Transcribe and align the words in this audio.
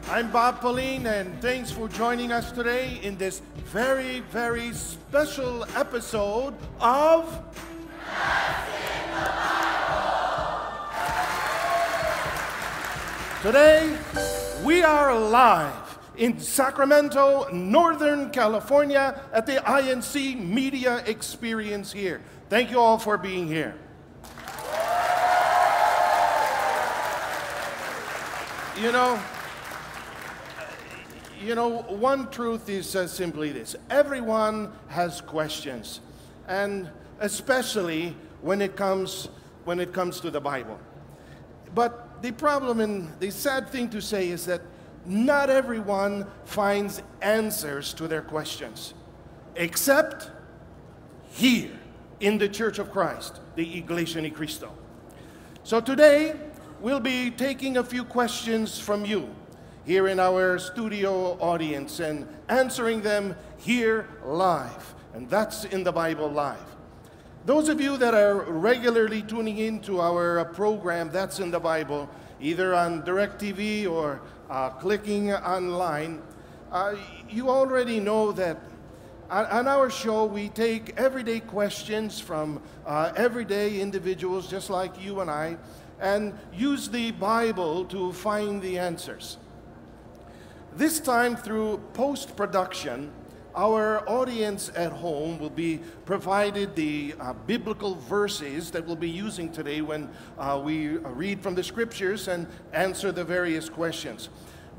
I'm 0.09 0.31
Bob 0.31 0.61
Pauline, 0.61 1.05
and 1.05 1.41
thanks 1.41 1.69
for 1.69 1.89
joining 1.89 2.31
us 2.31 2.53
today 2.53 3.01
in 3.03 3.17
this 3.17 3.41
very, 3.65 4.21
very 4.31 4.71
special 4.71 5.65
episode 5.75 6.53
of. 6.79 7.43
Today, 13.47 13.97
we 14.65 14.83
are 14.83 15.17
live 15.17 15.99
in 16.17 16.37
Sacramento, 16.37 17.47
Northern 17.53 18.29
California 18.29 19.21
at 19.31 19.45
the 19.45 19.53
INC 19.53 20.37
Media 20.37 21.01
Experience 21.05 21.93
here. 21.93 22.19
Thank 22.49 22.71
you 22.71 22.77
all 22.81 22.97
for 22.97 23.17
being 23.17 23.47
here. 23.47 23.73
You 28.75 28.91
know, 28.91 29.17
you 31.41 31.55
know, 31.55 31.83
one 31.87 32.29
truth 32.29 32.67
is 32.67 32.97
uh, 32.97 33.07
simply 33.07 33.53
this 33.53 33.77
everyone 33.89 34.73
has 34.89 35.21
questions, 35.21 36.01
and 36.49 36.89
especially 37.21 38.13
when 38.41 38.61
it 38.61 38.75
comes 38.75 39.29
when 39.63 39.79
it 39.79 39.93
comes 39.93 40.19
to 40.19 40.31
the 40.31 40.41
Bible. 40.41 40.77
But 41.73 42.06
the 42.21 42.31
problem 42.31 42.79
and 42.79 43.11
the 43.19 43.31
sad 43.31 43.69
thing 43.69 43.89
to 43.89 44.01
say 44.01 44.29
is 44.29 44.45
that 44.45 44.61
not 45.05 45.49
everyone 45.49 46.25
finds 46.45 47.01
answers 47.21 47.93
to 47.93 48.07
their 48.07 48.21
questions, 48.21 48.93
except 49.55 50.31
here 51.29 51.71
in 52.19 52.37
the 52.37 52.49
Church 52.49 52.79
of 52.79 52.91
Christ, 52.91 53.39
the 53.55 53.77
Iglesia 53.77 54.21
Ni 54.21 54.29
Cristo. 54.29 54.71
So 55.63 55.79
today, 55.79 56.35
we'll 56.81 56.99
be 56.99 57.31
taking 57.31 57.77
a 57.77 57.83
few 57.83 58.03
questions 58.03 58.79
from 58.79 59.05
you 59.05 59.29
here 59.85 60.07
in 60.07 60.19
our 60.19 60.59
studio 60.59 61.37
audience 61.39 61.99
and 61.99 62.27
answering 62.49 63.01
them 63.01 63.35
here 63.57 64.07
live. 64.25 64.95
And 65.13 65.29
that's 65.29 65.65
in 65.65 65.83
the 65.83 65.91
Bible 65.91 66.29
Live. 66.29 66.76
Those 67.47 67.69
of 67.69 67.79
you 67.79 67.95
that 67.95 68.13
are 68.13 68.41
regularly 68.51 69.21
tuning 69.21 69.59
in 69.59 69.79
to 69.83 70.01
our 70.01 70.39
uh, 70.39 70.43
program, 70.43 71.09
That's 71.09 71.39
in 71.39 71.49
the 71.49 71.61
Bible, 71.61 72.09
either 72.41 72.75
on 72.75 73.03
DirecTV 73.03 73.89
or 73.89 74.19
uh, 74.49 74.71
clicking 74.71 75.31
online, 75.31 76.21
uh, 76.73 76.95
you 77.29 77.49
already 77.49 78.01
know 78.01 78.33
that 78.33 78.57
on, 79.29 79.45
on 79.45 79.65
our 79.65 79.89
show 79.89 80.25
we 80.25 80.49
take 80.49 80.93
everyday 80.97 81.39
questions 81.39 82.19
from 82.19 82.61
uh, 82.85 83.13
everyday 83.15 83.79
individuals 83.79 84.49
just 84.49 84.69
like 84.69 85.01
you 85.01 85.21
and 85.21 85.31
I 85.31 85.55
and 86.01 86.37
use 86.53 86.89
the 86.89 87.11
Bible 87.11 87.85
to 87.85 88.11
find 88.11 88.61
the 88.61 88.77
answers. 88.77 89.37
This 90.75 90.99
time, 90.99 91.37
through 91.37 91.77
post 91.93 92.35
production, 92.35 93.09
our 93.57 94.07
audience 94.07 94.71
at 94.75 94.91
home 94.91 95.39
will 95.39 95.49
be 95.49 95.79
provided 96.05 96.75
the 96.75 97.15
uh, 97.19 97.33
biblical 97.33 97.95
verses 97.95 98.69
that 98.69 98.85
we'll 98.85 98.95
be 98.95 99.09
using 99.09 99.51
today 99.51 99.81
when 99.81 100.07
uh, 100.37 100.61
we 100.63 100.89
read 100.97 101.41
from 101.41 101.55
the 101.55 101.63
scriptures 101.63 102.27
and 102.27 102.45
answer 102.71 103.11
the 103.11 103.23
various 103.23 103.67
questions. 103.67 104.29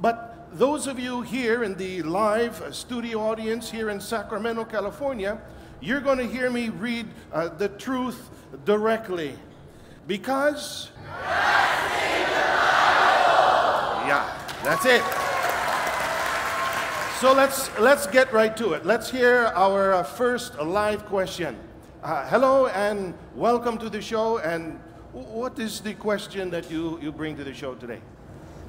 But 0.01 0.49
those 0.53 0.87
of 0.87 1.01
you 1.01 1.23
here 1.23 1.65
in 1.65 1.75
the 1.75 2.03
live 2.03 2.62
uh, 2.62 2.71
studio 2.71 3.21
audience 3.21 3.69
here 3.69 3.91
in 3.91 4.01
Sacramento, 4.01 4.65
California, 4.65 5.41
you're 5.81 6.01
going 6.01 6.19
to 6.19 6.27
hear 6.27 6.49
me 6.49 6.69
read 6.69 7.06
uh, 7.33 7.49
the 7.49 7.69
truth 7.71 8.31
directly. 8.65 9.34
Because. 10.06 10.91
Yeah, 14.06 14.25
that's 14.62 14.87
it. 14.87 15.18
So 17.19 17.33
let's 17.33 17.69
let's 17.81 18.06
get 18.06 18.33
right 18.33 18.56
to 18.56 18.75
it. 18.75 18.87
Let's 18.87 19.11
hear 19.11 19.51
our 19.56 19.93
uh, 19.93 20.05
first 20.05 20.56
live 20.61 21.05
question. 21.06 21.59
Uh, 22.01 22.25
hello 22.29 22.69
and 22.69 23.12
welcome 23.34 23.77
to 23.79 23.91
the 23.91 24.01
show. 24.01 24.39
And 24.39 24.79
what 25.12 25.59
is 25.59 25.81
the 25.81 25.95
question 25.95 26.49
that 26.51 26.71
you, 26.71 26.97
you 27.03 27.11
bring 27.11 27.37
to 27.37 27.43
the 27.43 27.53
show 27.53 27.75
today? 27.75 27.99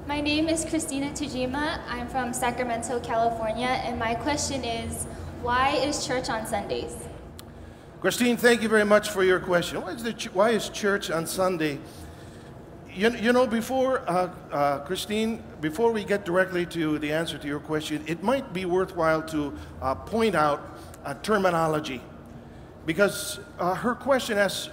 My 0.08 0.20
name 0.20 0.48
is 0.48 0.64
Christina 0.64 1.10
Tujima. 1.12 1.78
I'm 1.86 2.08
from 2.08 2.32
Sacramento, 2.32 2.98
California, 2.98 3.68
and 3.86 4.00
my 4.00 4.16
question 4.16 4.64
is 4.64 5.04
why 5.42 5.76
is 5.76 6.04
church 6.04 6.28
on 6.28 6.44
Sundays? 6.44 6.96
Christine, 8.00 8.36
thank 8.36 8.62
you 8.62 8.68
very 8.68 8.84
much 8.84 9.10
for 9.10 9.22
your 9.22 9.38
question. 9.38 9.80
Why 9.80 9.92
is, 9.92 10.02
the 10.02 10.12
ch- 10.12 10.34
why 10.34 10.50
is 10.50 10.70
church 10.70 11.08
on 11.08 11.24
Sunday? 11.24 11.78
You, 12.94 13.10
you 13.10 13.32
know, 13.32 13.46
before, 13.46 14.00
uh, 14.08 14.30
uh, 14.50 14.78
Christine, 14.80 15.42
before 15.60 15.92
we 15.92 16.04
get 16.04 16.24
directly 16.24 16.66
to 16.66 16.98
the 16.98 17.12
answer 17.12 17.38
to 17.38 17.46
your 17.46 17.60
question, 17.60 18.02
it 18.06 18.22
might 18.22 18.52
be 18.52 18.64
worthwhile 18.64 19.22
to 19.28 19.56
uh, 19.80 19.94
point 19.94 20.34
out 20.34 20.60
terminology. 21.22 22.02
Because 22.86 23.38
uh, 23.58 23.74
her 23.74 23.94
question 23.94 24.38
asks, 24.38 24.70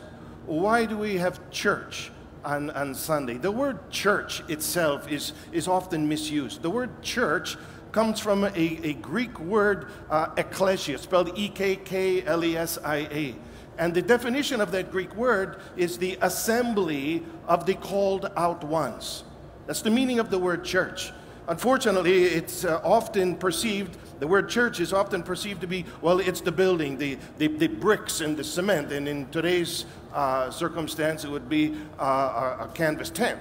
why 0.48 0.86
do 0.86 0.98
we 0.98 1.18
have 1.18 1.40
church 1.52 2.12
on, 2.44 2.72
on 2.72 2.96
Sunday? 2.96 3.38
The 3.38 3.52
word 3.52 3.92
church 3.92 4.42
itself 4.50 5.12
is, 5.12 5.34
is 5.52 5.68
often 5.68 6.08
misused. 6.08 6.64
The 6.64 6.70
word 6.70 7.04
church 7.04 7.56
comes 7.92 8.20
from 8.20 8.46
a, 8.46 8.50
a 8.56 8.94
Greek 8.94 9.40
word, 9.40 9.90
uh, 10.10 10.28
ekklesia, 10.36 10.98
spelled 10.98 11.38
E 11.38 11.50
K 11.50 11.76
K 11.76 12.24
L 12.26 12.44
E 12.44 12.58
S 12.58 12.80
I 12.84 12.98
A. 13.12 13.36
And 13.78 13.94
the 13.94 14.02
definition 14.02 14.60
of 14.60 14.72
that 14.72 14.92
Greek 14.92 15.16
word 15.16 15.60
is 15.76 15.98
the 15.98 16.18
assembly 16.22 17.24
of 17.48 17.66
the 17.66 17.76
called 17.76 18.32
out 18.36 18.64
ones. 18.64 19.24
That's 19.68 19.82
the 19.82 19.92
meaning 19.92 20.20
of 20.20 20.30
the 20.30 20.40
word 20.40 20.64
church. 20.64 21.12
Unfortunately, 21.48 22.24
it's 22.24 22.66
uh, 22.66 22.82
often 22.84 23.36
perceived, 23.36 23.98
the 24.20 24.28
word 24.28 24.50
church 24.50 24.80
is 24.80 24.92
often 24.92 25.24
perceived 25.24 25.62
to 25.62 25.68
be, 25.68 25.86
well, 26.02 26.20
it's 26.20 26.42
the 26.42 26.52
building, 26.52 26.98
the, 26.98 27.18
the, 27.38 27.48
the 27.48 27.68
bricks 27.68 28.22
and 28.22 28.36
the 28.36 28.44
cement. 28.44 28.92
And 28.92 29.08
in 29.08 29.30
today's 29.30 29.86
uh, 30.14 30.50
circumstance, 30.52 31.24
it 31.24 31.30
would 31.30 31.48
be 31.48 31.78
uh, 32.00 32.58
a, 32.60 32.64
a 32.66 32.72
canvas 32.74 33.10
tent. 33.10 33.40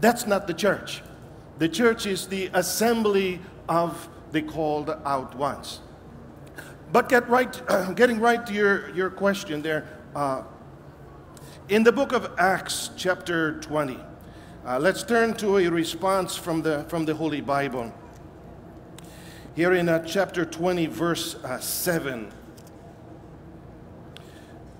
That's 0.00 0.26
not 0.26 0.46
the 0.46 0.54
church. 0.54 1.02
The 1.58 1.68
church 1.68 2.06
is 2.06 2.26
the 2.26 2.50
assembly 2.54 3.40
of 3.68 4.08
the 4.32 4.42
called 4.42 4.90
out 5.04 5.36
ones. 5.36 5.80
But 6.94 7.08
get 7.08 7.28
right, 7.28 7.60
getting 7.96 8.20
right 8.20 8.46
to 8.46 8.54
your, 8.54 8.88
your 8.90 9.10
question 9.10 9.62
there. 9.62 9.84
Uh, 10.14 10.44
in 11.68 11.82
the 11.82 11.90
book 11.90 12.12
of 12.12 12.30
Acts, 12.38 12.90
chapter 12.96 13.58
20, 13.62 13.98
uh, 14.64 14.78
let's 14.78 15.02
turn 15.02 15.34
to 15.38 15.58
a 15.58 15.68
response 15.68 16.36
from 16.36 16.62
the, 16.62 16.84
from 16.84 17.04
the 17.04 17.12
Holy 17.12 17.40
Bible. 17.40 17.92
Here 19.56 19.74
in 19.74 19.88
uh, 19.88 20.04
chapter 20.04 20.44
20, 20.44 20.86
verse 20.86 21.34
uh, 21.42 21.58
7. 21.58 22.30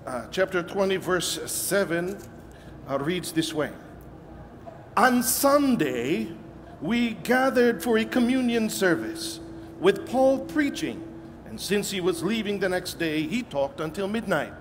Uh, 0.06 0.26
chapter 0.30 0.62
20, 0.62 0.96
verse 0.98 1.50
7 1.50 2.16
uh, 2.88 2.98
reads 3.00 3.32
this 3.32 3.52
way 3.52 3.72
On 4.96 5.20
Sunday, 5.20 6.28
we 6.80 7.14
gathered 7.14 7.82
for 7.82 7.98
a 7.98 8.04
communion 8.04 8.70
service 8.70 9.40
with 9.80 10.08
Paul 10.08 10.38
preaching. 10.38 11.03
And 11.54 11.60
since 11.60 11.92
he 11.92 12.00
was 12.00 12.20
leaving 12.20 12.58
the 12.58 12.68
next 12.68 12.94
day, 12.94 13.28
he 13.28 13.44
talked 13.44 13.78
until 13.78 14.08
midnight. 14.08 14.52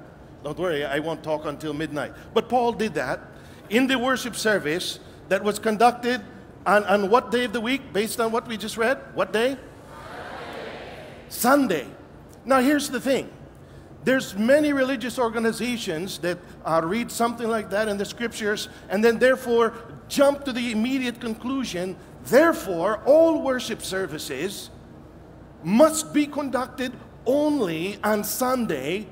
Don't 0.44 0.60
worry, 0.60 0.86
I 0.86 1.00
won't 1.00 1.24
talk 1.24 1.46
until 1.46 1.74
midnight. 1.74 2.14
But 2.36 2.48
Paul 2.48 2.72
did 2.72 2.94
that 2.94 3.20
in 3.72 3.88
the 3.88 3.98
worship 3.98 4.36
service 4.36 5.00
that 5.28 5.44
was 5.44 5.58
conducted 5.58 6.22
on, 6.68 6.84
on 6.84 7.10
what 7.10 7.32
day 7.32 7.46
of 7.46 7.52
the 7.52 7.62
week, 7.62 7.94
based 7.94 8.22
on 8.22 8.32
what 8.32 8.48
we 8.48 8.58
just 8.58 8.78
read? 8.78 9.00
What 9.16 9.34
day? 9.34 9.58
Sunday. 11.30 11.88
Now, 12.46 12.60
here's 12.60 12.92
the 12.92 13.02
thing 13.02 13.28
there's 14.04 14.36
many 14.36 14.72
religious 14.72 15.18
organizations 15.18 16.20
that 16.20 16.38
uh, 16.64 16.80
read 16.84 17.12
something 17.12 17.50
like 17.50 17.72
that 17.72 17.88
in 17.88 17.98
the 17.98 18.06
scriptures 18.06 18.70
and 18.90 19.04
then 19.04 19.18
therefore 19.18 19.74
jump 20.10 20.46
to 20.46 20.54
the 20.54 20.72
immediate 20.72 21.20
conclusion 21.20 21.96
therefore 22.26 23.02
all 23.06 23.42
worship 23.42 23.82
services 23.82 24.70
must 25.64 26.14
be 26.14 26.26
conducted 26.26 26.94
only 27.26 27.98
on 28.04 28.24
sunday 28.24 29.08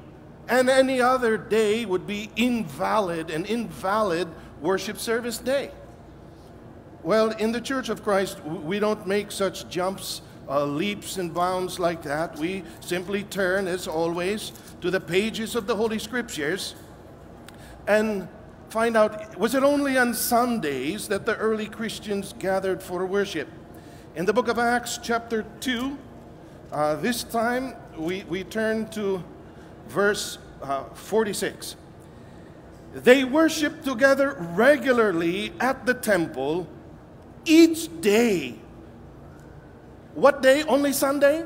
and 0.47 0.69
any 0.69 0.99
other 0.99 1.37
day 1.37 1.85
would 1.85 2.05
be 2.05 2.29
invalid 2.35 3.29
an 3.29 3.45
invalid 3.45 4.27
worship 4.61 4.97
service 4.97 5.37
day 5.37 5.71
well 7.03 7.29
in 7.31 7.51
the 7.51 7.61
church 7.61 7.89
of 7.89 8.03
christ 8.03 8.43
we 8.43 8.79
don't 8.79 9.07
make 9.07 9.31
such 9.31 9.67
jumps 9.69 10.21
uh, 10.51 10.65
leaps 10.65 11.17
and 11.17 11.33
bounds 11.33 11.79
like 11.79 12.03
that. 12.03 12.37
We 12.37 12.63
simply 12.81 13.23
turn, 13.23 13.67
as 13.67 13.87
always, 13.87 14.51
to 14.81 14.91
the 14.91 14.99
pages 14.99 15.55
of 15.55 15.65
the 15.65 15.75
Holy 15.75 15.97
Scriptures 15.97 16.75
and 17.87 18.27
find 18.69 18.95
out 18.95 19.37
was 19.37 19.55
it 19.55 19.63
only 19.63 19.97
on 19.97 20.13
Sundays 20.13 21.07
that 21.07 21.25
the 21.25 21.35
early 21.37 21.67
Christians 21.67 22.33
gathered 22.37 22.83
for 22.83 23.05
worship? 23.05 23.47
In 24.15 24.25
the 24.25 24.33
book 24.33 24.49
of 24.49 24.59
Acts, 24.59 24.99
chapter 25.01 25.45
2, 25.61 25.97
uh, 26.71 26.95
this 26.95 27.23
time 27.23 27.75
we, 27.97 28.23
we 28.23 28.43
turn 28.43 28.89
to 28.89 29.23
verse 29.87 30.37
uh, 30.61 30.85
46. 30.93 31.75
They 32.93 33.23
worshiped 33.23 33.85
together 33.85 34.35
regularly 34.53 35.53
at 35.59 35.85
the 35.85 35.93
temple 35.93 36.67
each 37.45 38.01
day. 38.01 38.55
What 40.13 40.41
day? 40.41 40.63
Only 40.63 40.91
Sunday? 40.91 41.45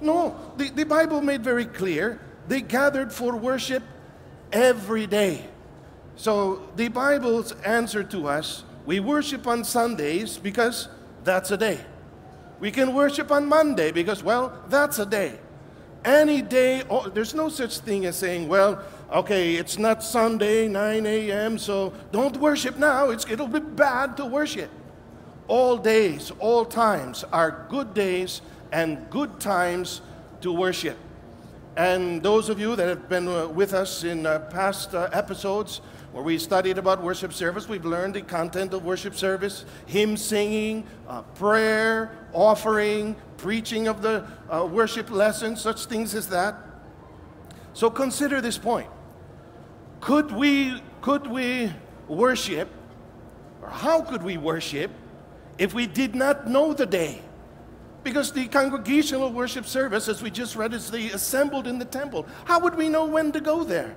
No, 0.00 0.36
the, 0.56 0.70
the 0.70 0.84
Bible 0.84 1.20
made 1.20 1.42
very 1.42 1.64
clear 1.66 2.20
they 2.48 2.60
gathered 2.60 3.12
for 3.12 3.36
worship 3.36 3.82
every 4.52 5.06
day. 5.06 5.46
So 6.16 6.68
the 6.76 6.88
Bible's 6.88 7.52
answer 7.62 8.02
to 8.04 8.28
us 8.28 8.64
we 8.86 9.00
worship 9.00 9.46
on 9.46 9.64
Sundays 9.64 10.36
because 10.36 10.88
that's 11.22 11.50
a 11.50 11.56
day. 11.56 11.80
We 12.60 12.70
can 12.70 12.94
worship 12.94 13.30
on 13.30 13.46
Monday 13.46 13.92
because, 13.92 14.22
well, 14.22 14.58
that's 14.68 14.98
a 14.98 15.06
day. 15.06 15.38
Any 16.04 16.42
day, 16.42 16.82
oh, 16.90 17.08
there's 17.08 17.34
no 17.34 17.48
such 17.48 17.78
thing 17.78 18.04
as 18.06 18.16
saying, 18.16 18.48
well, 18.48 18.82
okay, 19.10 19.54
it's 19.54 19.78
not 19.78 20.02
Sunday, 20.02 20.68
9 20.68 21.06
a.m., 21.06 21.58
so 21.58 21.92
don't 22.12 22.36
worship 22.36 22.76
now. 22.76 23.10
It's, 23.10 23.28
it'll 23.30 23.48
be 23.48 23.60
bad 23.60 24.16
to 24.18 24.26
worship. 24.26 24.70
All 25.48 25.76
days, 25.78 26.30
all 26.38 26.64
times 26.64 27.24
are 27.32 27.66
good 27.70 27.94
days 27.94 28.42
and 28.70 29.08
good 29.10 29.40
times 29.40 30.02
to 30.42 30.52
worship. 30.52 30.98
And 31.76 32.22
those 32.22 32.48
of 32.48 32.60
you 32.60 32.76
that 32.76 32.86
have 32.86 33.08
been 33.08 33.26
uh, 33.26 33.48
with 33.48 33.74
us 33.74 34.04
in 34.04 34.26
uh, 34.26 34.40
past 34.50 34.94
uh, 34.94 35.08
episodes 35.12 35.80
where 36.14 36.22
we 36.22 36.38
studied 36.38 36.78
about 36.78 37.02
worship 37.02 37.32
service, 37.32 37.68
we've 37.68 37.84
learned 37.84 38.14
the 38.14 38.22
content 38.22 38.72
of 38.72 38.84
worship 38.84 39.16
service 39.16 39.64
hymn 39.86 40.16
singing, 40.16 40.86
uh, 41.08 41.22
prayer, 41.22 42.16
offering, 42.32 43.16
preaching 43.36 43.88
of 43.88 44.00
the 44.00 44.24
uh, 44.48 44.64
worship 44.64 45.10
lesson, 45.10 45.56
such 45.56 45.86
things 45.86 46.14
as 46.14 46.28
that. 46.28 46.54
So 47.72 47.90
consider 47.90 48.40
this 48.40 48.56
point. 48.56 48.86
Could 50.00 50.30
we, 50.30 50.80
could 51.00 51.26
we 51.26 51.72
worship, 52.06 52.68
or 53.60 53.70
how 53.70 54.00
could 54.00 54.22
we 54.22 54.36
worship, 54.36 54.92
if 55.58 55.74
we 55.74 55.88
did 55.88 56.14
not 56.14 56.46
know 56.46 56.72
the 56.72 56.86
day? 56.86 57.22
Because 58.04 58.30
the 58.30 58.46
congregational 58.46 59.32
worship 59.32 59.66
service, 59.66 60.06
as 60.06 60.22
we 60.22 60.30
just 60.30 60.54
read, 60.54 60.74
is 60.74 60.92
the 60.92 61.10
assembled 61.10 61.66
in 61.66 61.80
the 61.80 61.84
temple. 61.84 62.24
How 62.44 62.60
would 62.60 62.76
we 62.76 62.88
know 62.88 63.04
when 63.04 63.32
to 63.32 63.40
go 63.40 63.64
there? 63.64 63.96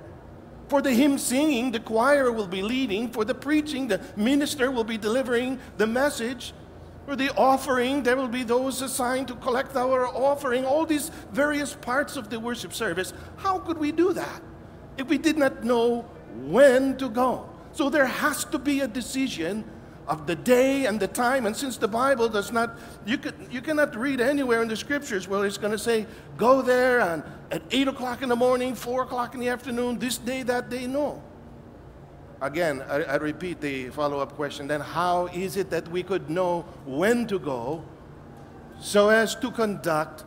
For 0.68 0.82
the 0.82 0.92
hymn 0.92 1.16
singing, 1.18 1.72
the 1.72 1.80
choir 1.80 2.30
will 2.30 2.46
be 2.46 2.62
leading. 2.62 3.10
For 3.10 3.24
the 3.24 3.34
preaching, 3.34 3.88
the 3.88 4.00
minister 4.16 4.70
will 4.70 4.84
be 4.84 4.98
delivering 4.98 5.58
the 5.78 5.86
message. 5.86 6.52
For 7.06 7.16
the 7.16 7.30
offering, 7.36 8.02
there 8.02 8.16
will 8.16 8.28
be 8.28 8.42
those 8.42 8.82
assigned 8.82 9.28
to 9.28 9.34
collect 9.36 9.74
our 9.76 10.06
offering. 10.06 10.66
All 10.66 10.84
these 10.84 11.10
various 11.32 11.74
parts 11.74 12.16
of 12.16 12.28
the 12.28 12.38
worship 12.38 12.74
service. 12.74 13.14
How 13.38 13.58
could 13.58 13.78
we 13.78 13.92
do 13.92 14.12
that 14.12 14.42
if 14.98 15.08
we 15.08 15.16
did 15.16 15.38
not 15.38 15.64
know 15.64 16.02
when 16.36 16.98
to 16.98 17.08
go? 17.08 17.48
So 17.72 17.88
there 17.88 18.06
has 18.06 18.44
to 18.46 18.58
be 18.58 18.80
a 18.80 18.88
decision 18.88 19.64
of 20.08 20.26
the 20.26 20.34
day 20.34 20.86
and 20.86 20.98
the 20.98 21.06
time. 21.06 21.46
And 21.46 21.54
since 21.54 21.76
the 21.76 21.86
Bible 21.86 22.28
does 22.28 22.50
not, 22.50 22.78
you, 23.04 23.18
could, 23.18 23.34
you 23.50 23.60
cannot 23.60 23.94
read 23.94 24.20
anywhere 24.20 24.62
in 24.62 24.68
the 24.68 24.76
scriptures 24.76 25.28
where 25.28 25.44
it's 25.44 25.58
going 25.58 25.72
to 25.72 25.78
say, 25.78 26.06
go 26.36 26.62
there 26.62 27.00
and 27.00 27.22
at 27.50 27.62
8 27.70 27.88
o'clock 27.88 28.22
in 28.22 28.30
the 28.30 28.36
morning, 28.36 28.74
4 28.74 29.02
o'clock 29.02 29.34
in 29.34 29.40
the 29.40 29.48
afternoon, 29.48 29.98
this 29.98 30.18
day, 30.18 30.42
that 30.42 30.70
day. 30.70 30.86
No. 30.86 31.22
Again, 32.40 32.82
I, 32.88 33.02
I 33.02 33.16
repeat 33.16 33.60
the 33.60 33.90
follow 33.90 34.20
up 34.20 34.34
question 34.34 34.68
then 34.68 34.80
how 34.80 35.26
is 35.26 35.56
it 35.56 35.70
that 35.70 35.88
we 35.88 36.02
could 36.02 36.30
know 36.30 36.62
when 36.86 37.26
to 37.26 37.38
go 37.38 37.84
so 38.80 39.08
as 39.08 39.34
to 39.36 39.50
conduct 39.50 40.24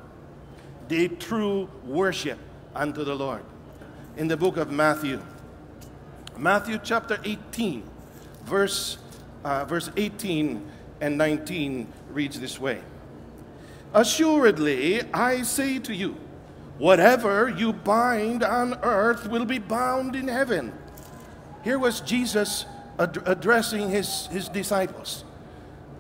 the 0.90 1.08
true 1.08 1.70
worship 1.86 2.38
unto 2.76 3.04
the 3.04 3.16
Lord? 3.16 3.44
In 4.18 4.28
the 4.28 4.36
book 4.36 4.58
of 4.58 4.70
Matthew, 4.70 5.22
Matthew 6.38 6.80
chapter 6.84 7.18
18, 7.24 7.84
verse 8.44 8.98
uh, 9.44 9.66
verse 9.66 9.90
18 9.98 10.66
and 11.02 11.18
19 11.18 11.88
reads 12.12 12.40
this 12.40 12.60
way 12.60 12.82
Assuredly, 13.94 15.02
I 15.14 15.42
say 15.42 15.80
to 15.80 15.94
you, 15.94 16.16
whatever 16.78 17.50
you 17.50 17.74
bind 17.74 18.44
on 18.44 18.76
earth 18.84 19.28
will 19.28 19.46
be 19.46 19.60
bound 19.60 20.16
in 20.16 20.28
heaven. 20.28 20.74
Here 21.64 21.78
was 21.78 22.02
Jesus 22.02 22.66
ad- 22.98 23.22
addressing 23.26 23.90
his, 23.90 24.28
his 24.28 24.48
disciples, 24.48 25.26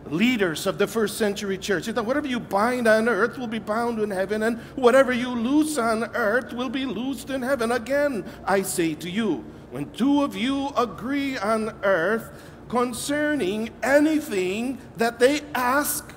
leaders 0.05 0.65
of 0.65 0.77
the 0.77 0.87
first 0.87 1.17
century 1.17 1.57
church. 1.57 1.85
He 1.85 1.91
thought, 1.91 2.05
whatever 2.05 2.27
you 2.27 2.39
bind 2.39 2.87
on 2.87 3.09
earth 3.09 3.37
will 3.37 3.47
be 3.47 3.59
bound 3.59 3.99
in 3.99 4.09
heaven, 4.09 4.43
and 4.43 4.57
whatever 4.75 5.11
you 5.11 5.29
loose 5.29 5.77
on 5.77 6.03
earth 6.15 6.53
will 6.53 6.69
be 6.69 6.85
loosed 6.85 7.29
in 7.29 7.41
heaven. 7.41 7.73
Again, 7.73 8.23
I 8.45 8.61
say 8.61 8.95
to 8.95 9.09
you, 9.09 9.45
when 9.71 9.89
two 9.91 10.23
of 10.23 10.35
you 10.35 10.69
agree 10.77 11.37
on 11.37 11.73
earth, 11.83 12.31
concerning 12.71 13.69
anything 13.83 14.77
that 14.95 15.19
they 15.19 15.41
ask, 15.53 16.13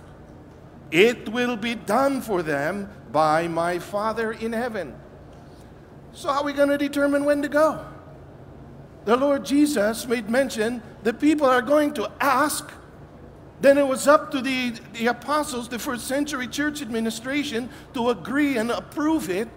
it 0.92 1.28
will 1.30 1.56
be 1.56 1.74
done 1.74 2.20
for 2.20 2.44
them 2.44 2.88
by 3.10 3.48
my 3.48 3.80
Father 3.80 4.30
in 4.30 4.52
heaven. 4.52 4.94
So, 6.12 6.28
how 6.28 6.42
are 6.42 6.44
we 6.44 6.52
going 6.52 6.68
to 6.68 6.78
determine 6.78 7.24
when 7.24 7.42
to 7.42 7.48
go? 7.48 7.84
The 9.04 9.16
Lord 9.16 9.44
Jesus 9.44 10.06
made 10.06 10.30
mention 10.30 10.80
the 11.02 11.12
people 11.12 11.48
are 11.48 11.60
going 11.60 11.92
to 11.94 12.08
ask. 12.20 12.70
Then 13.60 13.76
it 13.76 13.88
was 13.88 14.06
up 14.06 14.30
to 14.30 14.40
the, 14.40 14.74
the 14.92 15.08
apostles, 15.08 15.68
the 15.68 15.80
first 15.80 16.06
century 16.06 16.46
church 16.46 16.80
administration, 16.80 17.68
to 17.94 18.10
agree 18.10 18.58
and 18.58 18.70
approve 18.70 19.28
it. 19.28 19.48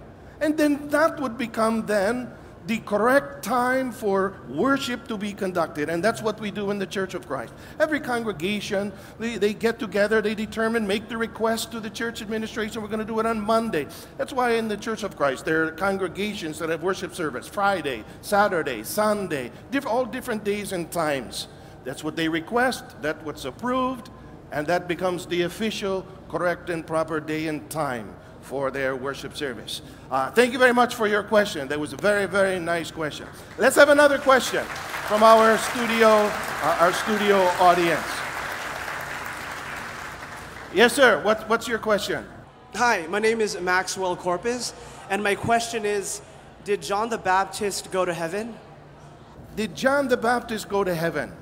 And 0.41 0.57
then 0.57 0.87
that 0.89 1.19
would 1.19 1.37
become 1.37 1.85
then 1.85 2.33
the 2.67 2.79
correct 2.79 3.43
time 3.43 3.91
for 3.93 4.35
worship 4.49 5.07
to 5.07 5.17
be 5.17 5.31
conducted. 5.31 5.89
And 5.89 6.03
that's 6.03 6.21
what 6.21 6.39
we 6.39 6.51
do 6.51 6.69
in 6.69 6.77
the 6.77 6.85
Church 6.85 7.13
of 7.13 7.25
Christ. 7.25 7.53
Every 7.79 8.01
congregation, 8.01 8.91
they, 9.19 9.37
they 9.37 9.53
get 9.53 9.79
together, 9.79 10.21
they 10.21 10.35
determine, 10.35 10.85
make 10.85 11.07
the 11.07 11.17
request 11.17 11.71
to 11.71 11.79
the 11.79 11.89
church 11.89 12.21
administration. 12.21 12.81
We're 12.81 12.89
going 12.89 12.99
to 12.99 13.05
do 13.05 13.19
it 13.19 13.25
on 13.25 13.39
Monday. 13.39 13.87
That's 14.17 14.33
why 14.33 14.51
in 14.51 14.67
the 14.67 14.77
Church 14.77 15.03
of 15.03 15.15
Christ, 15.15 15.45
there 15.45 15.65
are 15.65 15.71
congregations 15.71 16.59
that 16.59 16.69
have 16.69 16.83
worship 16.83 17.15
service 17.15 17.47
Friday, 17.47 18.03
Saturday, 18.21 18.83
Sunday, 18.83 19.51
diff- 19.71 19.87
all 19.87 20.05
different 20.05 20.43
days 20.43 20.73
and 20.73 20.91
times. 20.91 21.47
That's 21.85 22.03
what 22.03 22.17
they 22.17 22.27
request, 22.27 23.01
that's 23.01 23.23
what's 23.23 23.45
approved, 23.45 24.09
and 24.51 24.67
that 24.67 24.89
becomes 24.89 25.25
the 25.25 25.43
official, 25.43 26.05
correct, 26.27 26.69
and 26.69 26.85
proper 26.85 27.21
day 27.21 27.47
and 27.47 27.69
time 27.69 28.13
for 28.47 28.71
their 28.71 28.95
worship 28.95 29.35
service. 29.35 29.81
Uh, 30.09 30.31
thank 30.31 30.53
you 30.53 30.59
very 30.59 30.73
much 30.73 30.95
for 30.95 31.05
your 31.05 31.21
question. 31.21 31.67
That 31.67 31.79
was 31.79 31.91
a 31.91 31.97
very, 31.97 32.25
very 32.27 32.59
nice 32.61 32.91
question. 32.91 33.27
Let's 33.57 33.75
have 33.75 33.89
another 33.89 34.17
question 34.17 34.63
from 35.09 35.21
our 35.21 35.57
studio, 35.57 36.07
uh, 36.07 36.77
our 36.79 36.93
studio 36.93 37.39
audience. 37.59 38.07
Yes, 40.73 40.93
sir. 40.93 41.21
What, 41.23 41.49
what's 41.49 41.67
your 41.67 41.79
question? 41.79 42.25
Hi, 42.75 43.05
my 43.07 43.19
name 43.19 43.41
is 43.41 43.59
Maxwell 43.59 44.15
Corpus, 44.15 44.73
and 45.09 45.21
my 45.21 45.35
question 45.35 45.85
is 45.85 46.21
Did 46.63 46.81
John 46.81 47.09
the 47.09 47.17
Baptist 47.17 47.91
go 47.91 48.05
to 48.05 48.13
heaven? 48.13 48.55
Did 49.57 49.75
John 49.75 50.07
the 50.07 50.17
Baptist 50.17 50.69
go 50.69 50.85
to 50.85 50.95
heaven? 50.95 51.33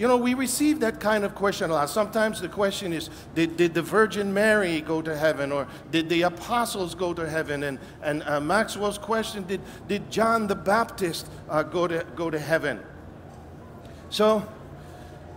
You 0.00 0.08
know, 0.08 0.16
we 0.16 0.32
receive 0.32 0.80
that 0.80 0.98
kind 0.98 1.24
of 1.24 1.34
question 1.34 1.68
a 1.68 1.74
lot. 1.74 1.90
Sometimes 1.90 2.40
the 2.40 2.48
question 2.48 2.94
is, 2.94 3.10
did, 3.34 3.58
did 3.58 3.74
the 3.74 3.82
Virgin 3.82 4.32
Mary 4.32 4.80
go 4.80 5.02
to 5.02 5.14
heaven? 5.14 5.52
Or 5.52 5.68
did 5.90 6.08
the 6.08 6.22
apostles 6.22 6.94
go 6.94 7.12
to 7.12 7.28
heaven? 7.28 7.64
And, 7.64 7.78
and 8.02 8.22
uh, 8.22 8.40
Maxwell's 8.40 8.96
question, 8.96 9.46
did, 9.46 9.60
did 9.88 10.10
John 10.10 10.46
the 10.46 10.54
Baptist 10.54 11.26
uh, 11.50 11.64
go, 11.64 11.86
to, 11.86 12.06
go 12.16 12.30
to 12.30 12.38
heaven? 12.38 12.80
So 14.08 14.48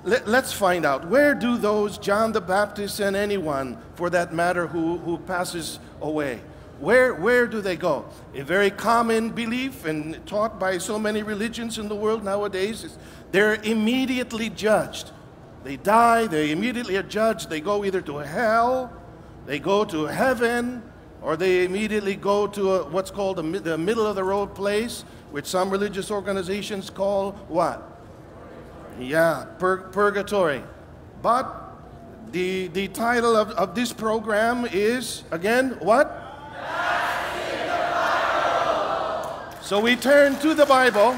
let, 0.06 0.26
us 0.30 0.54
find 0.54 0.86
out. 0.86 1.10
Where 1.10 1.36
do 1.36 1.58
those 1.58 1.98
John 1.98 2.32
the 2.32 2.40
Baptist 2.40 3.02
and 3.02 3.18
anyone, 3.18 3.78
for 3.96 4.10
that 4.12 4.34
matter, 4.34 4.68
who, 4.68 4.98
who 5.00 5.18
passes 5.18 5.78
away, 6.00 6.40
where, 6.84 7.14
where 7.14 7.48
do 7.48 7.62
they 7.62 7.78
go? 7.78 8.04
A 8.36 8.44
very 8.44 8.70
common 8.70 9.30
belief 9.30 9.86
and 9.86 10.20
taught 10.28 10.60
by 10.60 10.78
so 10.78 11.00
many 11.00 11.24
religions 11.24 11.78
in 11.78 11.88
the 11.88 11.96
world 11.96 12.26
nowadays 12.26 12.84
is 12.84 12.98
they're 13.32 13.56
immediately 13.64 14.50
judged. 14.50 15.12
They 15.64 15.78
die, 15.78 16.28
they 16.28 16.52
immediately 16.52 16.98
are 16.98 17.04
judged. 17.04 17.50
They 17.50 17.62
go 17.62 17.86
either 17.86 18.02
to 18.02 18.18
hell, 18.18 18.92
they 19.46 19.60
go 19.60 19.86
to 19.86 20.08
heaven, 20.08 20.84
or 21.22 21.38
they 21.38 21.64
immediately 21.64 22.16
go 22.16 22.48
to 22.48 22.74
a, 22.74 22.90
what's 22.90 23.12
called 23.12 23.38
the, 23.38 23.60
the 23.60 23.78
middle 23.78 24.06
of 24.06 24.18
the 24.18 24.24
road 24.26 24.54
place, 24.54 25.06
which 25.32 25.46
some 25.46 25.70
religious 25.70 26.12
organizations 26.12 26.90
call 26.90 27.32
what? 27.48 27.82
Yeah, 29.00 29.46
pur- 29.58 29.90
purgatory. 29.94 30.62
But 31.22 31.48
the, 32.34 32.68
the 32.68 32.90
title 32.90 33.38
of, 33.38 33.52
of 33.52 33.74
this 33.74 33.94
program 33.94 34.66
is, 34.66 35.24
again, 35.32 35.78
what? 35.80 36.23
So 39.62 39.80
we 39.80 39.96
turn 39.96 40.36
to 40.40 40.54
the 40.54 40.66
Bible 40.66 41.18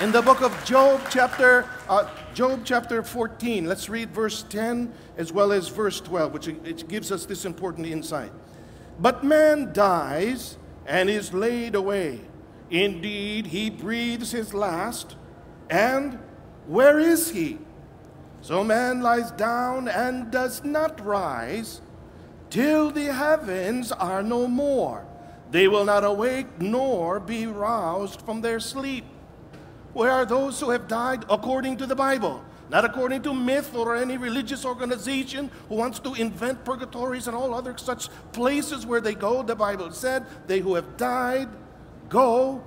In 0.00 0.12
the 0.12 0.22
book 0.22 0.42
of 0.42 0.52
Job, 0.64 1.00
chapter 1.10 1.64
uh, 1.88 2.06
Job, 2.34 2.60
chapter 2.64 3.02
14, 3.02 3.66
let's 3.66 3.88
read 3.88 4.10
verse 4.10 4.44
10 4.44 4.92
as 5.16 5.32
well 5.32 5.50
as 5.50 5.66
verse 5.66 6.00
12, 6.00 6.32
which 6.32 6.46
it 6.46 6.88
gives 6.88 7.10
us 7.10 7.26
this 7.26 7.44
important 7.44 7.86
insight. 7.86 8.30
But 9.00 9.24
man 9.24 9.72
dies 9.72 10.56
and 10.86 11.10
is 11.10 11.32
laid 11.32 11.74
away. 11.74 12.20
Indeed, 12.70 13.46
he 13.46 13.70
breathes 13.70 14.30
his 14.30 14.54
last, 14.54 15.16
and 15.68 16.18
where 16.66 17.00
is 17.00 17.30
he? 17.30 17.58
So 18.40 18.62
man 18.62 19.00
lies 19.00 19.32
down 19.32 19.88
and 19.88 20.30
does 20.30 20.62
not 20.62 21.04
rise 21.04 21.80
till 22.50 22.90
the 22.90 23.12
heavens 23.12 23.92
are 23.92 24.22
no 24.22 24.46
more. 24.46 25.06
They 25.50 25.68
will 25.68 25.84
not 25.84 26.04
awake 26.04 26.46
nor 26.60 27.20
be 27.20 27.46
roused 27.46 28.22
from 28.22 28.40
their 28.40 28.60
sleep. 28.60 29.04
Where 29.94 30.10
are 30.10 30.26
those 30.26 30.60
who 30.60 30.70
have 30.70 30.88
died 30.88 31.24
according 31.30 31.78
to 31.78 31.86
the 31.86 31.96
Bible? 31.96 32.44
Not 32.70 32.84
according 32.84 33.22
to 33.22 33.32
myth 33.32 33.74
or 33.74 33.96
any 33.96 34.18
religious 34.18 34.64
organization 34.64 35.50
who 35.68 35.76
wants 35.76 35.98
to 36.00 36.12
invent 36.14 36.64
purgatories 36.64 37.26
and 37.26 37.34
all 37.34 37.54
other 37.54 37.76
such 37.78 38.08
places 38.32 38.84
where 38.84 39.00
they 39.00 39.14
go. 39.14 39.42
The 39.42 39.56
Bible 39.56 39.90
said, 39.92 40.26
They 40.46 40.60
who 40.60 40.74
have 40.74 40.98
died 40.98 41.48
go 42.10 42.62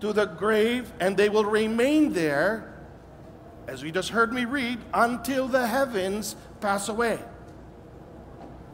to 0.00 0.12
the 0.12 0.26
grave 0.26 0.92
and 1.00 1.16
they 1.16 1.30
will 1.30 1.46
remain 1.46 2.12
there, 2.12 2.74
as 3.66 3.82
we 3.82 3.90
just 3.90 4.10
heard 4.10 4.30
me 4.30 4.44
read, 4.44 4.78
until 4.92 5.48
the 5.48 5.66
heavens 5.66 6.36
pass 6.60 6.90
away. 6.90 7.18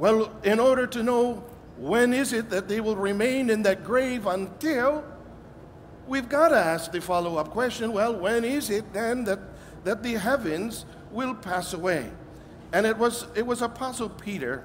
Well, 0.00 0.32
in 0.44 0.58
order 0.58 0.86
to 0.86 1.02
know 1.02 1.44
when 1.76 2.14
is 2.14 2.32
it 2.32 2.48
that 2.48 2.68
they 2.68 2.80
will 2.80 2.96
remain 2.96 3.50
in 3.50 3.60
that 3.64 3.84
grave 3.84 4.26
until, 4.26 5.04
we've 6.06 6.26
got 6.26 6.48
to 6.48 6.56
ask 6.56 6.90
the 6.90 7.02
follow 7.02 7.36
up 7.36 7.50
question 7.50 7.92
well, 7.92 8.16
when 8.16 8.42
is 8.42 8.70
it 8.70 8.94
then 8.94 9.24
that, 9.24 9.40
that 9.84 10.02
the 10.02 10.14
heavens 10.14 10.86
will 11.10 11.34
pass 11.34 11.74
away? 11.74 12.10
And 12.72 12.86
it 12.86 12.96
was, 12.96 13.26
it 13.34 13.46
was 13.46 13.60
Apostle 13.60 14.08
Peter 14.08 14.64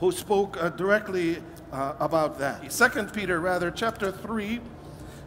who 0.00 0.10
spoke 0.10 0.56
uh, 0.62 0.70
directly 0.70 1.42
uh, 1.70 1.92
about 2.00 2.38
that. 2.38 2.72
Second 2.72 3.12
Peter, 3.12 3.38
rather, 3.38 3.70
chapter 3.70 4.10
3, 4.10 4.60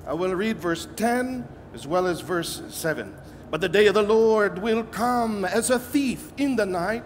I 0.07 0.13
will 0.13 0.33
read 0.33 0.57
verse 0.57 0.87
10 0.95 1.47
as 1.75 1.85
well 1.85 2.07
as 2.07 2.21
verse 2.21 2.63
7. 2.69 3.15
But 3.51 3.61
the 3.61 3.69
day 3.69 3.85
of 3.85 3.93
the 3.93 4.01
Lord 4.01 4.57
will 4.57 4.83
come 4.83 5.45
as 5.45 5.69
a 5.69 5.77
thief 5.77 6.33
in 6.37 6.55
the 6.55 6.65
night 6.65 7.03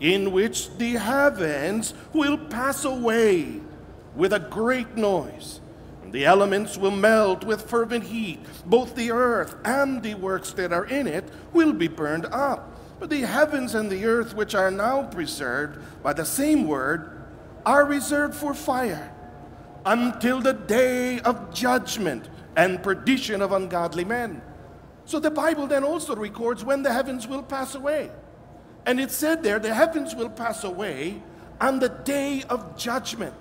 in 0.00 0.32
which 0.32 0.76
the 0.78 0.92
heavens 0.92 1.94
will 2.12 2.38
pass 2.38 2.84
away 2.84 3.60
with 4.16 4.32
a 4.32 4.40
great 4.40 4.96
noise. 4.96 5.60
And 6.02 6.12
the 6.12 6.24
elements 6.24 6.76
will 6.76 6.90
melt 6.90 7.44
with 7.44 7.68
fervent 7.68 8.04
heat. 8.04 8.40
Both 8.66 8.96
the 8.96 9.10
earth 9.10 9.54
and 9.64 10.02
the 10.02 10.14
works 10.14 10.52
that 10.52 10.72
are 10.72 10.86
in 10.86 11.06
it 11.06 11.24
will 11.52 11.72
be 11.72 11.88
burned 11.88 12.26
up. 12.26 12.66
But 12.98 13.10
the 13.10 13.20
heavens 13.20 13.74
and 13.74 13.90
the 13.90 14.04
earth, 14.04 14.34
which 14.34 14.54
are 14.54 14.70
now 14.70 15.04
preserved 15.04 15.78
by 16.02 16.12
the 16.12 16.24
same 16.24 16.66
word, 16.66 17.22
are 17.64 17.84
reserved 17.84 18.34
for 18.34 18.54
fire 18.54 19.14
until 19.84 20.40
the 20.40 20.52
day 20.52 21.20
of 21.20 21.54
judgment 21.54 22.28
and 22.56 22.82
perdition 22.82 23.40
of 23.40 23.52
ungodly 23.52 24.04
men. 24.04 24.42
So 25.04 25.18
the 25.18 25.30
Bible 25.30 25.66
then 25.66 25.84
also 25.84 26.14
records 26.14 26.64
when 26.64 26.82
the 26.82 26.92
heavens 26.92 27.26
will 27.26 27.42
pass 27.42 27.74
away. 27.74 28.10
And 28.86 29.00
it 29.00 29.10
said 29.10 29.42
there, 29.42 29.58
the 29.58 29.74
heavens 29.74 30.14
will 30.14 30.30
pass 30.30 30.64
away 30.64 31.22
on 31.60 31.78
the 31.78 31.90
day 31.90 32.42
of 32.48 32.76
judgment, 32.76 33.34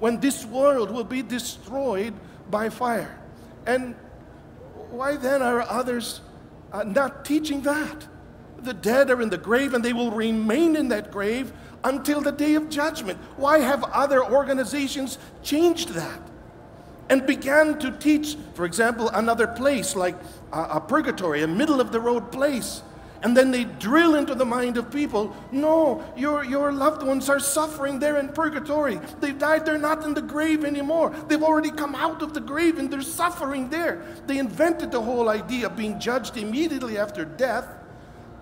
when 0.00 0.18
this 0.18 0.44
world 0.44 0.90
will 0.90 1.04
be 1.04 1.22
destroyed 1.22 2.12
by 2.50 2.68
fire. 2.68 3.18
And 3.66 3.94
why 4.90 5.16
then 5.16 5.42
are 5.42 5.62
others 5.62 6.20
uh, 6.72 6.82
not 6.82 7.24
teaching 7.24 7.62
that? 7.62 8.08
The 8.58 8.74
dead 8.74 9.10
are 9.10 9.22
in 9.22 9.30
the 9.30 9.38
grave 9.38 9.74
and 9.74 9.84
they 9.84 9.92
will 9.92 10.10
remain 10.10 10.76
in 10.76 10.88
that 10.88 11.12
grave 11.12 11.52
until 11.84 12.20
the 12.20 12.32
day 12.32 12.54
of 12.54 12.68
judgment. 12.68 13.18
Why 13.36 13.58
have 13.58 13.84
other 13.84 14.24
organizations 14.24 15.18
changed 15.42 15.90
that? 15.90 16.20
And 17.08 17.26
began 17.26 17.78
to 17.80 17.90
teach, 17.90 18.36
for 18.54 18.64
example, 18.64 19.08
another 19.10 19.46
place 19.46 19.94
like 19.94 20.16
a, 20.52 20.62
a 20.62 20.80
purgatory, 20.80 21.42
a 21.42 21.48
middle 21.48 21.80
of 21.80 21.92
the 21.92 22.00
road 22.00 22.32
place 22.32 22.82
and 23.22 23.36
then 23.36 23.50
they 23.50 23.64
drill 23.64 24.16
into 24.16 24.34
the 24.34 24.44
mind 24.44 24.76
of 24.76 24.90
people 24.90 25.34
no, 25.52 26.02
your, 26.16 26.44
your 26.44 26.72
loved 26.72 27.02
ones 27.02 27.28
are 27.28 27.38
suffering 27.38 27.98
there 27.98 28.18
in 28.18 28.28
purgatory. 28.28 28.98
They've 29.20 29.38
died, 29.38 29.64
they're 29.64 29.78
not 29.78 30.04
in 30.04 30.14
the 30.14 30.22
grave 30.22 30.64
anymore. 30.64 31.14
They've 31.28 31.42
already 31.42 31.70
come 31.70 31.94
out 31.94 32.22
of 32.22 32.34
the 32.34 32.40
grave 32.40 32.78
and 32.78 32.90
they're 32.90 33.02
suffering 33.02 33.68
there. 33.70 34.04
They 34.26 34.38
invented 34.38 34.90
the 34.90 35.00
whole 35.00 35.28
idea 35.28 35.66
of 35.66 35.76
being 35.76 36.00
judged 36.00 36.36
immediately 36.36 36.98
after 36.98 37.24
death 37.24 37.66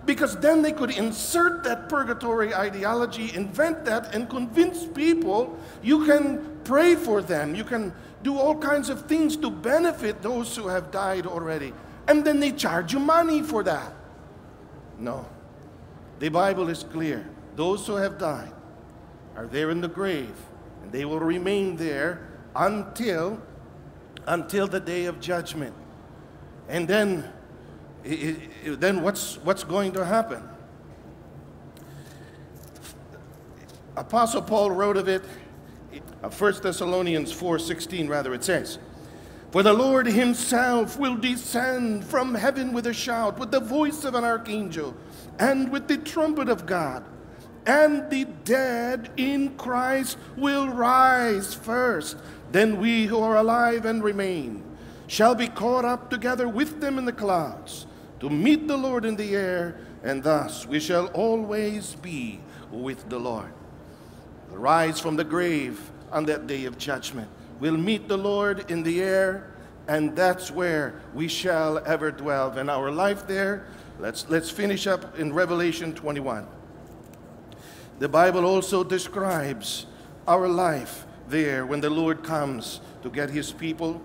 because 0.07 0.37
then 0.39 0.63
they 0.63 0.73
could 0.73 0.91
insert 0.91 1.63
that 1.65 1.89
purgatory 1.89 2.55
ideology, 2.55 3.35
invent 3.35 3.85
that, 3.85 4.15
and 4.15 4.31
convince 4.31 4.87
people 4.87 5.59
you 5.83 6.07
can 6.07 6.59
pray 6.65 6.95
for 6.95 7.21
them. 7.21 7.55
You 7.55 7.65
can 7.65 7.93
do 8.23 8.39
all 8.39 8.57
kinds 8.57 8.89
of 8.89 9.07
things 9.07 9.37
to 9.39 9.51
benefit 9.51 10.23
those 10.23 10.57
who 10.57 10.69
have 10.69 10.91
died 10.91 11.27
already. 11.27 11.73
And 12.09 12.25
then 12.25 12.41
they 12.41 12.53
charge 12.53 12.93
you 12.93 12.99
money 12.99 13.43
for 13.43 13.63
that. 13.65 13.93
No. 15.01 15.27
The 16.19 16.29
Bible 16.29 16.69
is 16.69 16.85
clear. 16.85 17.29
Those 17.57 17.87
who 17.87 17.97
have 17.97 18.19
died 18.19 18.53
are 19.35 19.47
there 19.47 19.71
in 19.71 19.81
the 19.81 19.89
grave, 19.89 20.35
and 20.83 20.93
they 20.93 21.05
will 21.05 21.19
remain 21.19 21.77
there 21.77 22.29
until 22.55 23.41
until 24.27 24.67
the 24.67 24.81
day 24.81 25.07
of 25.07 25.19
judgment. 25.21 25.75
And 26.69 26.87
then 26.87 27.33
then 28.05 29.03
what's 29.03 29.39
what's 29.39 29.65
going 29.65 29.93
to 29.93 30.05
happen? 30.05 30.43
Apostle 33.97 34.43
Paul 34.43 34.71
wrote 34.71 34.97
of 34.97 35.09
it, 35.09 35.23
uh, 36.23 36.31
1 36.31 36.63
Thessalonians 36.63 37.33
4:16 37.33 38.09
rather 38.09 38.33
it 38.35 38.45
says, 38.45 38.79
for 39.51 39.65
the 39.65 39.73
Lord 39.73 40.07
himself 40.07 40.99
will 40.99 41.17
descend 41.17 42.05
from 42.05 42.35
heaven 42.35 42.73
with 42.73 42.87
a 42.87 42.95
shout, 42.95 43.39
with 43.39 43.51
the 43.51 43.61
voice 43.61 44.05
of 44.05 44.15
an 44.15 44.23
archangel, 44.23 44.95
and 45.39 45.73
with 45.73 45.89
the 45.89 45.99
trumpet 45.99 46.49
of 46.49 46.67
God. 46.67 47.05
And 47.67 48.09
the 48.11 48.25
dead 48.45 49.11
in 49.17 49.57
Christ 49.57 50.19
will 50.37 50.69
rise 50.69 51.53
first. 51.53 52.17
Then 52.53 52.81
we 52.81 53.07
who 53.07 53.19
are 53.19 53.37
alive 53.37 53.85
and 53.85 54.03
remain 54.03 54.65
shall 55.09 55.35
be 55.35 55.49
caught 55.49 55.85
up 55.85 56.11
together 56.11 56.49
with 56.49 56.81
them 56.81 56.97
in 56.97 57.05
the 57.05 57.13
clouds 57.13 57.87
to 58.21 58.31
meet 58.31 58.69
the 58.69 58.77
Lord 58.77 59.05
in 59.05 59.17
the 59.17 59.35
air, 59.35 59.81
and 60.05 60.23
thus 60.23 60.67
we 60.67 60.79
shall 60.79 61.07
always 61.09 61.97
be 61.97 62.41
with 62.71 63.09
the 63.09 63.19
Lord. 63.19 63.53
Rise 64.51 65.01
from 65.01 65.17
the 65.17 65.25
grave 65.25 65.91
on 66.13 66.27
that 66.27 66.47
day 66.47 66.65
of 66.65 66.79
judgment 66.79 67.29
We'll 67.61 67.77
meet 67.77 68.09
the 68.09 68.17
Lord 68.17 68.71
in 68.71 68.83
the 68.83 69.03
air, 69.03 69.53
and 69.87 70.17
that's 70.17 70.51
where 70.51 71.03
we 71.13 71.29
shall 71.29 71.79
ever 71.87 72.11
dwell. 72.11 72.53
And 72.53 72.71
our 72.71 72.91
life 72.91 73.27
there, 73.27 73.67
let's, 73.99 74.27
let's 74.31 74.51
finish 74.51 74.87
up 74.87 75.19
in 75.19 75.35
Revelation 75.35 75.93
21. 75.93 76.47
The 77.99 78.09
Bible 78.09 78.47
also 78.47 78.83
describes 78.83 79.85
our 80.27 80.49
life 80.49 81.05
there 81.29 81.67
when 81.67 81.83
the 81.83 81.91
Lord 81.91 82.25
comes 82.25 82.81
to 83.03 83.11
get 83.11 83.29
his 83.29 83.53
people. 83.53 84.01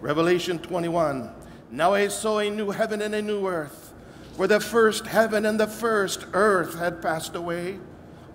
Revelation 0.00 0.58
21. 0.58 1.30
Now 1.70 1.94
I 1.94 2.08
saw 2.08 2.40
a 2.40 2.50
new 2.50 2.70
heaven 2.70 3.00
and 3.02 3.14
a 3.14 3.22
new 3.22 3.46
earth, 3.46 3.94
where 4.36 4.48
the 4.48 4.58
first 4.58 5.06
heaven 5.06 5.46
and 5.46 5.60
the 5.60 5.68
first 5.68 6.26
earth 6.32 6.76
had 6.76 7.00
passed 7.00 7.36
away. 7.36 7.78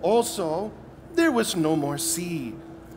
Also, 0.00 0.72
there 1.12 1.30
was 1.30 1.54
no 1.54 1.76
more 1.76 1.98
sea. 1.98 2.54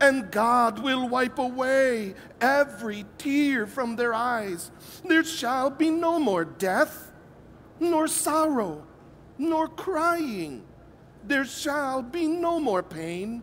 and 0.00 0.30
God 0.30 0.78
will 0.78 1.08
wipe 1.08 1.38
away 1.38 2.14
every 2.40 3.04
tear 3.18 3.66
from 3.66 3.96
their 3.96 4.14
eyes. 4.14 4.70
There 5.04 5.24
shall 5.24 5.70
be 5.70 5.90
no 5.90 6.18
more 6.18 6.44
death, 6.44 7.12
nor 7.78 8.08
sorrow, 8.08 8.86
nor 9.38 9.68
crying. 9.68 10.64
There 11.24 11.44
shall 11.44 12.02
be 12.02 12.26
no 12.26 12.58
more 12.58 12.82
pain, 12.82 13.42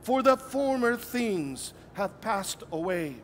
for 0.00 0.22
the 0.22 0.36
former 0.36 0.96
things 0.96 1.74
have 1.92 2.20
passed 2.20 2.62
away. 2.72 3.16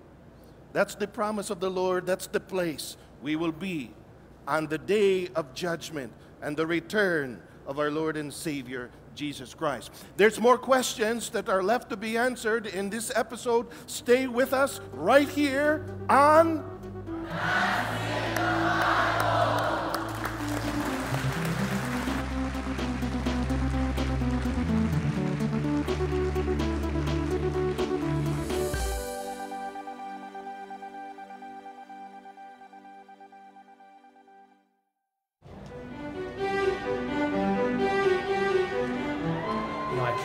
That's 0.73 0.95
the 0.95 1.07
promise 1.07 1.51
of 1.51 1.61
the 1.61 1.71
Lord. 1.71 2.05
That's 2.05 2.27
the 2.27 2.41
place 2.41 2.97
we 3.23 3.37
will 3.37 3.53
be 3.53 3.93
on 4.47 4.67
the 4.67 4.79
day 4.79 5.29
of 5.29 5.55
judgment 5.55 6.13
and 6.43 6.57
the 6.57 6.67
return 6.67 7.41
of 7.67 7.79
our 7.79 7.91
Lord 7.91 8.17
and 8.17 8.33
Savior, 8.33 8.91
Jesus 9.15 9.55
Christ. 9.55 9.91
There's 10.17 10.41
more 10.41 10.59
questions 10.59 11.31
that 11.31 11.49
are 11.49 11.63
left 11.63 11.91
to 11.91 11.97
be 11.97 12.17
answered 12.17 12.67
in 12.67 12.91
this 12.91 13.13
episode. 13.15 13.67
Stay 13.87 14.27
with 14.27 14.53
us 14.53 14.81
right 14.93 15.29
here 15.29 15.85
on. 16.09 16.65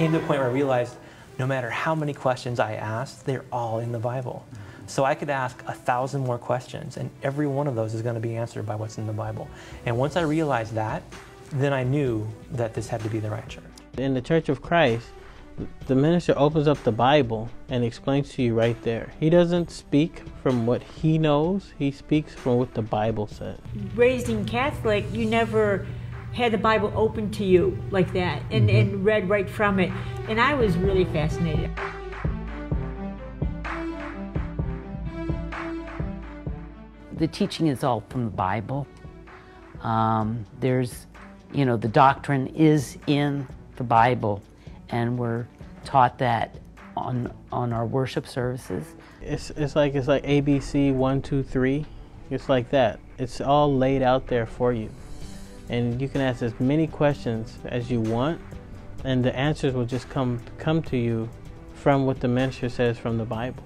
Came 0.09 0.19
to 0.19 0.25
a 0.25 0.27
point 0.27 0.39
where 0.39 0.49
I 0.49 0.51
realized 0.51 0.95
no 1.37 1.45
matter 1.45 1.69
how 1.69 1.93
many 1.93 2.13
questions 2.13 2.59
I 2.59 2.73
asked, 2.73 3.27
they're 3.27 3.45
all 3.51 3.77
in 3.77 3.91
the 3.91 3.99
Bible. 3.99 4.43
So 4.87 5.05
I 5.05 5.13
could 5.13 5.29
ask 5.29 5.63
a 5.67 5.73
thousand 5.73 6.21
more 6.21 6.39
questions, 6.39 6.97
and 6.97 7.11
every 7.21 7.45
one 7.45 7.67
of 7.67 7.75
those 7.75 7.93
is 7.93 8.01
going 8.01 8.15
to 8.15 8.21
be 8.21 8.35
answered 8.35 8.65
by 8.65 8.75
what's 8.75 8.97
in 8.97 9.05
the 9.05 9.13
Bible. 9.13 9.47
And 9.85 9.99
once 9.99 10.15
I 10.15 10.21
realized 10.21 10.73
that, 10.73 11.03
then 11.51 11.73
I 11.73 11.83
knew 11.83 12.27
that 12.53 12.73
this 12.73 12.87
had 12.87 13.01
to 13.01 13.09
be 13.09 13.19
the 13.19 13.29
right 13.29 13.47
church. 13.47 13.63
In 13.99 14.15
the 14.15 14.21
Church 14.21 14.49
of 14.49 14.63
Christ, 14.63 15.05
the 15.85 15.95
minister 15.95 16.33
opens 16.35 16.67
up 16.67 16.81
the 16.83 16.91
Bible 16.91 17.47
and 17.69 17.83
explains 17.83 18.33
to 18.33 18.41
you 18.41 18.55
right 18.55 18.81
there. 18.81 19.13
He 19.19 19.29
doesn't 19.29 19.69
speak 19.69 20.23
from 20.41 20.65
what 20.65 20.81
he 20.81 21.19
knows, 21.19 21.73
he 21.77 21.91
speaks 21.91 22.33
from 22.33 22.57
what 22.57 22.73
the 22.73 22.81
Bible 22.81 23.27
says. 23.27 23.59
raised 23.93 24.29
in 24.29 24.43
Catholic, 24.45 25.05
you 25.13 25.27
never 25.27 25.85
had 26.33 26.51
the 26.51 26.57
Bible 26.57 26.91
open 26.95 27.31
to 27.31 27.43
you 27.43 27.77
like 27.91 28.13
that 28.13 28.41
and, 28.51 28.69
and 28.69 29.03
read 29.03 29.29
right 29.29 29.49
from 29.49 29.79
it. 29.79 29.91
And 30.27 30.39
I 30.39 30.53
was 30.53 30.77
really 30.77 31.05
fascinated. 31.05 31.71
the 37.19 37.27
teaching 37.27 37.67
is 37.67 37.83
all 37.83 38.01
from 38.09 38.25
the 38.25 38.31
Bible. 38.31 38.87
Um, 39.81 40.45
there's, 40.59 41.05
you 41.53 41.65
know, 41.65 41.77
the 41.77 41.87
doctrine 41.87 42.47
is 42.47 42.97
in 43.07 43.45
the 43.75 43.83
Bible, 43.83 44.41
and 44.89 45.19
we're 45.19 45.45
taught 45.83 46.17
that 46.19 46.57
on 46.97 47.31
on 47.51 47.71
our 47.73 47.85
worship 47.85 48.25
services. 48.25 48.95
It's, 49.21 49.51
it's 49.51 49.75
like 49.75 49.95
it's 49.95 50.07
like 50.07 50.23
ABC 50.23 50.93
one 50.93 51.21
two 51.21 51.43
three. 51.43 51.85
It's 52.29 52.49
like 52.49 52.69
that. 52.71 52.99
It's 53.17 53.41
all 53.41 53.75
laid 53.75 54.01
out 54.01 54.27
there 54.27 54.45
for 54.45 54.71
you, 54.71 54.89
and 55.69 56.01
you 56.01 56.09
can 56.09 56.21
ask 56.21 56.41
as 56.41 56.57
many 56.59 56.87
questions 56.87 57.57
as 57.65 57.89
you 57.89 58.01
want, 58.01 58.41
and 59.03 59.23
the 59.23 59.35
answers 59.35 59.73
will 59.73 59.85
just 59.85 60.09
come 60.09 60.41
come 60.57 60.81
to 60.83 60.97
you 60.97 61.29
from 61.73 62.05
what 62.05 62.19
the 62.19 62.27
minister 62.27 62.67
says 62.67 62.97
from 62.97 63.17
the 63.17 63.25
Bible. 63.25 63.63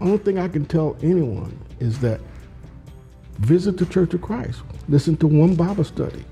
Only 0.00 0.18
thing 0.18 0.38
I 0.38 0.48
can 0.48 0.64
tell 0.64 0.96
anyone 1.02 1.58
is 1.80 1.98
that 2.00 2.20
visit 3.40 3.76
the 3.76 3.86
Church 3.86 4.14
of 4.14 4.22
Christ, 4.22 4.62
listen 4.88 5.16
to 5.16 5.26
one 5.26 5.54
Bible 5.54 5.84
study, 5.84 6.24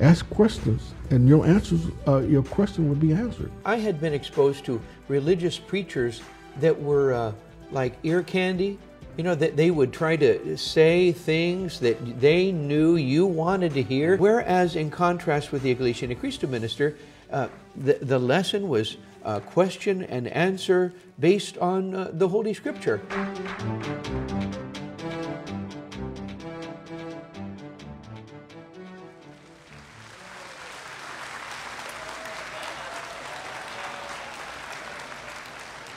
ask 0.00 0.28
questions, 0.30 0.94
and 1.10 1.28
your 1.28 1.46
answers, 1.46 1.80
uh, 2.06 2.18
your 2.18 2.42
question 2.42 2.88
will 2.88 2.96
be 2.96 3.12
answered. 3.12 3.50
I 3.64 3.76
had 3.76 4.00
been 4.00 4.12
exposed 4.12 4.64
to 4.66 4.80
religious 5.08 5.58
preachers 5.58 6.20
that 6.58 6.78
were 6.78 7.14
uh, 7.14 7.32
like 7.70 7.94
ear 8.02 8.22
candy. 8.22 8.78
You 9.16 9.24
know, 9.24 9.34
that 9.34 9.56
they 9.56 9.70
would 9.70 9.92
try 9.92 10.16
to 10.16 10.56
say 10.56 11.12
things 11.12 11.80
that 11.80 12.20
they 12.20 12.52
knew 12.52 12.96
you 12.96 13.26
wanted 13.26 13.74
to 13.74 13.82
hear. 13.82 14.16
Whereas, 14.16 14.76
in 14.76 14.90
contrast 14.90 15.52
with 15.52 15.62
the 15.62 15.70
Iglesia 15.70 16.06
Ni 16.08 16.14
Cristo 16.14 16.46
minister, 16.46 16.96
uh, 17.30 17.48
the, 17.76 17.98
the 18.00 18.18
lesson 18.18 18.68
was 18.68 18.96
uh, 19.24 19.40
question 19.40 20.02
and 20.04 20.26
answer 20.28 20.92
based 21.18 21.58
on 21.58 21.94
uh, 21.94 22.10
the 22.12 22.28
Holy 22.28 22.54
Scripture. 22.54 23.02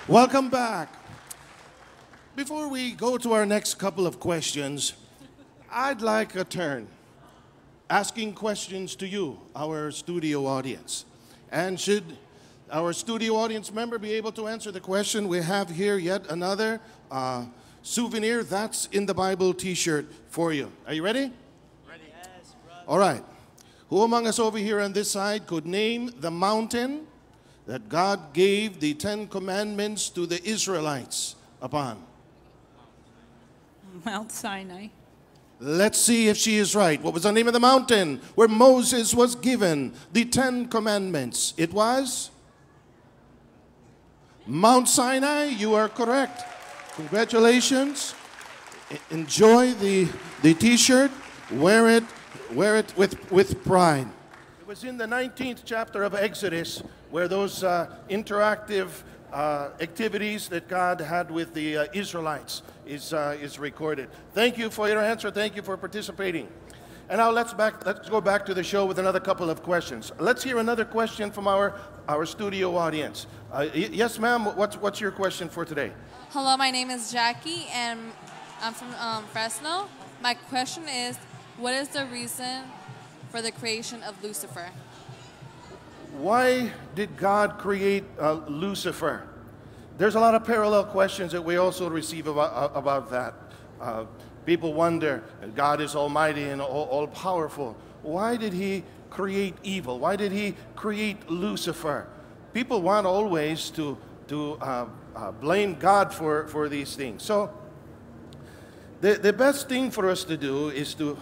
Welcome 0.08 0.50
back. 0.50 1.03
Before 2.36 2.68
we 2.68 2.94
go 2.94 3.20
to 3.20 3.34
our 3.34 3.46
next 3.46 3.76
couple 3.76 4.08
of 4.08 4.20
questions, 4.20 4.94
I'd 5.72 6.02
like 6.02 6.36
a 6.36 6.44
turn 6.44 6.88
asking 7.92 8.34
questions 8.34 8.96
to 8.96 9.08
you, 9.08 9.40
our 9.56 9.92
studio 9.92 10.48
audience. 10.48 11.06
And 11.52 11.80
should 11.80 12.18
our 12.72 12.92
studio 12.92 13.36
audience 13.36 13.72
member 13.72 14.00
be 14.00 14.14
able 14.14 14.32
to 14.32 14.48
answer 14.48 14.72
the 14.72 14.80
question, 14.80 15.28
we 15.28 15.44
have 15.44 15.70
here 15.70 16.00
yet 16.00 16.32
another 16.32 16.82
uh, 17.12 17.46
souvenir 17.84 18.42
that's 18.44 18.88
in 18.88 19.06
the 19.06 19.14
Bible 19.14 19.54
t 19.54 19.76
shirt 19.76 20.08
for 20.30 20.54
you. 20.54 20.72
Are 20.88 20.94
you 20.96 21.04
ready? 21.04 21.32
Ready. 21.88 22.10
Yes, 22.10 22.56
All 22.88 22.98
right. 22.98 23.24
Who 23.90 24.02
among 24.02 24.26
us 24.26 24.40
over 24.40 24.58
here 24.58 24.80
on 24.80 24.92
this 24.92 25.12
side 25.12 25.46
could 25.46 25.68
name 25.68 26.10
the 26.20 26.32
mountain 26.32 27.06
that 27.68 27.90
God 27.90 28.34
gave 28.34 28.80
the 28.80 28.96
Ten 28.96 29.28
Commandments 29.28 30.10
to 30.10 30.26
the 30.26 30.44
Israelites 30.44 31.36
upon? 31.62 32.04
Mount 34.06 34.32
Sinai. 34.32 34.88
Let's 35.60 35.98
see 35.98 36.28
if 36.28 36.38
she 36.38 36.58
is 36.58 36.76
right. 36.76 37.02
What 37.02 37.14
was 37.14 37.24
the 37.24 37.32
name 37.32 37.48
of 37.48 37.54
the 37.54 37.60
mountain 37.60 38.20
where 38.36 38.48
Moses 38.48 39.14
was 39.14 39.36
given 39.36 39.94
the 40.12 40.26
Ten 40.26 40.68
Commandments? 40.68 41.54
It 41.58 41.72
was 41.72 42.32
Mount 44.46 44.90
Sinai. 44.90 45.46
You 45.46 45.76
are 45.76 45.88
correct. 45.88 46.44
Congratulations. 46.96 48.14
Enjoy 49.10 49.72
the, 49.74 50.08
the 50.42 50.54
t 50.54 50.76
shirt. 50.76 51.12
Wear 51.52 51.90
it, 51.90 52.04
wear 52.52 52.76
it 52.76 52.94
with, 52.98 53.32
with 53.32 53.64
pride. 53.64 54.08
It 54.60 54.68
was 54.68 54.84
in 54.84 54.98
the 54.98 55.06
19th 55.06 55.62
chapter 55.66 56.04
of 56.04 56.14
Exodus 56.14 56.84
where 57.10 57.28
those 57.28 57.64
uh, 57.64 57.96
interactive 58.10 58.90
uh, 59.32 59.70
activities 59.80 60.48
that 60.50 60.68
God 60.68 61.00
had 61.00 61.32
with 61.32 61.54
the 61.54 61.78
uh, 61.78 61.86
Israelites 61.94 62.64
is, 62.86 63.14
uh, 63.14 63.38
is 63.42 63.60
recorded. 63.60 64.10
Thank 64.34 64.58
you 64.58 64.70
for 64.70 64.88
your 64.88 65.02
answer. 65.02 65.32
Thank 65.32 65.56
you 65.56 65.62
for 65.62 65.78
participating. 65.78 66.48
And 67.10 67.20
now 67.20 67.32
let's, 67.32 67.54
back, 67.54 67.86
let's 67.86 68.10
go 68.10 68.22
back 68.22 68.46
to 68.46 68.54
the 68.54 68.64
show 68.64 68.86
with 68.86 68.98
another 68.98 69.20
couple 69.20 69.50
of 69.50 69.62
questions. 69.62 70.12
Let's 70.20 70.44
hear 70.44 70.58
another 70.60 70.86
question 70.86 71.32
from 71.32 71.48
our, 71.48 71.76
our 72.08 72.26
studio 72.26 72.76
audience. 72.78 73.28
Uh, 73.52 73.68
y- 73.74 73.90
yes, 73.92 74.18
ma'am, 74.20 74.46
what's, 74.56 74.78
what's 74.78 75.02
your 75.02 75.12
question 75.12 75.50
for 75.50 75.66
today? 75.66 75.92
Hello, 76.30 76.56
my 76.56 76.72
name 76.72 76.90
is 76.90 77.12
Jackie, 77.12 77.68
and 77.74 78.00
I'm 78.62 78.74
from 78.74 78.94
um, 78.96 79.26
Fresno. 79.26 79.90
My 80.22 80.34
question 80.34 80.84
is, 80.88 81.18
what 81.58 81.74
is 81.74 81.90
the 81.90 82.06
reason 82.06 82.64
for 83.30 83.42
the 83.42 83.52
creation 83.52 84.02
of 84.04 84.22
Lucifer? 84.24 84.70
Why 86.18 86.72
did 86.96 87.18
God 87.18 87.58
create 87.58 88.06
uh, 88.20 88.34
Lucifer? 88.48 89.24
There's 89.98 90.16
a 90.16 90.20
lot 90.20 90.34
of 90.34 90.44
parallel 90.44 90.86
questions 90.86 91.32
that 91.34 91.42
we 91.42 91.58
also 91.58 91.90
receive 91.90 92.28
about, 92.28 92.52
uh, 92.54 92.78
about 92.78 93.12
that. 93.12 93.34
Uh, 93.80 94.06
people 94.46 94.74
wonder, 94.74 95.24
God 95.56 95.82
is 95.82 95.96
almighty 95.96 96.44
and 96.44 96.62
all, 96.62 96.86
all 96.86 97.08
powerful. 97.08 97.78
Why 98.02 98.36
did 98.36 98.54
he 98.54 98.84
create 99.10 99.56
evil? 99.64 100.00
Why 100.00 100.16
did 100.16 100.32
he 100.32 100.56
create 100.76 101.30
Lucifer? 101.30 102.08
People 102.54 102.82
want 102.82 103.06
always 103.06 103.70
to, 103.72 103.98
to 104.28 104.54
uh, 104.62 104.86
uh, 105.16 105.32
blame 105.32 105.76
God 105.76 106.14
for, 106.14 106.48
for 106.48 106.70
these 106.70 106.96
things. 106.96 107.24
So, 107.24 107.52
the, 109.02 109.16
the 109.16 109.34
best 109.34 109.70
thing 109.70 109.92
for 109.92 110.10
us 110.10 110.24
to 110.24 110.38
do 110.38 110.70
is 110.70 110.94
to 110.96 111.18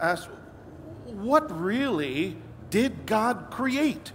ask, 0.00 0.28
what 1.04 1.50
really 1.60 2.36
did 2.70 3.04
God 3.04 3.48
create? 3.50 4.12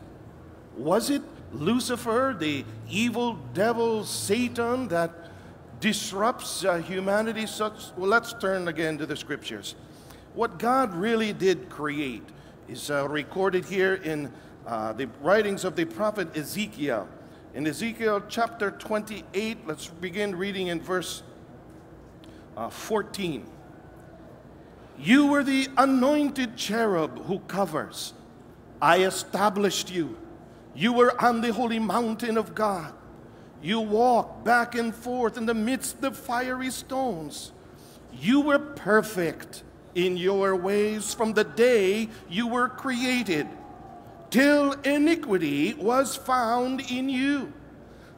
Was 0.78 1.10
it 1.10 1.22
Lucifer, 1.52 2.36
the 2.38 2.64
evil 2.90 3.34
devil 3.54 4.04
Satan 4.04 4.88
that 4.90 5.12
disrupts 5.80 6.66
uh, 6.66 6.78
humanity? 6.78 7.46
Well, 7.60 8.10
let's 8.10 8.34
turn 8.34 8.68
again 8.68 8.98
to 8.98 9.06
the 9.06 9.16
scriptures. 9.16 9.76
What 10.34 10.60
God 10.60 10.94
really 10.94 11.34
did 11.34 11.70
create 11.70 12.24
is 12.68 12.92
uh, 12.92 13.08
recorded 13.08 13.66
here 13.66 13.96
in 13.96 14.32
uh, 14.68 14.94
the 14.94 15.10
writings 15.22 15.66
of 15.66 15.76
the 15.76 15.86
prophet 15.86 16.36
Ezekiel. 16.38 17.08
In 17.56 17.66
Ezekiel 17.66 18.22
chapter 18.30 18.70
28, 18.70 19.66
let's 19.66 19.88
begin 19.88 20.36
reading 20.36 20.68
in 20.68 20.80
verse 20.80 21.24
uh, 22.56 22.70
14. 22.70 23.46
You 25.00 25.28
were 25.28 25.44
the 25.44 25.68
anointed 25.78 26.58
cherub 26.58 27.26
who 27.26 27.40
covers. 27.40 28.14
I 28.82 29.04
established 29.06 29.90
you. 29.90 30.18
You 30.80 30.94
were 30.94 31.22
on 31.22 31.42
the 31.42 31.52
holy 31.52 31.78
mountain 31.78 32.38
of 32.38 32.56
God. 32.56 32.94
You 33.62 33.82
walked 33.82 34.46
back 34.46 34.76
and 34.76 34.96
forth 34.96 35.36
in 35.36 35.46
the 35.46 35.54
midst 35.54 36.02
of 36.06 36.16
fiery 36.16 36.72
stones. 36.72 37.52
You 38.14 38.40
were 38.40 38.60
perfect 38.60 39.64
in 39.94 40.16
your 40.16 40.56
ways 40.56 41.14
from 41.14 41.34
the 41.34 41.44
day 41.44 42.08
you 42.30 42.48
were 42.48 42.70
created, 42.70 43.46
till 44.30 44.72
iniquity 44.86 45.74
was 45.74 46.16
found 46.16 46.80
in 46.90 47.10
you. 47.10 47.52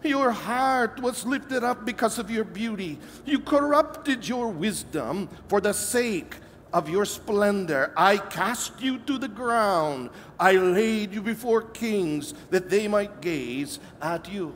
Your 0.03 0.29
heart 0.29 1.01
was 1.01 1.25
lifted 1.25 1.63
up 1.63 1.83
because 1.83 2.19
of 2.19 2.29
your 2.29 2.43
beauty. 2.43 2.99
You 3.25 3.39
corrupted 3.39 4.27
your 4.27 4.49
wisdom 4.49 5.29
for 5.47 5.61
the 5.61 5.73
sake 5.73 6.35
of 6.73 6.89
your 6.89 7.05
splendor. 7.05 7.93
I 7.97 8.17
cast 8.17 8.81
you 8.81 8.99
to 8.99 9.17
the 9.17 9.27
ground. 9.27 10.09
I 10.39 10.53
laid 10.53 11.13
you 11.13 11.21
before 11.21 11.61
kings 11.61 12.33
that 12.49 12.69
they 12.69 12.87
might 12.87 13.21
gaze 13.21 13.79
at 14.01 14.31
you. 14.31 14.55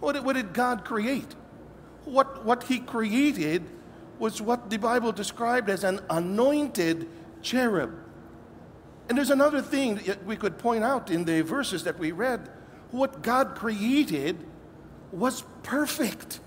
What 0.00 0.14
did, 0.14 0.24
what 0.24 0.34
did 0.34 0.52
God 0.52 0.84
create? 0.84 1.34
What, 2.04 2.44
what 2.44 2.64
He 2.64 2.78
created 2.78 3.64
was 4.18 4.40
what 4.40 4.70
the 4.70 4.78
Bible 4.78 5.12
described 5.12 5.68
as 5.68 5.84
an 5.84 6.00
anointed 6.10 7.08
cherub. 7.42 7.94
And 9.08 9.16
there's 9.16 9.30
another 9.30 9.62
thing 9.62 9.96
that 10.06 10.24
we 10.24 10.36
could 10.36 10.58
point 10.58 10.84
out 10.84 11.10
in 11.10 11.24
the 11.24 11.42
verses 11.42 11.84
that 11.84 11.98
we 11.98 12.12
read. 12.12 12.48
What 12.90 13.22
God 13.22 13.54
created 13.54 14.44
was 15.12 15.44
perfect. 15.62 16.40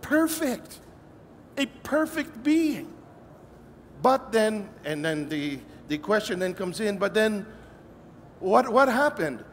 Perfect. 0.00 0.78
A 1.56 1.66
perfect 1.66 2.42
being. 2.42 2.92
But 4.02 4.32
then, 4.32 4.68
and 4.84 5.04
then 5.04 5.28
the, 5.28 5.58
the 5.88 5.98
question 5.98 6.38
then 6.38 6.54
comes 6.54 6.80
in, 6.80 6.98
but 6.98 7.14
then 7.14 7.46
what, 8.40 8.68
what 8.68 8.88
happened? 8.88 9.44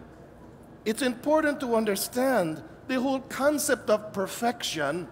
It's 0.83 1.01
important 1.01 1.59
to 1.61 1.75
understand 1.75 2.61
the 2.87 3.01
whole 3.01 3.21
concept 3.21 3.89
of 3.89 4.13
perfection 4.13 5.07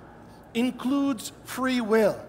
includes 0.54 1.32
free 1.44 1.82
will. 1.82 2.24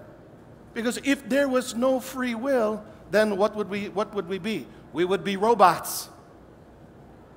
Because 0.73 0.99
if 1.05 1.29
there 1.29 1.49
was 1.49 1.75
no 1.75 2.01
free 2.01 2.35
will, 2.35 2.83
then 3.11 3.37
what 3.37 3.55
would 3.55 3.69
we, 3.69 3.91
what 3.91 4.15
would 4.15 4.29
we 4.29 4.39
be? 4.39 4.67
We 4.93 5.05
would 5.05 5.23
be 5.23 5.37
robots. 5.37 6.09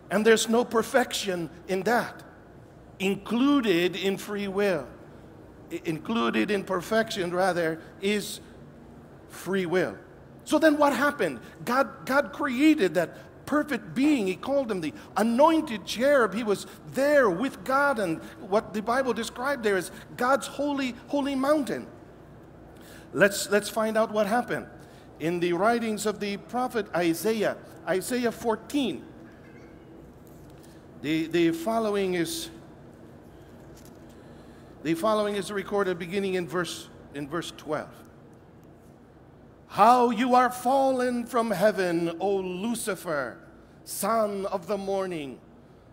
And 0.10 0.25
there's 0.25 0.47
no 0.47 0.63
perfection 0.63 1.49
in 1.67 1.84
that. 1.84 2.23
Included 2.99 3.95
in 3.95 4.17
free 4.17 4.47
will, 4.47 4.88
included 5.86 6.49
in 6.49 6.63
perfection, 6.63 7.32
rather, 7.32 7.80
is 8.01 8.39
free 9.29 9.65
will. 9.65 9.97
So 10.43 10.59
then 10.59 10.77
what 10.77 10.93
happened? 10.93 11.39
God, 11.65 12.05
God 12.05 12.31
created 12.31 12.93
that 12.93 13.45
perfect 13.45 13.95
being. 13.95 14.27
He 14.27 14.35
called 14.35 14.69
him 14.69 14.81
the 14.81 14.93
anointed 15.15 15.85
cherub. 15.85 16.33
He 16.33 16.43
was 16.43 16.67
there 16.91 17.29
with 17.29 17.63
God, 17.63 17.99
and 17.99 18.21
what 18.39 18.73
the 18.73 18.81
Bible 18.81 19.13
described 19.13 19.63
there 19.63 19.77
is 19.77 19.91
God's 20.15 20.47
holy, 20.47 20.95
holy 21.07 21.35
mountain. 21.35 21.87
Let's, 23.13 23.49
let's 23.49 23.69
find 23.69 23.97
out 23.97 24.11
what 24.11 24.27
happened. 24.27 24.67
In 25.19 25.39
the 25.39 25.53
writings 25.53 26.05
of 26.05 26.19
the 26.19 26.37
prophet 26.37 26.87
Isaiah, 26.95 27.57
Isaiah 27.87 28.31
14, 28.31 29.03
the, 31.01 31.27
the 31.27 31.51
following 31.51 32.13
is 32.13 32.49
the 34.83 34.93
following 34.93 35.35
is 35.35 35.51
recorded 35.51 35.97
beginning 35.97 36.35
in 36.35 36.47
verse 36.47 36.89
in 37.13 37.27
verse 37.27 37.51
12. 37.57 37.89
How 39.67 40.10
you 40.10 40.34
are 40.34 40.49
fallen 40.49 41.25
from 41.25 41.51
heaven, 41.51 42.15
O 42.19 42.38
Lucifer, 42.38 43.38
son 43.84 44.45
of 44.47 44.65
the 44.65 44.77
morning. 44.77 45.39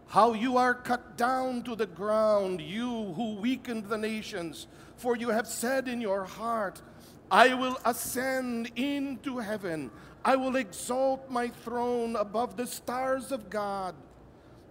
How 0.06 0.32
you 0.32 0.56
are 0.56 0.74
cut 0.74 1.16
down 1.16 1.62
to 1.64 1.74
the 1.74 1.86
ground, 1.86 2.60
you 2.60 3.12
who 3.14 3.34
weakened 3.34 3.88
the 3.88 3.98
nations. 3.98 4.68
For 4.96 5.16
you 5.16 5.30
have 5.30 5.48
said 5.48 5.88
in 5.88 6.00
your 6.00 6.24
heart, 6.24 6.80
I 7.30 7.54
will 7.54 7.78
ascend 7.84 8.70
into 8.76 9.38
heaven. 9.38 9.90
I 10.24 10.36
will 10.36 10.56
exalt 10.56 11.28
my 11.28 11.48
throne 11.48 12.16
above 12.16 12.56
the 12.56 12.66
stars 12.66 13.32
of 13.32 13.50
God. 13.50 13.94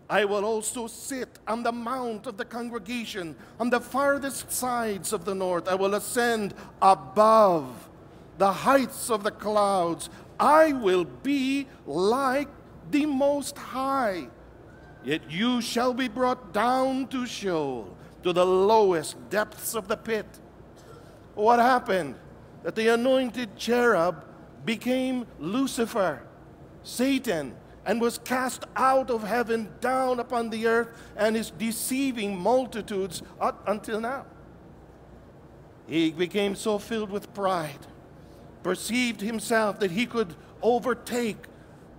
I 0.10 0.26
will 0.26 0.46
also 0.46 0.88
sit 0.88 1.40
on 1.48 1.62
the 1.62 1.72
mount 1.72 2.26
of 2.26 2.38
the 2.38 2.46
congregation 2.46 3.36
on 3.60 3.70
the 3.70 3.82
farthest 3.82 4.52
sides 4.52 5.12
of 5.12 5.26
the 5.26 5.36
north. 5.36 5.68
I 5.68 5.76
will 5.76 5.96
ascend 5.96 6.54
above 6.82 7.90
the 8.38 8.52
heights 8.52 9.10
of 9.10 9.24
the 9.24 9.32
clouds. 9.32 10.10
I 10.40 10.74
will 10.74 11.06
be 11.06 11.68
like 11.86 12.50
the 12.92 13.06
Most 13.06 13.58
High. 13.58 14.28
Yet 15.04 15.30
you 15.30 15.62
shall 15.62 15.94
be 15.94 16.08
brought 16.08 16.54
down 16.54 17.08
to 17.08 17.26
Sheol, 17.26 17.96
to 18.24 18.34
the 18.34 18.46
lowest 18.46 19.18
depths 19.30 19.76
of 19.76 19.88
the 19.88 19.98
pit. 19.98 20.26
What 21.36 21.60
happened? 21.60 22.16
That 22.64 22.76
the 22.76 22.88
anointed 22.90 23.58
cherub 23.58 24.24
became 24.64 25.26
Lucifer, 25.40 26.24
Satan, 26.84 27.56
and 27.86 28.00
was 28.00 28.18
cast 28.18 28.64
out 28.78 29.10
of 29.10 29.24
heaven 29.24 29.70
down 29.82 30.22
upon 30.22 30.50
the 30.50 30.68
earth 30.68 30.88
and 31.18 31.36
is 31.36 31.52
deceiving 31.52 32.40
multitudes 32.40 33.22
up 33.42 33.68
until 33.68 34.00
now. 34.00 34.26
He 35.86 36.12
became 36.12 36.56
so 36.56 36.80
filled 36.80 37.10
with 37.10 37.34
pride 37.34 37.88
perceived 38.64 39.22
himself 39.22 39.80
that 39.80 39.92
he 39.92 40.06
could 40.06 40.34
overtake 40.62 41.38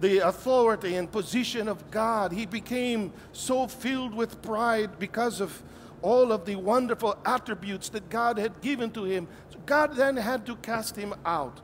the 0.01 0.19
authority 0.19 0.97
and 0.97 1.11
position 1.11 1.69
of 1.69 1.91
God. 1.91 2.33
He 2.33 2.47
became 2.47 3.13
so 3.33 3.67
filled 3.67 4.15
with 4.15 4.43
pride 4.43 4.99
because 4.99 5.41
of 5.41 5.63
all 6.03 6.33
of 6.33 6.45
the 6.45 6.57
wonderful 6.57 7.17
attributes 7.25 7.89
that 7.91 8.11
God 8.11 8.39
had 8.39 8.61
given 8.61 8.91
to 8.93 9.05
him. 9.05 9.29
God 9.67 9.95
then 9.97 10.17
had 10.17 10.45
to 10.47 10.57
cast 10.57 10.97
him 10.97 11.15
out. 11.25 11.61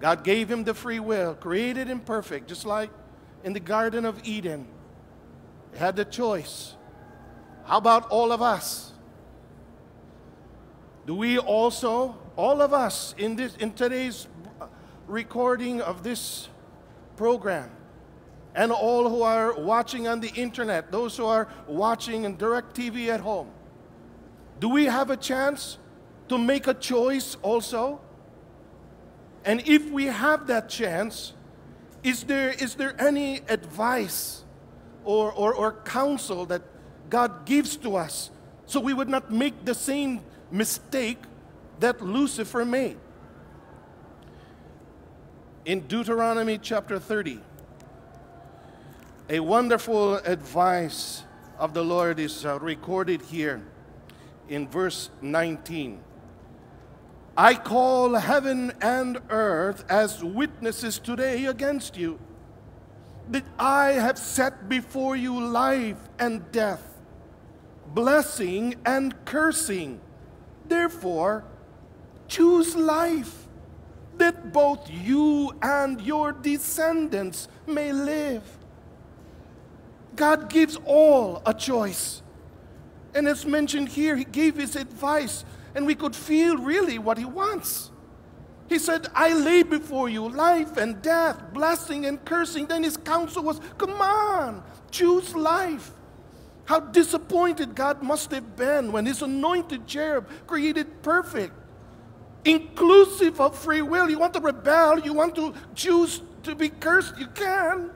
God 0.00 0.24
gave 0.24 0.50
him 0.50 0.64
the 0.64 0.74
free 0.74 0.98
will, 0.98 1.34
created 1.34 1.86
him 1.86 2.00
perfect, 2.00 2.48
just 2.48 2.66
like 2.66 2.90
in 3.44 3.52
the 3.52 3.60
Garden 3.60 4.04
of 4.04 4.20
Eden. 4.24 4.66
He 5.72 5.78
had 5.78 5.94
the 5.94 6.04
choice. 6.04 6.74
How 7.64 7.78
about 7.78 8.08
all 8.10 8.32
of 8.32 8.42
us? 8.42 8.92
Do 11.06 11.14
we 11.14 11.38
also 11.38 12.16
all 12.36 12.60
of 12.62 12.72
us 12.72 13.14
in 13.18 13.36
this 13.36 13.56
in 13.56 13.72
today's 13.72 14.26
uh, 14.60 14.66
recording 15.06 15.80
of 15.80 16.02
this 16.02 16.48
program 17.16 17.70
and 18.54 18.72
all 18.72 19.08
who 19.08 19.22
are 19.22 19.54
watching 19.54 20.08
on 20.08 20.20
the 20.20 20.30
internet 20.30 20.90
those 20.90 21.16
who 21.16 21.26
are 21.26 21.48
watching 21.66 22.24
in 22.24 22.36
DirecTV 22.36 23.08
at 23.08 23.20
home 23.20 23.50
do 24.60 24.68
we 24.68 24.84
have 24.84 25.10
a 25.10 25.16
chance 25.16 25.78
to 26.28 26.38
make 26.38 26.68
a 26.68 26.74
choice 26.74 27.36
also? 27.42 28.00
And 29.44 29.60
if 29.66 29.90
we 29.90 30.06
have 30.06 30.46
that 30.46 30.68
chance 30.68 31.32
is 32.04 32.24
there 32.24 32.50
is 32.50 32.76
there 32.76 32.94
any 33.00 33.40
advice 33.48 34.44
or, 35.04 35.32
or, 35.32 35.52
or 35.54 35.72
counsel 35.84 36.46
that 36.46 36.62
god 37.10 37.44
gives 37.44 37.76
to 37.76 37.96
us 37.96 38.30
so 38.66 38.80
we 38.80 38.94
would 38.94 39.08
not 39.08 39.30
make 39.30 39.64
the 39.64 39.74
same 39.74 40.20
mistake 40.50 41.18
that 41.80 42.00
Lucifer 42.02 42.64
made. 42.64 42.98
In 45.64 45.80
Deuteronomy 45.80 46.58
chapter 46.58 46.98
30, 46.98 47.40
a 49.28 49.40
wonderful 49.40 50.16
advice 50.16 51.22
of 51.58 51.74
the 51.74 51.84
Lord 51.84 52.18
is 52.18 52.44
uh, 52.44 52.58
recorded 52.58 53.22
here 53.22 53.62
in 54.48 54.68
verse 54.68 55.10
19. 55.20 56.00
I 57.36 57.54
call 57.54 58.14
heaven 58.14 58.72
and 58.82 59.18
earth 59.30 59.84
as 59.88 60.22
witnesses 60.22 60.98
today 60.98 61.46
against 61.46 61.96
you 61.96 62.18
that 63.30 63.44
I 63.58 63.92
have 63.92 64.18
set 64.18 64.68
before 64.68 65.16
you 65.16 65.40
life 65.40 65.96
and 66.18 66.50
death, 66.52 67.00
blessing 67.86 68.74
and 68.84 69.24
cursing. 69.24 70.00
Therefore, 70.66 71.44
Choose 72.32 72.74
life 72.74 73.46
that 74.16 74.54
both 74.54 74.90
you 74.90 75.54
and 75.60 76.00
your 76.00 76.32
descendants 76.32 77.46
may 77.66 77.92
live. 77.92 78.42
God 80.16 80.48
gives 80.48 80.78
all 80.86 81.42
a 81.44 81.52
choice. 81.52 82.22
And 83.14 83.28
as 83.28 83.44
mentioned 83.44 83.90
here, 83.90 84.16
He 84.16 84.24
gave 84.24 84.56
His 84.56 84.76
advice, 84.76 85.44
and 85.74 85.86
we 85.86 85.94
could 85.94 86.16
feel 86.16 86.56
really 86.56 86.98
what 86.98 87.18
He 87.18 87.26
wants. 87.26 87.90
He 88.66 88.78
said, 88.78 89.08
I 89.14 89.34
lay 89.34 89.62
before 89.62 90.08
you 90.08 90.26
life 90.26 90.78
and 90.78 91.02
death, 91.02 91.52
blessing 91.52 92.06
and 92.06 92.24
cursing. 92.24 92.64
Then 92.64 92.82
His 92.82 92.96
counsel 92.96 93.42
was, 93.42 93.60
Come 93.76 94.00
on, 94.00 94.62
choose 94.90 95.34
life. 95.34 95.90
How 96.64 96.80
disappointed 96.80 97.74
God 97.74 98.02
must 98.02 98.30
have 98.30 98.56
been 98.56 98.90
when 98.90 99.04
His 99.04 99.20
anointed 99.20 99.86
cherub 99.86 100.30
created 100.46 101.02
perfect 101.02 101.61
inclusive 102.44 103.40
of 103.40 103.56
free 103.58 103.82
will. 103.82 104.10
You 104.10 104.18
want 104.18 104.34
to 104.34 104.40
rebel, 104.40 105.00
you 105.00 105.12
want 105.12 105.34
to 105.36 105.54
choose 105.74 106.22
to 106.42 106.54
be 106.54 106.68
cursed, 106.68 107.18
you 107.18 107.26
can. 107.28 107.90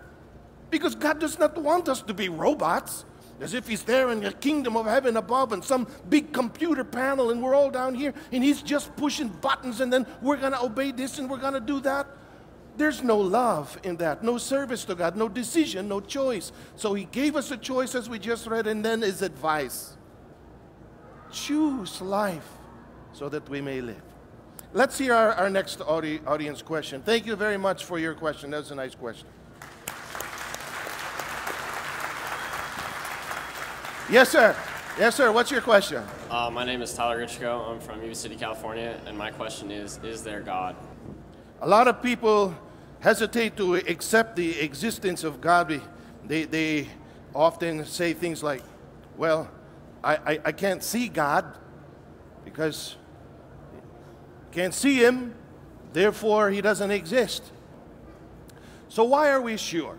Because 0.71 0.95
God 0.95 1.21
does 1.21 1.39
not 1.39 1.57
want 1.59 1.89
us 1.89 2.03
to 2.03 2.15
be 2.15 2.29
robots. 2.29 3.05
as 3.41 3.53
if 3.53 3.69
he's 3.69 3.83
there 3.83 4.11
in 4.11 4.21
the 4.21 4.33
kingdom 4.33 4.77
of 4.77 4.87
heaven 4.87 5.17
above 5.17 5.53
and 5.53 5.63
some 5.63 5.87
big 6.09 6.33
computer 6.33 6.83
panel 6.83 7.31
and 7.31 7.43
we're 7.43 7.55
all 7.55 7.71
down 7.71 7.95
here 7.95 8.15
and 8.33 8.43
he's 8.43 8.63
just 8.63 8.95
pushing 8.97 9.29
buttons 9.29 9.81
and 9.81 9.93
then 9.93 10.07
we're 10.23 10.39
going 10.39 10.53
to 10.53 10.63
obey 10.63 10.91
this 10.91 11.19
and 11.19 11.29
we're 11.29 11.37
going 11.37 11.53
to 11.53 11.61
do 11.61 11.79
that. 11.81 12.07
There's 12.79 13.03
no 13.03 13.19
love 13.19 13.79
in 13.85 13.97
that, 13.99 14.23
no 14.23 14.39
service 14.39 14.85
to 14.87 14.95
God, 14.95 15.17
no 15.17 15.29
decision, 15.29 15.89
no 15.89 16.01
choice. 16.01 16.53
So 16.77 16.95
he 16.95 17.05
gave 17.05 17.37
us 17.37 17.51
a 17.51 17.57
choice 17.57 17.95
as 17.95 18.09
we 18.09 18.19
just 18.19 18.47
read 18.47 18.67
and 18.67 18.85
then 18.85 19.03
his 19.03 19.23
advice. 19.23 19.97
Choose 21.31 22.01
life 22.01 22.49
so 23.13 23.29
that 23.29 23.49
we 23.49 23.61
may 23.61 23.81
live. 23.81 24.06
Let's 24.77 24.99
hear 24.99 25.15
our, 25.15 25.33
our 25.33 25.49
next 25.49 25.81
audi- 25.81 26.21
audience 26.27 26.61
question. 26.61 27.01
Thank 27.01 27.25
you 27.25 27.35
very 27.35 27.57
much 27.57 27.87
for 27.87 27.99
your 27.99 28.13
question. 28.13 28.51
That 28.51 28.59
was 28.59 28.73
a 28.73 28.75
nice 28.75 28.95
question. 28.95 29.27
Yes, 34.11 34.29
sir. 34.29 34.55
Yes, 34.99 35.15
sir. 35.15 35.33
What's 35.33 35.51
your 35.51 35.63
question? 35.63 36.05
Uh, 36.29 36.51
my 36.53 36.63
name 36.63 36.83
is 36.83 36.93
Tyler 36.93 37.25
Richko. 37.25 37.71
I'm 37.71 37.81
from 37.81 38.03
Yuba 38.03 38.15
City, 38.15 38.37
California, 38.37 39.01
and 39.07 39.17
my 39.17 39.31
question 39.31 39.71
is 39.71 39.99
Is 40.05 40.23
there 40.23 40.43
God? 40.43 40.77
A 41.63 41.67
lot 41.67 41.89
of 41.89 42.03
people 42.03 42.55
hesitate 43.01 43.57
to 43.57 43.77
accept 43.77 44.37
the 44.37 44.61
existence 44.61 45.25
of 45.25 45.41
God. 45.41 45.81
They, 46.27 46.45
they 46.45 46.89
often 47.35 47.87
say 47.87 48.13
things 48.13 48.43
like, 48.43 48.63
Well, 49.17 49.51
I, 50.05 50.17
I, 50.17 50.41
I 50.45 50.53
can't 50.53 50.85
see 50.85 51.09
God 51.09 51.47
because 52.45 52.97
can't 54.53 54.75
see 54.75 54.97
Him, 54.97 55.35
therefore 55.93 56.51
He 56.51 56.61
doesn't 56.61 56.91
exist. 56.91 57.43
So, 58.89 59.05
why 59.05 59.31
are 59.31 59.41
we 59.41 59.57
sure? 59.57 59.99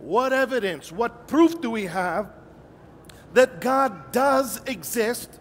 What 0.00 0.32
evidence, 0.32 0.92
what 0.92 1.28
proof 1.28 1.60
do 1.60 1.70
we 1.70 1.84
have 1.84 2.30
that 3.34 3.60
God 3.60 4.12
does 4.12 4.60
exist, 4.66 5.40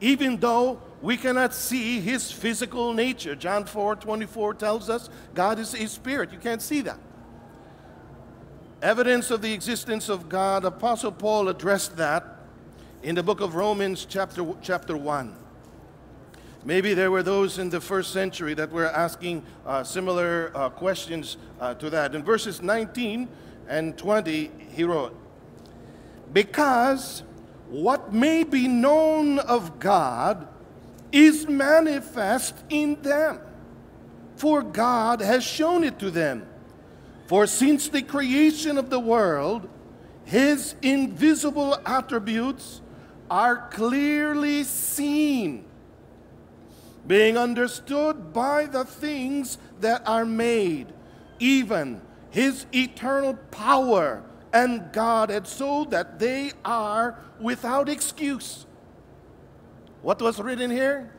even 0.00 0.38
though 0.38 0.80
we 1.02 1.16
cannot 1.16 1.52
see 1.52 2.00
his 2.00 2.32
physical 2.32 2.92
nature. 2.92 3.34
John 3.34 3.64
4 3.64 3.96
24 3.96 4.54
tells 4.54 4.88
us 4.88 5.10
God 5.34 5.58
is 5.58 5.74
a 5.74 5.86
spirit. 5.86 6.32
You 6.32 6.38
can't 6.38 6.62
see 6.62 6.80
that. 6.82 6.98
Evidence 8.80 9.30
of 9.30 9.42
the 9.42 9.52
existence 9.52 10.08
of 10.08 10.28
God, 10.28 10.64
Apostle 10.64 11.12
Paul 11.12 11.48
addressed 11.48 11.96
that 11.96 12.24
in 13.02 13.14
the 13.14 13.22
book 13.22 13.40
of 13.40 13.54
Romans, 13.54 14.06
chapter, 14.08 14.46
chapter 14.62 14.96
1. 14.96 15.45
Maybe 16.66 16.94
there 16.94 17.12
were 17.12 17.22
those 17.22 17.60
in 17.60 17.70
the 17.70 17.80
first 17.80 18.12
century 18.12 18.52
that 18.54 18.72
were 18.72 18.86
asking 18.86 19.44
uh, 19.64 19.84
similar 19.84 20.50
uh, 20.52 20.68
questions 20.68 21.36
uh, 21.60 21.74
to 21.74 21.88
that. 21.90 22.16
In 22.16 22.24
verses 22.24 22.60
19 22.60 23.28
and 23.68 23.96
20, 23.96 24.50
he 24.72 24.82
wrote, 24.82 25.16
because 26.32 27.22
what 27.68 28.12
may 28.12 28.42
be 28.42 28.66
known 28.66 29.38
of 29.38 29.78
God 29.78 30.48
is 31.12 31.48
manifest 31.48 32.56
in 32.68 33.00
them, 33.00 33.38
for 34.34 34.60
God 34.60 35.20
has 35.20 35.44
shown 35.44 35.84
it 35.84 36.00
to 36.00 36.10
them. 36.10 36.48
For 37.28 37.46
since 37.46 37.88
the 37.88 38.02
creation 38.02 38.76
of 38.76 38.90
the 38.90 39.00
world, 39.00 39.68
his 40.24 40.74
invisible 40.82 41.78
attributes 41.86 42.82
are 43.30 43.68
clearly 43.68 44.64
seen, 44.64 45.64
being 47.06 47.36
understood 47.36 48.32
by 48.32 48.66
the 48.66 48.84
things 48.84 49.58
that 49.80 50.02
are 50.06 50.24
made, 50.24 50.92
even 51.38 52.00
his 52.30 52.66
eternal 52.74 53.34
power 53.50 54.22
and 54.52 54.92
Godhead 54.92 55.46
so 55.46 55.84
that 55.84 56.18
they 56.18 56.52
are 56.64 57.18
without 57.40 57.88
excuse. 57.88 58.66
What 60.02 60.20
was 60.20 60.38
written 60.40 60.70
here? 60.70 61.12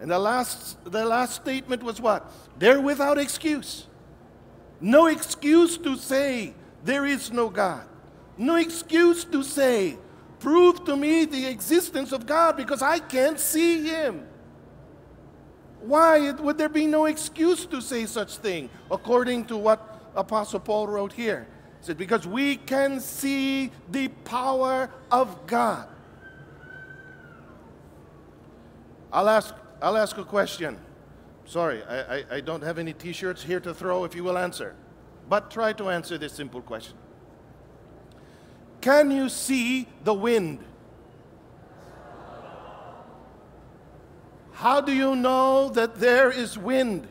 And 0.00 0.10
the 0.10 0.18
last, 0.18 0.82
the 0.84 1.04
last 1.04 1.34
statement 1.34 1.82
was 1.82 2.00
what? 2.00 2.30
They're 2.58 2.80
without 2.80 3.18
excuse. 3.18 3.86
No 4.80 5.06
excuse 5.06 5.76
to 5.78 5.96
say 5.96 6.54
there 6.84 7.04
is 7.04 7.30
no 7.30 7.50
God. 7.50 7.86
No 8.38 8.56
excuse 8.56 9.24
to 9.24 9.42
say, 9.42 9.98
prove 10.38 10.84
to 10.86 10.96
me 10.96 11.26
the 11.26 11.46
existence 11.46 12.12
of 12.12 12.24
God 12.24 12.56
because 12.56 12.80
I 12.80 12.98
can't 12.98 13.38
see 13.38 13.86
Him. 13.86 14.26
Why 15.80 16.30
would 16.32 16.58
there 16.58 16.68
be 16.68 16.86
no 16.86 17.06
excuse 17.06 17.64
to 17.66 17.80
say 17.80 18.06
such 18.06 18.36
thing 18.36 18.68
according 18.90 19.46
to 19.46 19.56
what 19.56 20.00
Apostle 20.14 20.60
Paul 20.60 20.86
wrote 20.86 21.12
here? 21.12 21.46
He 21.80 21.86
said, 21.86 21.96
because 21.96 22.26
we 22.26 22.56
can 22.56 23.00
see 23.00 23.72
the 23.90 24.08
power 24.08 24.90
of 25.10 25.46
God. 25.46 25.88
I'll 29.12 29.28
ask, 29.28 29.54
I'll 29.80 29.96
ask 29.96 30.18
a 30.18 30.24
question. 30.24 30.78
Sorry, 31.46 31.82
I, 31.84 32.16
I, 32.18 32.24
I 32.32 32.40
don't 32.40 32.62
have 32.62 32.78
any 32.78 32.92
t 32.92 33.12
shirts 33.12 33.42
here 33.42 33.58
to 33.60 33.74
throw 33.74 34.04
if 34.04 34.14
you 34.14 34.22
will 34.22 34.38
answer. 34.38 34.76
But 35.28 35.50
try 35.50 35.72
to 35.74 35.88
answer 35.88 36.18
this 36.18 36.32
simple 36.32 36.60
question 36.60 36.96
Can 38.80 39.10
you 39.10 39.28
see 39.28 39.88
the 40.04 40.14
wind? 40.14 40.60
How 44.60 44.82
do 44.82 44.92
you 44.92 45.16
know 45.16 45.70
that 45.70 45.94
there 45.94 46.30
is 46.30 46.58
wind? 46.58 47.08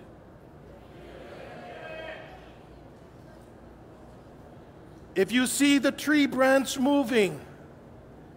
If 5.16 5.32
you 5.32 5.48
see 5.48 5.80
the 5.80 5.92
tree 5.92 6.28
branch 6.28 6.78
moving 6.78 7.42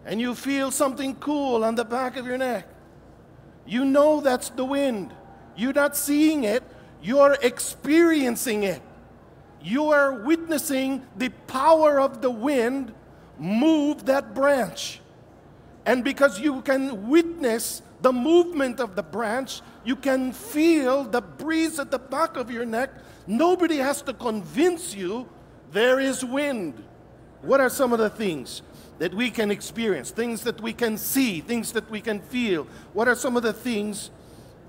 and 0.07 0.18
you 0.18 0.35
feel 0.35 0.70
something 0.70 1.14
cool 1.16 1.62
on 1.62 1.75
the 1.75 1.85
back 1.85 2.16
of 2.16 2.25
your 2.25 2.38
neck, 2.38 2.66
you 3.66 3.85
know 3.85 4.22
that's 4.22 4.48
the 4.48 4.64
wind. 4.64 5.12
You're 5.57 5.75
not 5.75 5.94
seeing 5.94 6.44
it, 6.44 6.62
you're 7.03 7.37
experiencing 7.42 8.62
it. 8.62 8.81
You 9.61 9.90
are 9.90 10.25
witnessing 10.25 11.03
the 11.18 11.29
power 11.29 12.01
of 12.01 12.22
the 12.22 12.31
wind 12.31 12.94
move 13.38 14.07
that 14.07 14.35
branch. 14.35 15.01
And 15.85 16.03
because 16.03 16.40
you 16.40 16.62
can 16.62 17.11
witness 17.11 17.83
the 18.03 18.12
movement 18.12 18.81
of 18.81 18.97
the 18.97 19.03
branch, 19.03 19.61
you 19.85 19.97
can 19.97 20.33
feel 20.33 21.05
the 21.05 21.21
breeze 21.21 21.79
at 21.79 21.91
the 21.91 21.99
back 21.99 22.37
of 22.37 22.51
your 22.51 22.67
neck. 22.67 22.91
Nobody 23.27 23.77
has 23.77 24.03
to 24.03 24.12
convince 24.12 24.95
you 24.95 25.29
there 25.71 26.01
is 26.01 26.25
wind. 26.25 26.83
What 27.43 27.61
are 27.61 27.71
some 27.71 27.93
of 27.93 27.99
the 27.99 28.11
things 28.11 28.62
that 28.99 29.15
we 29.15 29.31
can 29.31 29.51
experience, 29.51 30.11
things 30.11 30.43
that 30.43 30.61
we 30.61 30.73
can 30.73 30.99
see, 30.99 31.41
things 31.41 31.73
that 31.73 31.88
we 31.91 32.01
can 32.01 32.21
feel? 32.21 32.67
What 32.93 33.09
are 33.09 33.15
some 33.15 33.37
of 33.37 33.43
the 33.43 33.53
things 33.53 34.11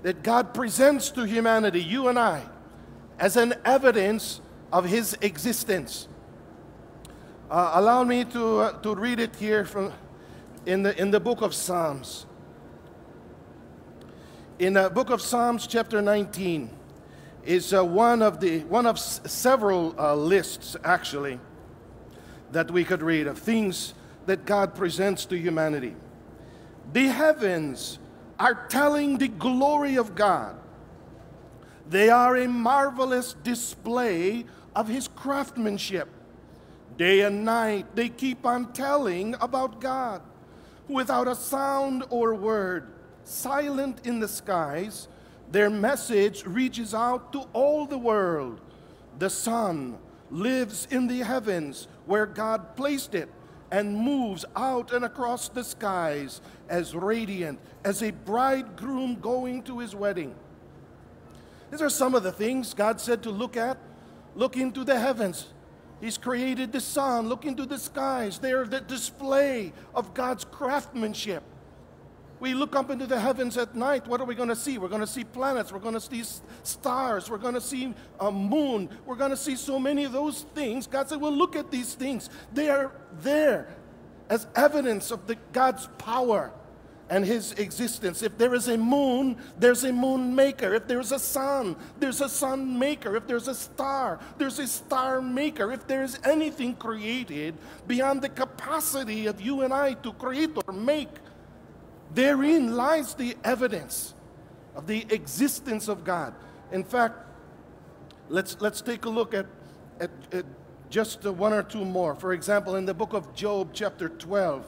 that 0.02 0.22
God 0.22 0.54
presents 0.54 1.10
to 1.10 1.24
humanity, 1.24 1.82
you 1.82 2.08
and 2.08 2.18
I, 2.18 2.42
as 3.18 3.36
an 3.36 3.54
evidence 3.64 4.40
of 4.72 4.84
His 4.84 5.16
existence? 5.20 6.08
Uh, 7.50 7.72
allow 7.74 8.02
me 8.04 8.24
to, 8.24 8.58
uh, 8.58 8.72
to 8.80 8.94
read 8.94 9.20
it 9.20 9.36
here 9.36 9.64
from, 9.64 9.92
in, 10.66 10.82
the, 10.82 11.00
in 11.00 11.10
the 11.10 11.20
book 11.20 11.42
of 11.42 11.54
Psalms. 11.54 12.26
In 14.60 14.74
the 14.74 14.88
book 14.88 15.10
of 15.10 15.20
Psalms, 15.20 15.66
chapter 15.66 16.00
19, 16.00 16.70
is 17.44 17.74
uh, 17.74 17.84
one 17.84 18.22
of 18.22 18.38
the 18.38 18.60
one 18.60 18.86
of 18.86 18.96
s- 18.96 19.20
several 19.24 19.98
uh, 19.98 20.14
lists 20.14 20.76
actually 20.84 21.40
that 22.52 22.70
we 22.70 22.84
could 22.84 23.02
read 23.02 23.26
of 23.26 23.36
things 23.36 23.94
that 24.26 24.46
God 24.46 24.76
presents 24.76 25.26
to 25.26 25.36
humanity. 25.36 25.96
The 26.92 27.08
heavens 27.08 27.98
are 28.38 28.54
telling 28.68 29.18
the 29.18 29.26
glory 29.26 29.96
of 29.96 30.14
God. 30.14 30.56
They 31.88 32.08
are 32.08 32.36
a 32.36 32.46
marvelous 32.46 33.34
display 33.42 34.46
of 34.76 34.86
his 34.86 35.08
craftsmanship. 35.08 36.08
Day 36.96 37.22
and 37.22 37.44
night 37.44 37.96
they 37.96 38.08
keep 38.08 38.46
on 38.46 38.72
telling 38.72 39.34
about 39.40 39.80
God. 39.80 40.22
Without 40.86 41.26
a 41.26 41.34
sound 41.34 42.04
or 42.08 42.36
word, 42.36 42.93
silent 43.24 44.06
in 44.06 44.20
the 44.20 44.28
skies, 44.28 45.08
their 45.50 45.70
message 45.70 46.44
reaches 46.44 46.94
out 46.94 47.32
to 47.32 47.40
all 47.52 47.86
the 47.86 47.98
world. 47.98 48.60
The 49.18 49.30
sun 49.30 49.98
lives 50.30 50.88
in 50.90 51.06
the 51.06 51.20
heavens 51.20 51.86
where 52.06 52.26
God 52.26 52.76
placed 52.76 53.14
it 53.14 53.28
and 53.70 53.96
moves 53.96 54.44
out 54.56 54.92
and 54.92 55.04
across 55.04 55.48
the 55.48 55.64
skies 55.64 56.40
as 56.68 56.94
radiant 56.94 57.58
as 57.84 58.02
a 58.02 58.10
bridegroom 58.10 59.16
going 59.20 59.62
to 59.62 59.78
his 59.78 59.94
wedding. 59.94 60.34
These 61.70 61.82
are 61.82 61.90
some 61.90 62.14
of 62.14 62.22
the 62.22 62.32
things 62.32 62.74
God 62.74 63.00
said 63.00 63.22
to 63.24 63.30
look 63.30 63.56
at. 63.56 63.78
Look 64.36 64.56
into 64.56 64.84
the 64.84 64.98
heavens. 64.98 65.48
He's 66.00 66.18
created 66.18 66.72
the 66.72 66.80
sun. 66.80 67.28
Look 67.28 67.44
into 67.44 67.66
the 67.66 67.78
skies. 67.78 68.38
They 68.38 68.52
are 68.52 68.66
the 68.66 68.80
display 68.80 69.72
of 69.94 70.14
God's 70.14 70.44
craftsmanship. 70.44 71.42
We 72.44 72.52
look 72.52 72.76
up 72.76 72.90
into 72.90 73.06
the 73.06 73.18
heavens 73.18 73.56
at 73.56 73.74
night. 73.74 74.06
What 74.06 74.20
are 74.20 74.26
we 74.26 74.34
going 74.34 74.50
to 74.50 74.54
see? 74.54 74.76
We're 74.76 74.88
going 74.88 75.00
to 75.00 75.06
see 75.06 75.24
planets. 75.24 75.72
We're 75.72 75.78
going 75.78 75.94
to 75.94 76.00
see 76.00 76.22
stars. 76.62 77.30
We're 77.30 77.38
going 77.38 77.54
to 77.54 77.60
see 77.60 77.94
a 78.20 78.30
moon. 78.30 78.90
We're 79.06 79.16
going 79.16 79.30
to 79.30 79.36
see 79.36 79.56
so 79.56 79.78
many 79.78 80.04
of 80.04 80.12
those 80.12 80.42
things. 80.54 80.86
God 80.86 81.08
said, 81.08 81.22
Well, 81.22 81.32
look 81.32 81.56
at 81.56 81.70
these 81.70 81.94
things. 81.94 82.28
They 82.52 82.68
are 82.68 82.92
there. 83.22 83.74
as 84.28 84.46
evidence 84.54 85.10
of 85.10 85.26
the, 85.26 85.38
God's 85.54 85.88
power 85.96 86.52
and 87.08 87.24
his 87.24 87.52
existence. 87.52 88.22
If 88.22 88.36
there 88.36 88.54
is 88.54 88.68
a 88.68 88.76
moon, 88.76 89.38
there's 89.58 89.84
a 89.84 89.92
moon 89.92 90.34
maker. 90.34 90.74
If 90.74 90.86
there's 90.86 91.12
a 91.12 91.18
sun, 91.18 91.76
there's 91.98 92.20
a 92.20 92.28
sun 92.28 92.78
maker. 92.78 93.16
If 93.16 93.26
there's 93.26 93.48
a 93.48 93.54
star, 93.54 94.20
there's 94.36 94.58
a 94.58 94.66
star 94.66 95.22
maker. 95.22 95.72
If 95.72 95.86
there 95.86 96.02
is 96.02 96.18
anything 96.24 96.74
created 96.74 97.54
beyond 97.86 98.20
the 98.20 98.28
capacity 98.28 99.24
of 99.28 99.40
you 99.40 99.62
and 99.62 99.72
I 99.72 99.94
to 99.94 100.12
create 100.12 100.50
or 100.66 100.74
make, 100.74 101.08
therein 102.14 102.74
lies 102.76 103.14
the 103.14 103.36
evidence 103.44 104.14
of 104.74 104.86
the 104.86 105.06
existence 105.10 105.88
of 105.88 106.04
God. 106.04 106.34
In 106.72 106.84
fact, 106.84 107.14
let's, 108.28 108.56
let's 108.60 108.80
take 108.80 109.04
a 109.04 109.10
look 109.10 109.34
at, 109.34 109.46
at, 110.00 110.10
at 110.32 110.44
just 110.90 111.24
one 111.24 111.52
or 111.52 111.62
two 111.62 111.84
more. 111.84 112.14
For 112.14 112.32
example, 112.32 112.76
in 112.76 112.86
the 112.86 112.94
book 112.94 113.12
of 113.12 113.34
Job, 113.34 113.70
chapter 113.72 114.08
12, 114.08 114.64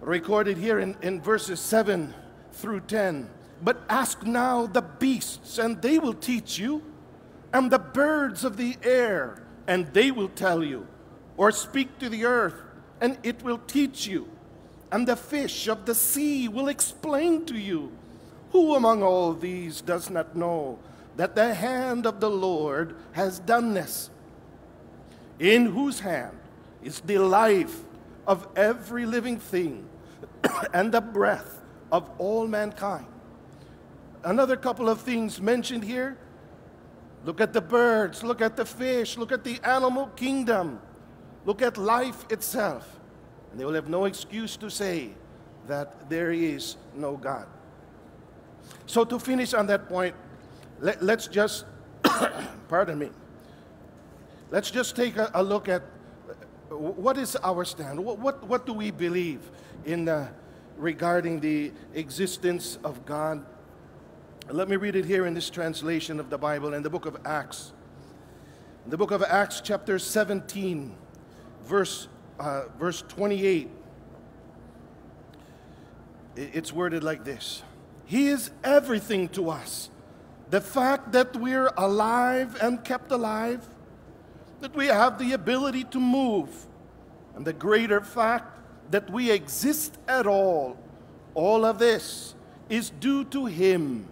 recorded 0.00 0.56
here 0.56 0.78
in, 0.78 0.96
in 1.02 1.20
verses 1.20 1.60
7 1.60 2.14
through 2.52 2.80
10. 2.80 3.30
But 3.62 3.82
ask 3.88 4.22
now 4.24 4.66
the 4.66 4.82
beasts, 4.82 5.58
and 5.58 5.80
they 5.80 5.98
will 5.98 6.14
teach 6.14 6.58
you, 6.58 6.82
and 7.52 7.70
the 7.70 7.78
birds 7.78 8.44
of 8.44 8.56
the 8.56 8.76
air, 8.82 9.42
and 9.66 9.86
they 9.92 10.10
will 10.10 10.28
tell 10.28 10.62
you. 10.62 10.86
Or 11.36 11.50
speak 11.50 11.98
to 11.98 12.08
the 12.08 12.24
earth, 12.24 12.62
and 13.00 13.18
it 13.22 13.42
will 13.42 13.58
teach 13.58 14.06
you. 14.06 14.28
And 14.92 15.06
the 15.06 15.16
fish 15.16 15.68
of 15.68 15.84
the 15.84 15.94
sea 15.94 16.48
will 16.48 16.68
explain 16.68 17.44
to 17.46 17.58
you. 17.58 17.92
Who 18.50 18.74
among 18.74 19.02
all 19.02 19.32
these 19.32 19.80
does 19.80 20.08
not 20.08 20.36
know 20.36 20.78
that 21.16 21.34
the 21.34 21.54
hand 21.54 22.06
of 22.06 22.20
the 22.20 22.30
Lord 22.30 22.94
has 23.12 23.38
done 23.40 23.74
this? 23.74 24.10
In 25.38 25.66
whose 25.66 26.00
hand 26.00 26.38
is 26.82 27.00
the 27.00 27.18
life 27.18 27.82
of 28.26 28.46
every 28.56 29.06
living 29.06 29.38
thing 29.38 29.86
and 30.72 30.92
the 30.92 31.00
breath 31.00 31.60
of 31.90 32.08
all 32.18 32.46
mankind. 32.46 33.06
Another 34.24 34.56
couple 34.56 34.88
of 34.88 35.00
things 35.00 35.40
mentioned 35.40 35.84
here. 35.84 36.16
Look 37.24 37.40
at 37.40 37.52
the 37.52 37.60
birds, 37.60 38.22
look 38.22 38.40
at 38.40 38.56
the 38.56 38.64
fish, 38.64 39.16
look 39.16 39.32
at 39.32 39.42
the 39.42 39.58
animal 39.64 40.06
kingdom, 40.16 40.80
look 41.44 41.60
at 41.60 41.76
life 41.76 42.24
itself. 42.30 42.95
They 43.56 43.64
will 43.64 43.74
have 43.74 43.88
no 43.88 44.04
excuse 44.04 44.56
to 44.58 44.70
say 44.70 45.10
that 45.66 46.08
there 46.08 46.30
is 46.30 46.76
no 46.94 47.16
God. 47.16 47.46
So, 48.86 49.04
to 49.04 49.18
finish 49.18 49.54
on 49.54 49.66
that 49.66 49.88
point, 49.88 50.14
let, 50.80 51.02
us 51.02 51.26
just, 51.26 51.64
pardon 52.68 52.98
me, 52.98 53.10
let's 54.50 54.70
just 54.70 54.94
take 54.94 55.16
a, 55.16 55.30
a 55.34 55.42
look 55.42 55.68
at 55.68 55.82
what 56.68 57.16
is 57.16 57.36
our 57.42 57.64
stand? 57.64 58.04
What, 58.04 58.18
what, 58.18 58.46
what 58.46 58.66
do 58.66 58.72
we 58.72 58.90
believe 58.90 59.40
in 59.84 60.08
uh, 60.08 60.28
regarding 60.76 61.40
the 61.40 61.72
existence 61.94 62.78
of 62.84 63.06
God? 63.06 63.44
Let 64.50 64.68
me 64.68 64.76
read 64.76 64.96
it 64.96 65.04
here 65.04 65.26
in 65.26 65.34
this 65.34 65.50
translation 65.50 66.20
of 66.20 66.30
the 66.30 66.38
Bible 66.38 66.74
in 66.74 66.82
the 66.82 66.90
book 66.90 67.06
of 67.06 67.16
Acts. 67.24 67.72
In 68.84 68.90
the 68.90 68.96
book 68.96 69.10
of 69.10 69.22
Acts, 69.22 69.60
chapter 69.60 69.98
17, 69.98 70.94
verse, 71.64 72.08
uh, 72.38 72.64
verse 72.78 73.02
28, 73.08 73.70
it's 76.36 76.72
worded 76.72 77.02
like 77.02 77.24
this 77.24 77.62
He 78.04 78.28
is 78.28 78.50
everything 78.62 79.28
to 79.30 79.50
us. 79.50 79.90
The 80.50 80.60
fact 80.60 81.12
that 81.12 81.34
we're 81.36 81.72
alive 81.76 82.56
and 82.62 82.84
kept 82.84 83.10
alive 83.10 83.66
that 84.60 84.74
we 84.74 84.86
have 84.86 85.18
the 85.18 85.32
ability 85.32 85.84
to 85.84 86.00
move, 86.00 86.66
and 87.34 87.44
the 87.44 87.52
greater 87.52 88.00
fact 88.00 88.58
that 88.90 89.10
we 89.10 89.30
exist 89.30 89.98
at 90.08 90.26
all, 90.26 90.78
all 91.34 91.64
of 91.64 91.78
this 91.78 92.34
is 92.68 92.90
due 92.90 93.24
to 93.24 93.46
Him. 93.46 94.08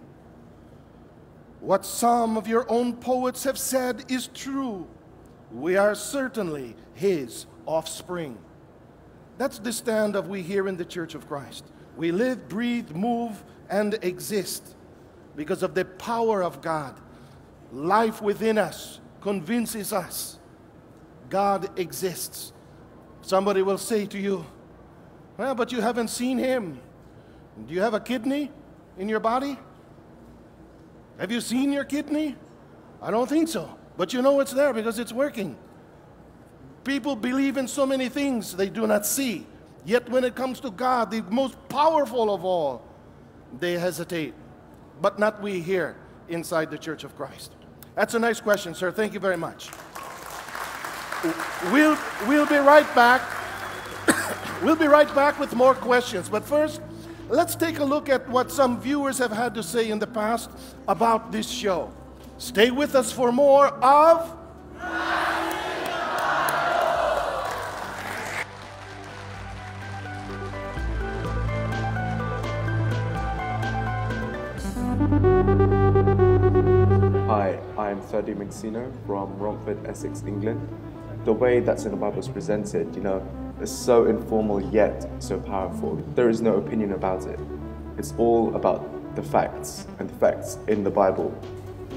What 1.61 1.85
some 1.85 2.37
of 2.37 2.47
your 2.47 2.69
own 2.69 2.93
poets 2.93 3.43
have 3.45 3.57
said 3.57 4.05
is 4.07 4.27
true. 4.27 4.87
We 5.51 5.77
are 5.77 5.95
certainly 5.95 6.75
His 6.93 7.47
offspring. 7.65 8.37
That's 9.37 9.59
the 9.59 9.73
stand 9.73 10.15
of 10.15 10.27
we 10.27 10.41
here 10.41 10.67
in 10.67 10.77
the 10.77 10.85
Church 10.85 11.15
of 11.15 11.27
Christ. 11.27 11.65
We 11.97 12.11
live, 12.11 12.47
breathe, 12.47 12.91
move, 12.91 13.43
and 13.69 13.97
exist 14.01 14.75
because 15.35 15.63
of 15.63 15.75
the 15.75 15.85
power 15.85 16.43
of 16.43 16.61
God. 16.61 16.99
Life 17.71 18.21
within 18.21 18.57
us 18.57 18.99
convinces 19.21 19.91
us 19.91 20.39
God 21.29 21.77
exists. 21.79 22.53
Somebody 23.21 23.61
will 23.61 23.77
say 23.77 24.05
to 24.05 24.19
you, 24.19 24.45
Well, 25.37 25.55
but 25.55 25.71
you 25.71 25.81
haven't 25.81 26.09
seen 26.09 26.37
him. 26.37 26.79
Do 27.67 27.73
you 27.73 27.81
have 27.81 27.93
a 27.93 27.99
kidney 27.99 28.51
in 28.97 29.09
your 29.09 29.19
body? 29.19 29.57
Have 31.17 31.31
you 31.31 31.41
seen 31.41 31.71
your 31.71 31.85
kidney? 31.85 32.35
I 33.01 33.11
don't 33.11 33.27
think 33.27 33.47
so. 33.47 33.77
But 33.97 34.13
you 34.13 34.21
know 34.21 34.39
it's 34.41 34.51
there 34.51 34.73
because 34.73 34.99
it's 34.99 35.13
working. 35.13 35.57
People 36.85 37.15
believe 37.15 37.57
in 37.57 37.67
so 37.67 37.85
many 37.85 38.09
things 38.09 38.55
they 38.55 38.69
do 38.69 38.85
not 38.85 39.05
see. 39.05 39.45
Yet 39.85 40.07
when 40.07 40.23
it 40.23 40.35
comes 40.35 40.59
to 40.61 40.71
God, 40.71 41.11
the 41.11 41.23
most 41.23 41.57
powerful 41.67 42.33
of 42.33 42.45
all, 42.45 42.83
they 43.59 43.73
hesitate. 43.73 44.33
But 45.01 45.19
not 45.19 45.41
we 45.41 45.59
here 45.61 45.95
inside 46.29 46.69
the 46.69 46.77
Church 46.77 47.03
of 47.03 47.15
Christ. 47.17 47.51
That's 47.95 48.13
a 48.13 48.19
nice 48.19 48.39
question, 48.39 48.75
sir. 48.75 48.91
Thank 48.91 49.13
you 49.13 49.19
very 49.19 49.35
much. 49.35 49.69
We'll, 51.71 51.97
we'll 52.27 52.45
be 52.45 52.57
right 52.57 52.95
back. 52.95 53.21
we'll 54.63 54.75
be 54.75 54.87
right 54.87 55.13
back 55.15 55.39
with 55.39 55.55
more 55.55 55.73
questions. 55.73 56.29
But 56.29 56.45
first, 56.45 56.81
let's 57.29 57.55
take 57.55 57.79
a 57.79 57.85
look 57.85 58.09
at 58.09 58.29
what 58.29 58.51
some 58.51 58.79
viewers 58.79 59.17
have 59.17 59.31
had 59.31 59.55
to 59.55 59.63
say 59.63 59.89
in 59.89 59.97
the 59.97 60.07
past 60.07 60.51
about 60.87 61.31
this 61.31 61.49
show. 61.49 61.91
Stay 62.37 62.69
with 62.69 62.93
us 62.93 63.11
for 63.11 63.31
more 63.31 63.67
of. 63.67 64.35
Hi, 77.27 77.59
I'm 77.77 78.01
Ferdy 78.01 78.33
McSino 78.33 78.91
from 79.05 79.37
Romford, 79.37 79.85
Essex, 79.85 80.23
England. 80.25 80.67
The 81.23 81.33
way 81.33 81.59
that's 81.59 81.85
in 81.85 81.91
the 81.91 81.97
Bible 81.97 82.17
is 82.17 82.27
presented, 82.27 82.95
you 82.95 83.03
know, 83.03 83.23
is 83.61 83.69
so 83.69 84.05
informal 84.05 84.59
yet 84.73 85.07
so 85.19 85.39
powerful. 85.39 85.97
There 86.15 86.29
is 86.29 86.41
no 86.41 86.55
opinion 86.55 86.93
about 86.93 87.27
it. 87.27 87.39
It's 87.99 88.15
all 88.17 88.55
about 88.55 89.15
the 89.15 89.21
facts 89.21 89.85
and 89.99 90.09
the 90.09 90.15
facts 90.15 90.57
in 90.67 90.83
the 90.83 90.89
Bible. 90.89 91.31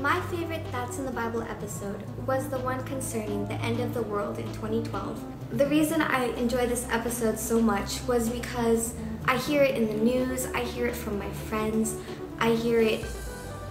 My 0.03 0.21
favorite 0.27 0.71
That's 0.71 0.99
in 0.99 1.07
the 1.07 1.13
Bible 1.13 1.41
episode 1.41 2.03
was 2.27 2.51
the 2.51 2.59
one 2.59 2.85
concerning 2.85 3.49
the 3.49 3.55
end 3.55 3.81
of 3.81 3.95
the 3.95 4.03
world 4.03 4.39
in 4.39 4.47
2012. 4.53 5.25
The 5.57 5.67
reason 5.69 6.03
I 6.03 6.27
enjoy 6.37 6.67
this 6.67 6.87
episode 6.91 7.39
so 7.39 7.63
much 7.63 8.03
was 8.07 8.29
because 8.29 8.93
I 9.25 9.39
hear 9.39 9.63
it 9.63 9.75
in 9.75 9.89
the 9.89 9.95
news, 9.95 10.47
I 10.55 10.65
hear 10.65 10.87
it 10.87 10.95
from 10.95 11.19
my 11.19 11.31
friends, 11.31 11.97
I 12.41 12.51
hear 12.51 12.83
it 12.83 13.07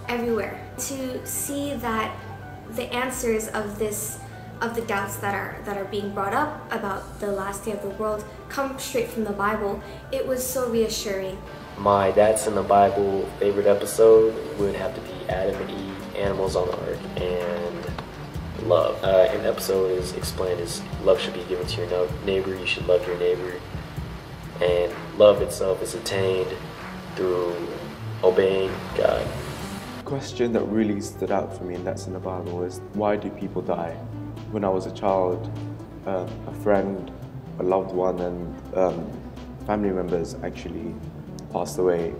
everywhere. 0.08 0.60
To 0.78 1.26
see 1.26 1.74
that 1.74 2.14
the 2.70 2.84
answers 2.92 3.48
of 3.48 3.78
this 3.78 4.18
of 4.60 4.74
the 4.74 4.82
doubts 4.82 5.16
that 5.16 5.34
are 5.34 5.56
that 5.64 5.76
are 5.76 5.84
being 5.84 6.12
brought 6.12 6.34
up 6.34 6.72
about 6.72 7.20
the 7.20 7.30
last 7.30 7.64
day 7.64 7.72
of 7.72 7.82
the 7.82 7.90
world 7.90 8.24
come 8.48 8.78
straight 8.78 9.08
from 9.08 9.24
the 9.24 9.32
Bible, 9.32 9.82
it 10.12 10.26
was 10.26 10.44
so 10.44 10.68
reassuring. 10.70 11.38
My 11.76 12.10
That's 12.10 12.46
in 12.46 12.54
the 12.54 12.62
Bible 12.62 13.28
favorite 13.38 13.66
episode 13.66 14.34
would 14.58 14.74
have 14.74 14.94
to 14.94 15.00
be 15.02 15.28
Adam 15.28 15.60
and 15.62 15.70
Eve, 15.70 16.16
Animals 16.16 16.56
on 16.56 16.66
the 16.66 16.76
Ark, 16.76 16.98
and 17.16 17.92
love. 18.66 19.02
Uh, 19.04 19.28
an 19.30 19.46
episode 19.46 19.96
is 19.96 20.12
explained 20.14 20.60
as 20.60 20.82
love 21.04 21.20
should 21.20 21.34
be 21.34 21.44
given 21.44 21.66
to 21.66 21.86
your 21.86 22.08
neighbor, 22.24 22.54
you 22.54 22.66
should 22.66 22.86
love 22.88 23.06
your 23.06 23.16
neighbor, 23.18 23.52
and 24.60 24.92
love 25.16 25.40
itself 25.40 25.80
is 25.82 25.94
attained 25.94 26.52
through 27.14 27.54
obeying 28.24 28.72
God 28.96 29.24
question 30.08 30.54
that 30.54 30.62
really 30.62 31.02
stood 31.02 31.30
out 31.30 31.54
for 31.54 31.64
me, 31.64 31.74
and 31.74 31.86
that's 31.86 32.06
in 32.06 32.14
the 32.14 32.18
Bible, 32.18 32.62
is 32.62 32.80
why 32.94 33.14
do 33.14 33.28
people 33.28 33.60
die? 33.60 33.90
When 34.52 34.64
I 34.64 34.70
was 34.70 34.86
a 34.86 34.90
child, 34.90 35.50
uh, 36.06 36.26
a 36.46 36.54
friend, 36.62 37.12
a 37.58 37.62
loved 37.62 37.92
one, 37.92 38.18
and 38.20 38.74
um, 38.74 39.06
family 39.66 39.90
members 39.90 40.34
actually 40.42 40.94
passed 41.52 41.76
away 41.76 42.14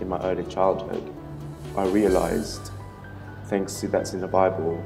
in 0.00 0.08
my 0.08 0.18
early 0.22 0.44
childhood. 0.44 1.12
I 1.76 1.84
realized, 1.84 2.70
thanks 3.44 3.78
to 3.80 3.88
that's 3.88 4.14
in 4.14 4.22
the 4.22 4.26
Bible, 4.26 4.82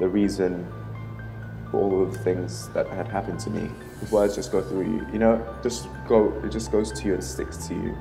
the 0.00 0.08
reason 0.08 0.66
for 1.70 1.78
all 1.80 2.02
of 2.02 2.12
the 2.12 2.18
things 2.18 2.68
that 2.70 2.88
had 2.88 3.06
happened 3.06 3.38
to 3.40 3.50
me. 3.50 3.70
The 4.02 4.12
words 4.12 4.34
just 4.34 4.50
go 4.50 4.62
through 4.62 4.86
you, 4.90 5.06
you 5.12 5.20
know, 5.20 5.40
just 5.62 5.86
go, 6.08 6.32
it 6.44 6.50
just 6.50 6.72
goes 6.72 6.90
to 6.90 7.06
you 7.06 7.14
and 7.14 7.22
sticks 7.22 7.68
to 7.68 7.74
you. 7.74 7.96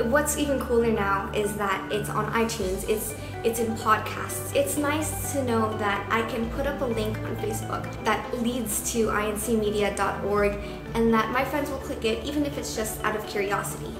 What's 0.00 0.38
even 0.38 0.58
cooler 0.58 0.90
now 0.90 1.30
is 1.34 1.54
that 1.56 1.92
it's 1.92 2.08
on 2.08 2.32
iTunes. 2.32 2.88
It's 2.88 3.14
it's 3.44 3.58
in 3.58 3.74
podcasts. 3.76 4.54
It's 4.54 4.76
nice 4.76 5.32
to 5.32 5.42
know 5.44 5.76
that 5.78 6.06
I 6.10 6.22
can 6.30 6.48
put 6.50 6.66
up 6.66 6.80
a 6.80 6.84
link 6.84 7.18
on 7.18 7.36
Facebook 7.36 7.92
that 8.04 8.40
leads 8.40 8.92
to 8.92 9.08
incmedia.org 9.08 10.58
and 10.94 11.12
that 11.12 11.30
my 11.30 11.44
friends 11.44 11.68
will 11.68 11.78
click 11.78 12.04
it 12.04 12.24
even 12.24 12.46
if 12.46 12.56
it's 12.56 12.76
just 12.76 13.02
out 13.04 13.16
of 13.16 13.26
curiosity. 13.26 13.92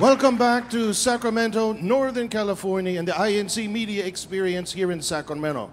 Welcome 0.00 0.38
back 0.38 0.70
to 0.70 0.94
Sacramento, 0.94 1.74
Northern 1.74 2.30
California, 2.30 2.98
and 2.98 3.06
the 3.06 3.12
INC 3.12 3.68
Media 3.68 4.02
Experience 4.06 4.72
here 4.72 4.92
in 4.92 5.02
Sacramento. 5.02 5.70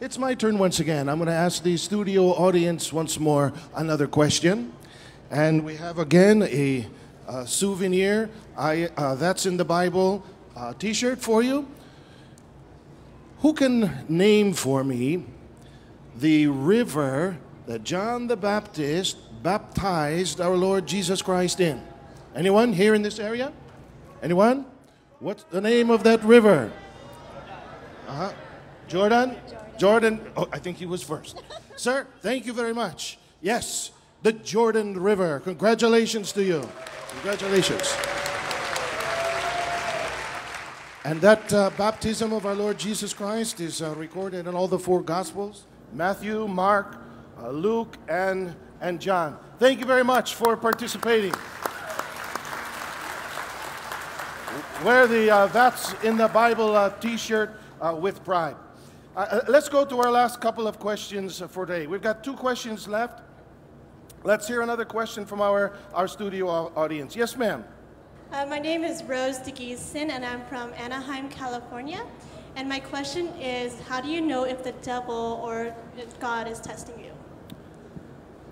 It's 0.00 0.18
my 0.18 0.34
turn 0.34 0.58
once 0.58 0.80
again. 0.80 1.08
I'm 1.08 1.18
going 1.18 1.28
to 1.28 1.32
ask 1.32 1.62
the 1.62 1.76
studio 1.76 2.30
audience 2.30 2.92
once 2.92 3.20
more 3.20 3.52
another 3.76 4.08
question. 4.08 4.72
And 5.30 5.64
we 5.64 5.76
have 5.76 6.00
again 6.00 6.42
a, 6.42 6.88
uh 7.28 7.44
souvenir 7.44 8.28
I, 8.58 8.90
uh, 8.96 9.14
that's 9.14 9.46
in 9.46 9.56
the 9.56 9.64
Bible 9.64 10.24
uh, 10.56 10.74
t 10.74 10.92
shirt 10.92 11.20
for 11.20 11.40
you. 11.40 11.68
Who 13.38 13.52
can 13.52 14.04
name 14.08 14.52
for 14.52 14.82
me 14.82 15.26
the 16.16 16.48
river 16.48 17.38
that 17.66 17.84
John 17.84 18.26
the 18.26 18.36
Baptist 18.36 19.16
baptized 19.44 20.40
our 20.40 20.56
Lord 20.56 20.88
Jesus 20.88 21.22
Christ 21.22 21.60
in? 21.60 21.80
Anyone 22.34 22.72
here 22.72 22.94
in 22.94 23.02
this 23.02 23.20
area? 23.20 23.52
Anyone? 24.22 24.66
What's 25.18 25.44
the 25.44 25.60
name 25.60 25.90
of 25.90 26.02
that 26.04 26.22
river? 26.24 26.72
Uh-huh. 28.08 28.32
Jordan? 28.88 29.36
Jordan. 29.78 30.20
Oh, 30.36 30.48
I 30.52 30.58
think 30.58 30.76
he 30.76 30.86
was 30.86 31.02
first. 31.02 31.42
Sir, 31.76 32.06
thank 32.20 32.44
you 32.44 32.52
very 32.52 32.74
much. 32.74 33.18
Yes, 33.40 33.92
the 34.22 34.32
Jordan 34.32 35.00
River. 35.00 35.40
Congratulations 35.40 36.32
to 36.32 36.42
you. 36.42 36.68
Congratulations. 37.10 37.94
And 41.04 41.20
that 41.22 41.52
uh, 41.52 41.70
baptism 41.78 42.32
of 42.32 42.44
our 42.44 42.54
Lord 42.54 42.78
Jesus 42.78 43.14
Christ 43.14 43.60
is 43.60 43.80
uh, 43.80 43.94
recorded 43.94 44.46
in 44.46 44.54
all 44.54 44.68
the 44.68 44.78
four 44.78 45.00
Gospels 45.02 45.64
Matthew, 45.94 46.46
Mark, 46.46 47.00
uh, 47.42 47.50
Luke, 47.50 47.96
and, 48.08 48.54
and 48.80 49.00
John. 49.00 49.38
Thank 49.58 49.80
you 49.80 49.86
very 49.86 50.04
much 50.04 50.34
for 50.34 50.56
participating. 50.56 51.32
Wear 54.84 55.06
the 55.06 55.30
uh, 55.30 55.46
That's 55.48 55.92
in 56.02 56.16
the 56.16 56.28
Bible 56.28 56.74
uh, 56.74 56.90
t 56.90 57.16
shirt 57.16 57.60
uh, 57.80 57.96
with 57.98 58.24
pride. 58.24 58.56
Uh, 59.14 59.20
uh, 59.20 59.40
let's 59.48 59.68
go 59.68 59.84
to 59.84 59.98
our 59.98 60.10
last 60.10 60.40
couple 60.40 60.66
of 60.66 60.78
questions 60.78 61.42
for 61.50 61.66
today. 61.66 61.86
We've 61.86 62.02
got 62.02 62.24
two 62.24 62.34
questions 62.34 62.88
left. 62.88 63.22
Let's 64.24 64.48
hear 64.48 64.62
another 64.62 64.84
question 64.84 65.24
from 65.24 65.40
our, 65.40 65.72
our 65.94 66.08
studio 66.08 66.48
audience. 66.48 67.14
Yes, 67.16 67.36
ma'am. 67.36 67.64
Uh, 68.32 68.46
my 68.46 68.58
name 68.58 68.84
is 68.84 69.02
Rose 69.02 69.38
DeGeeson, 69.38 70.10
and 70.10 70.24
I'm 70.24 70.44
from 70.46 70.72
Anaheim, 70.74 71.28
California. 71.28 72.04
And 72.56 72.68
my 72.68 72.80
question 72.80 73.28
is 73.40 73.80
How 73.82 74.00
do 74.00 74.08
you 74.08 74.20
know 74.20 74.44
if 74.44 74.62
the 74.62 74.72
devil 74.82 75.40
or 75.44 75.74
God 76.18 76.48
is 76.48 76.60
testing 76.60 76.98
you? 76.98 77.12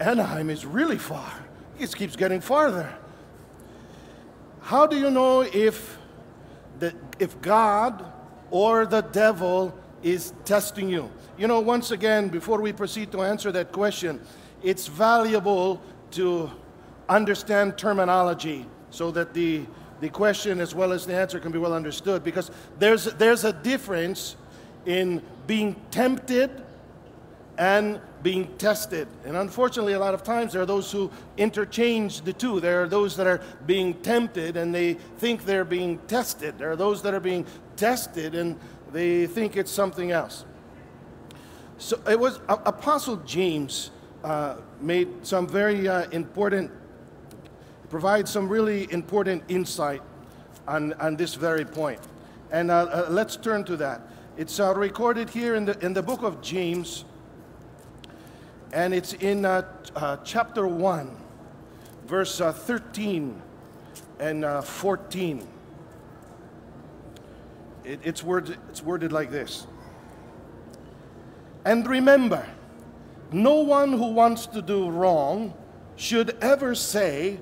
Anaheim 0.00 0.50
is 0.50 0.64
really 0.64 0.98
far. 0.98 1.32
It 1.78 1.94
keeps 1.94 2.16
getting 2.16 2.40
farther. 2.40 2.92
How 4.68 4.86
do 4.86 4.98
you 4.98 5.10
know 5.10 5.40
if, 5.40 5.96
the, 6.78 6.94
if 7.18 7.40
God 7.40 8.04
or 8.50 8.84
the 8.84 9.00
devil 9.00 9.74
is 10.02 10.34
testing 10.44 10.90
you? 10.90 11.10
You 11.38 11.46
know, 11.46 11.58
once 11.58 11.90
again, 11.90 12.28
before 12.28 12.60
we 12.60 12.74
proceed 12.74 13.10
to 13.12 13.22
answer 13.22 13.50
that 13.52 13.72
question, 13.72 14.20
it's 14.62 14.86
valuable 14.86 15.80
to 16.10 16.50
understand 17.08 17.78
terminology 17.78 18.66
so 18.90 19.10
that 19.12 19.32
the, 19.32 19.64
the 20.02 20.10
question 20.10 20.60
as 20.60 20.74
well 20.74 20.92
as 20.92 21.06
the 21.06 21.14
answer 21.14 21.40
can 21.40 21.50
be 21.50 21.58
well 21.58 21.72
understood 21.72 22.22
because 22.22 22.50
there's, 22.78 23.04
there's 23.14 23.44
a 23.44 23.54
difference 23.54 24.36
in 24.84 25.22
being 25.46 25.76
tempted 25.90 26.50
and 27.56 28.02
being 28.22 28.46
tested. 28.58 29.08
And 29.24 29.36
unfortunately, 29.36 29.92
a 29.92 29.98
lot 29.98 30.14
of 30.14 30.22
times 30.22 30.52
there 30.52 30.62
are 30.62 30.66
those 30.66 30.90
who 30.90 31.10
interchange 31.36 32.22
the 32.22 32.32
two. 32.32 32.60
There 32.60 32.82
are 32.82 32.88
those 32.88 33.16
that 33.16 33.26
are 33.26 33.40
being 33.66 33.94
tempted 33.94 34.56
and 34.56 34.74
they 34.74 34.94
think 34.94 35.44
they're 35.44 35.64
being 35.64 35.98
tested. 36.08 36.58
There 36.58 36.70
are 36.70 36.76
those 36.76 37.02
that 37.02 37.14
are 37.14 37.20
being 37.20 37.46
tested 37.76 38.34
and 38.34 38.58
they 38.92 39.26
think 39.26 39.56
it's 39.56 39.70
something 39.70 40.10
else. 40.10 40.44
So 41.78 42.00
it 42.08 42.18
was 42.18 42.40
A- 42.48 42.62
Apostle 42.66 43.16
James 43.18 43.90
uh, 44.24 44.56
made 44.80 45.08
some 45.24 45.46
very 45.46 45.88
uh, 45.88 46.08
important, 46.10 46.72
provide 47.88 48.28
some 48.28 48.48
really 48.48 48.90
important 48.92 49.44
insight 49.48 50.02
on, 50.66 50.92
on 50.94 51.16
this 51.16 51.34
very 51.34 51.64
point. 51.64 52.00
And 52.50 52.70
uh, 52.70 52.76
uh, 52.76 53.06
let's 53.10 53.36
turn 53.36 53.64
to 53.64 53.76
that. 53.76 54.00
It's 54.36 54.58
uh, 54.58 54.74
recorded 54.74 55.30
here 55.30 55.54
in 55.54 55.64
the, 55.64 55.78
in 55.84 55.92
the 55.92 56.02
book 56.02 56.22
of 56.22 56.40
James, 56.40 57.04
and 58.72 58.92
it's 58.92 59.14
in 59.14 59.44
uh, 59.44 59.62
uh, 59.96 60.18
chapter 60.24 60.66
1, 60.66 61.16
verse 62.06 62.40
uh, 62.40 62.52
13 62.52 63.40
and 64.20 64.44
uh, 64.44 64.60
14. 64.60 65.46
It, 67.84 68.00
it's, 68.02 68.22
worded, 68.22 68.58
it's 68.68 68.82
worded 68.82 69.12
like 69.12 69.30
this 69.30 69.66
And 71.64 71.86
remember, 71.86 72.46
no 73.32 73.60
one 73.60 73.92
who 73.92 74.12
wants 74.12 74.46
to 74.46 74.62
do 74.62 74.90
wrong 74.90 75.54
should 75.96 76.36
ever 76.42 76.74
say, 76.74 77.40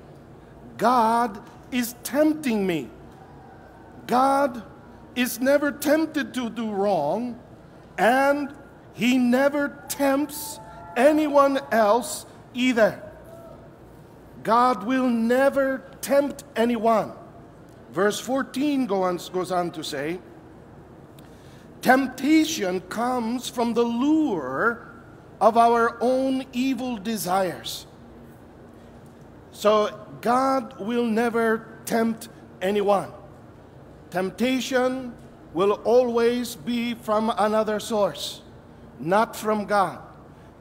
God 0.77 1.41
is 1.71 1.95
tempting 2.03 2.65
me. 2.65 2.89
God 4.05 4.63
is 5.15 5.39
never 5.39 5.71
tempted 5.71 6.33
to 6.35 6.49
do 6.49 6.71
wrong, 6.71 7.39
and 7.97 8.53
he 8.93 9.17
never 9.17 9.83
tempts 9.89 10.59
anyone 10.97 11.59
else 11.71 12.25
either. 12.53 13.01
God 14.43 14.83
will 14.83 15.07
never 15.07 15.83
tempt 16.01 16.43
anyone. 16.55 17.13
Verse 17.91 18.19
14 18.19 18.85
go 18.85 19.03
on- 19.03 19.19
goes 19.31 19.51
on 19.51 19.71
to 19.71 19.83
say, 19.83 20.19
Temptation 21.81 22.81
comes 22.81 23.47
from 23.47 23.73
the 23.73 23.83
lure 23.83 24.87
of 25.39 25.57
our 25.57 25.97
own 26.01 26.45
evil 26.51 26.97
desires. 26.97 27.85
So 29.51 29.89
God 30.21 30.79
will 30.79 31.05
never 31.05 31.67
tempt 31.85 32.29
anyone. 32.61 33.11
Temptation 34.09 35.13
will 35.53 35.73
always 35.83 36.55
be 36.55 36.93
from 36.93 37.31
another 37.37 37.79
source, 37.79 38.41
not 38.99 39.35
from 39.35 39.65
God. 39.65 39.99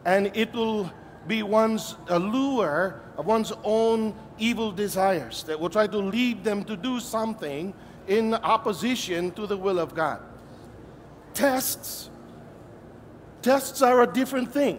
And 0.06 0.30
it 0.36 0.54
will 0.54 0.90
be 1.26 1.42
one's 1.42 1.96
allure 2.08 3.02
of 3.18 3.26
one's 3.26 3.52
own 3.64 4.14
evil 4.38 4.70
desires 4.70 5.42
that 5.42 5.58
will 5.58 5.68
try 5.68 5.88
to 5.88 5.98
lead 5.98 6.44
them 6.44 6.62
to 6.64 6.76
do 6.76 7.00
something 7.00 7.74
in 8.06 8.34
opposition 8.34 9.32
to 9.32 9.48
the 9.48 9.56
will 9.56 9.80
of 9.80 9.96
God. 9.96 10.22
Tests, 11.34 12.08
tests 13.42 13.82
are 13.82 14.02
a 14.02 14.06
different 14.06 14.52
thing. 14.52 14.78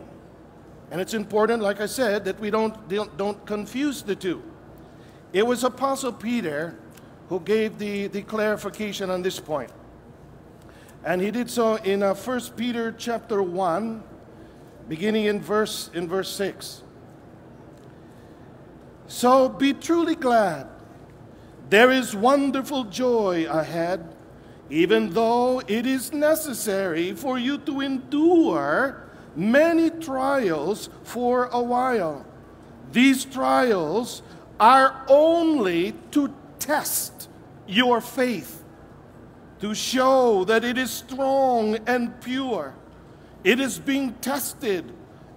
And 0.92 1.02
it's 1.02 1.14
important, 1.14 1.62
like 1.62 1.82
I 1.82 1.88
said, 1.88 2.24
that 2.24 2.40
we 2.40 2.50
don't, 2.50 2.88
don't, 2.88 3.18
don't 3.18 3.46
confuse 3.46 4.02
the 4.02 4.16
two. 4.16 4.42
It 5.34 5.46
was 5.46 5.66
Apostle 5.66 6.14
Peter 6.14 6.80
who 7.28 7.42
gave 7.42 7.78
the, 7.78 8.08
the 8.08 8.22
clarification 8.22 9.10
on 9.10 9.24
this 9.24 9.42
point. 9.42 9.72
And 11.04 11.22
he 11.22 11.32
did 11.32 11.50
so 11.50 11.76
in 11.76 12.02
uh, 12.02 12.16
1 12.16 12.42
Peter 12.56 12.94
chapter 12.98 13.44
1, 13.44 14.04
beginning 14.88 15.26
in 15.26 15.42
verse, 15.42 15.90
in 15.94 16.08
verse 16.08 16.30
6. 16.36 16.84
So 19.08 19.50
be 19.50 19.74
truly 19.74 20.16
glad. 20.16 20.68
There 21.70 21.92
is 21.92 22.16
wonderful 22.16 22.86
joy 22.86 23.46
ahead, 23.50 24.16
even 24.70 25.14
though 25.14 25.62
it 25.68 25.86
is 25.86 26.14
necessary 26.14 27.14
for 27.14 27.38
you 27.38 27.58
to 27.60 27.82
endure 27.82 29.04
many 29.36 29.90
trials 29.90 30.90
for 31.04 31.46
a 31.52 31.62
while. 31.62 32.26
These 32.92 33.26
trials 33.26 34.24
are 34.60 35.06
only 35.08 35.94
to 36.12 36.34
test 36.60 37.30
your 37.68 38.02
faith, 38.02 38.64
to 39.62 39.74
show 39.74 40.44
that 40.46 40.64
it 40.64 40.78
is 40.78 40.90
strong 40.90 41.76
and 41.86 42.20
pure. 42.22 42.74
It 43.44 43.60
is 43.60 43.80
being 43.80 44.14
tested 44.16 44.92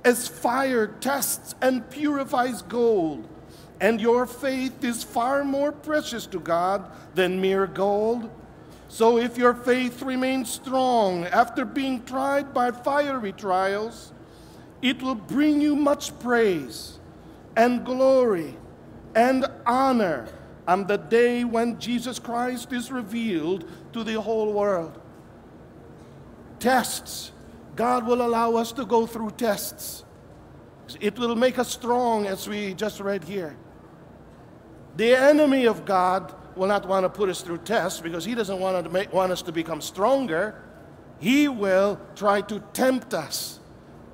as 0.05 0.29
fire 0.29 0.87
tests 0.87 1.55
and 1.61 1.89
purifies 1.91 2.63
gold. 2.63 3.29
And 3.81 4.01
your 4.01 4.27
faith 4.27 4.85
is 4.85 5.03
far 5.03 5.45
more 5.45 5.73
precious 5.73 6.27
to 6.27 6.41
God 6.41 6.91
than 7.15 7.41
mere 7.41 7.67
gold. 7.67 8.31
So 8.89 9.19
if 9.19 9.39
your 9.39 9.55
faith 9.55 10.03
remains 10.03 10.51
strong 10.51 11.25
after 11.25 11.65
being 11.65 12.05
tried 12.05 12.53
by 12.53 12.73
fiery 12.73 13.33
trials, 13.33 14.13
it 14.83 15.01
will 15.03 15.15
bring 15.15 15.61
you 15.61 15.77
much 15.77 16.19
praise 16.19 16.99
and 17.57 17.85
glory 17.85 18.57
and 19.15 19.47
honor 19.67 20.29
on 20.67 20.87
the 20.87 20.99
day 20.99 21.45
when 21.45 21.79
Jesus 21.79 22.19
Christ 22.19 22.73
is 22.73 22.91
revealed 22.91 23.65
to 23.93 24.05
the 24.05 24.21
whole 24.21 24.53
world. 24.53 25.01
Tests. 26.59 27.33
God 27.77 28.07
will 28.07 28.23
allow 28.23 28.57
us 28.57 28.73
to 28.73 28.85
go 28.85 29.07
through 29.07 29.31
tests. 29.33 30.05
It 31.01 31.19
will 31.19 31.37
make 31.37 31.59
us 31.59 31.69
strong, 31.69 32.27
as 32.27 32.49
we 32.49 32.75
just 32.75 33.01
read 33.01 33.25
here. 33.25 33.57
The 34.97 35.15
enemy 35.15 35.67
of 35.67 35.85
God 35.85 36.35
will 36.57 36.67
not 36.67 36.87
want 36.87 37.05
to 37.05 37.09
put 37.09 37.29
us 37.29 37.43
through 37.43 37.59
tests 37.59 38.01
because 38.01 38.25
he 38.25 38.35
doesn't 38.35 38.59
want, 38.59 38.85
to 38.85 38.91
make, 38.91 39.13
want 39.13 39.33
us 39.33 39.43
to 39.43 39.53
become 39.53 39.81
stronger. 39.81 40.61
He 41.21 41.49
will 41.49 42.01
try 42.17 42.41
to 42.43 42.61
tempt 42.73 43.15
us 43.15 43.61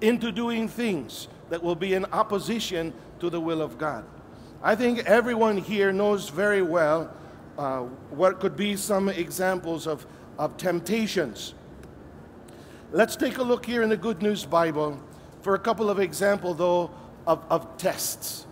into 0.01 0.31
doing 0.31 0.69
things 0.69 1.29
that 1.49 1.63
will 1.63 1.75
be 1.75 1.95
in 1.95 2.05
opposition 2.07 2.93
to 3.21 3.31
the 3.31 3.41
will 3.41 3.63
of 3.63 3.79
God. 3.79 4.05
I 4.63 4.75
think 4.75 4.99
everyone 5.07 5.57
here 5.57 5.93
knows 5.93 6.29
very 6.29 6.63
well 6.63 7.15
uh, 7.57 7.81
what 8.11 8.41
could 8.41 8.57
be 8.57 8.77
some 8.77 9.09
examples 9.09 9.87
of, 9.87 10.07
of 10.39 10.57
temptations. 10.57 11.55
Let's 12.97 13.15
take 13.15 13.37
a 13.37 13.43
look 13.43 13.67
here 13.67 13.83
in 13.83 13.91
the 13.91 13.97
Good 13.99 14.23
News 14.23 14.47
Bible 14.47 14.99
for 15.43 15.55
a 15.55 15.59
couple 15.59 15.91
of 15.91 16.01
examples, 16.01 16.57
though, 16.57 16.91
of, 17.27 17.45
of 17.51 17.77
tests, 17.77 18.47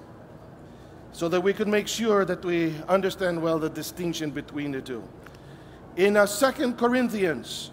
so 1.12 1.30
that 1.30 1.40
we 1.40 1.54
can 1.54 1.70
make 1.70 1.88
sure 1.88 2.26
that 2.26 2.44
we 2.44 2.74
understand 2.86 3.40
well 3.40 3.58
the 3.58 3.70
distinction 3.70 4.28
between 4.28 4.72
the 4.72 4.82
two. 4.82 5.02
In 5.96 6.18
uh, 6.18 6.26
2 6.26 6.74
Corinthians, 6.74 7.70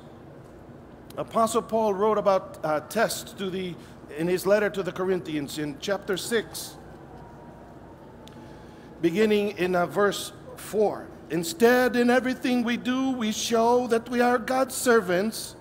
Apostle 1.17 1.61
Paul 1.61 1.93
wrote 1.93 2.17
about 2.17 2.57
uh, 2.63 2.79
tests 2.79 3.33
to 3.33 3.49
the, 3.49 3.75
in 4.17 4.29
his 4.29 4.45
letter 4.45 4.69
to 4.69 4.81
the 4.81 4.93
Corinthians 4.93 5.57
in 5.57 5.75
chapter 5.81 6.15
6, 6.15 6.77
beginning 9.01 9.57
in 9.57 9.75
uh, 9.75 9.87
verse 9.87 10.31
4. 10.55 11.05
Instead, 11.31 11.97
in 11.97 12.09
everything 12.09 12.63
we 12.63 12.77
do, 12.77 13.11
we 13.11 13.33
show 13.33 13.87
that 13.87 14.07
we 14.07 14.21
are 14.21 14.37
God's 14.37 14.73
servants 14.73 15.57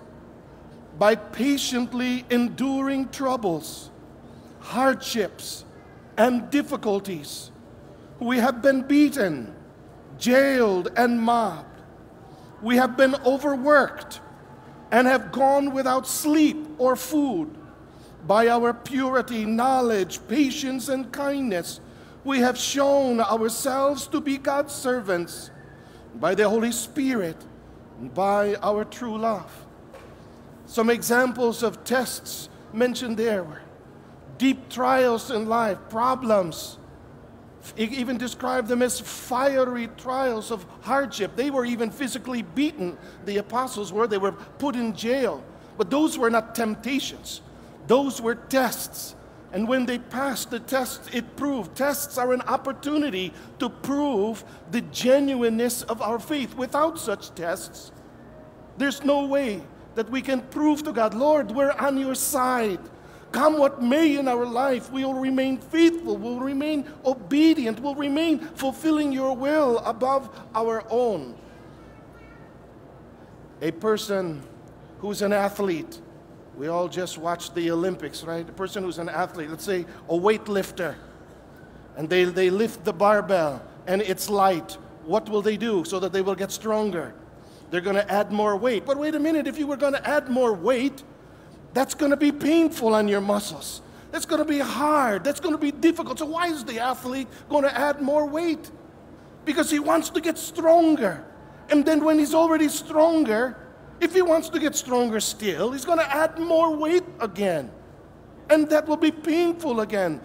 by 1.01 1.15
patiently 1.15 2.23
enduring 2.29 3.09
troubles, 3.09 3.89
hardships, 4.59 5.65
and 6.15 6.47
difficulties. 6.51 7.49
We 8.19 8.37
have 8.37 8.61
been 8.61 8.83
beaten, 8.83 9.51
jailed, 10.19 10.89
and 10.95 11.19
mobbed. 11.19 11.81
We 12.61 12.75
have 12.75 12.97
been 12.97 13.15
overworked 13.25 14.21
and 14.91 15.07
have 15.07 15.31
gone 15.31 15.73
without 15.73 16.05
sleep 16.05 16.67
or 16.77 16.95
food. 16.95 17.49
By 18.27 18.49
our 18.49 18.71
purity, 18.71 19.43
knowledge, 19.43 20.19
patience, 20.27 20.87
and 20.87 21.11
kindness, 21.11 21.79
we 22.23 22.41
have 22.41 22.59
shown 22.59 23.21
ourselves 23.21 24.05
to 24.09 24.21
be 24.21 24.37
God's 24.37 24.75
servants 24.75 25.49
by 26.13 26.35
the 26.35 26.47
Holy 26.47 26.71
Spirit 26.71 27.37
by 28.13 28.53
our 28.61 28.85
true 28.85 29.17
love. 29.17 29.60
Some 30.71 30.89
examples 30.89 31.63
of 31.63 31.83
tests 31.83 32.47
mentioned 32.71 33.17
there 33.17 33.43
were 33.43 33.61
deep 34.37 34.69
trials 34.69 35.29
in 35.29 35.49
life, 35.49 35.77
problems. 35.89 36.77
He 37.75 37.83
even 37.83 38.17
described 38.17 38.69
them 38.69 38.81
as 38.81 38.97
fiery 38.97 39.89
trials 39.97 40.49
of 40.49 40.65
hardship. 40.79 41.35
They 41.35 41.51
were 41.51 41.65
even 41.65 41.91
physically 41.91 42.43
beaten, 42.43 42.97
the 43.25 43.35
apostles 43.35 43.91
were. 43.91 44.07
They 44.07 44.17
were 44.17 44.31
put 44.31 44.77
in 44.77 44.95
jail. 44.95 45.43
But 45.77 45.89
those 45.89 46.17
were 46.17 46.29
not 46.29 46.55
temptations, 46.55 47.41
those 47.87 48.21
were 48.21 48.35
tests. 48.35 49.15
And 49.51 49.67
when 49.67 49.85
they 49.85 49.99
passed 49.99 50.51
the 50.51 50.61
tests, 50.61 51.09
it 51.11 51.35
proved 51.35 51.75
tests 51.75 52.17
are 52.17 52.31
an 52.31 52.43
opportunity 52.43 53.33
to 53.59 53.67
prove 53.67 54.45
the 54.71 54.79
genuineness 54.79 55.81
of 55.81 56.01
our 56.01 56.17
faith. 56.17 56.55
Without 56.55 56.97
such 56.97 57.35
tests, 57.35 57.91
there's 58.77 59.03
no 59.03 59.25
way 59.25 59.63
that 59.95 60.09
we 60.09 60.21
can 60.21 60.41
prove 60.41 60.83
to 60.83 60.93
God, 60.93 61.13
Lord, 61.13 61.51
we're 61.51 61.71
on 61.71 61.97
your 61.97 62.15
side. 62.15 62.79
Come 63.31 63.57
what 63.57 63.81
may 63.81 64.17
in 64.17 64.27
our 64.27 64.45
life, 64.45 64.91
we 64.91 65.05
will 65.05 65.13
remain 65.13 65.57
faithful, 65.57 66.17
we'll 66.17 66.39
remain 66.39 66.85
obedient, 67.05 67.79
we'll 67.79 67.95
remain 67.95 68.39
fulfilling 68.39 69.11
your 69.11 69.35
will 69.35 69.77
above 69.79 70.29
our 70.53 70.83
own. 70.89 71.35
A 73.61 73.71
person 73.71 74.41
who's 74.99 75.21
an 75.21 75.31
athlete, 75.31 76.01
we 76.57 76.67
all 76.67 76.89
just 76.89 77.17
watched 77.17 77.55
the 77.55 77.71
Olympics, 77.71 78.23
right? 78.23 78.47
A 78.47 78.51
person 78.51 78.83
who's 78.83 78.97
an 78.97 79.07
athlete, 79.07 79.49
let's 79.49 79.63
say 79.63 79.85
a 80.09 80.13
weightlifter, 80.13 80.95
and 81.95 82.09
they, 82.09 82.25
they 82.25 82.49
lift 82.49 82.83
the 82.83 82.93
barbell 82.93 83.61
and 83.87 84.01
it's 84.01 84.29
light. 84.29 84.77
What 85.05 85.29
will 85.29 85.41
they 85.41 85.57
do 85.57 85.83
so 85.85 85.99
that 85.99 86.11
they 86.11 86.21
will 86.21 86.35
get 86.35 86.51
stronger? 86.51 87.13
They're 87.71 87.81
going 87.81 87.95
to 87.95 88.11
add 88.11 88.31
more 88.31 88.55
weight. 88.57 88.85
But 88.85 88.97
wait 88.97 89.15
a 89.15 89.19
minute, 89.19 89.47
if 89.47 89.57
you 89.57 89.65
were 89.65 89.77
going 89.77 89.93
to 89.93 90.07
add 90.07 90.29
more 90.29 90.53
weight, 90.53 91.03
that's 91.73 91.95
going 91.95 92.11
to 92.11 92.17
be 92.17 92.31
painful 92.31 92.93
on 92.93 93.07
your 93.07 93.21
muscles. 93.21 93.81
That's 94.11 94.25
going 94.25 94.39
to 94.39 94.47
be 94.47 94.59
hard. 94.59 95.23
That's 95.23 95.39
going 95.39 95.55
to 95.55 95.61
be 95.61 95.71
difficult. 95.71 96.19
So, 96.19 96.25
why 96.25 96.47
is 96.47 96.65
the 96.65 96.79
athlete 96.79 97.29
going 97.49 97.63
to 97.63 97.75
add 97.75 98.01
more 98.01 98.27
weight? 98.27 98.69
Because 99.45 99.71
he 99.71 99.79
wants 99.79 100.09
to 100.09 100.21
get 100.21 100.37
stronger. 100.37 101.25
And 101.69 101.85
then, 101.85 102.03
when 102.03 102.19
he's 102.19 102.35
already 102.35 102.67
stronger, 102.67 103.57
if 104.01 104.13
he 104.13 104.21
wants 104.21 104.49
to 104.49 104.59
get 104.59 104.75
stronger 104.75 105.21
still, 105.21 105.71
he's 105.71 105.85
going 105.85 105.99
to 105.99 106.13
add 106.15 106.37
more 106.37 106.75
weight 106.75 107.05
again. 107.21 107.71
And 108.49 108.69
that 108.69 108.85
will 108.85 108.97
be 108.97 109.11
painful 109.11 109.79
again. 109.79 110.19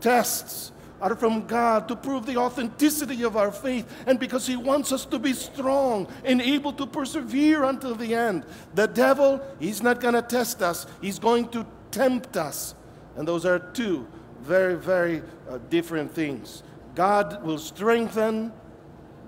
Tests 0.00 0.72
are 1.00 1.16
from 1.16 1.46
God 1.46 1.88
to 1.88 1.96
prove 1.96 2.26
the 2.26 2.36
authenticity 2.36 3.22
of 3.22 3.36
our 3.36 3.52
faith 3.52 3.86
and 4.06 4.18
because 4.18 4.46
He 4.46 4.56
wants 4.56 4.92
us 4.92 5.04
to 5.06 5.18
be 5.18 5.32
strong 5.32 6.06
and 6.24 6.40
able 6.40 6.72
to 6.74 6.86
persevere 6.86 7.64
until 7.64 7.94
the 7.94 8.14
end. 8.14 8.44
The 8.74 8.86
devil, 8.86 9.40
he's 9.58 9.82
not 9.82 10.00
going 10.00 10.14
to 10.14 10.22
test 10.22 10.62
us, 10.62 10.86
he's 11.00 11.18
going 11.18 11.48
to 11.48 11.66
tempt 11.90 12.36
us. 12.36 12.74
And 13.16 13.26
those 13.26 13.44
are 13.44 13.58
two 13.58 14.06
very, 14.40 14.76
very 14.76 15.22
uh, 15.48 15.58
different 15.68 16.12
things. 16.12 16.62
God 16.94 17.42
will 17.44 17.58
strengthen, 17.58 18.52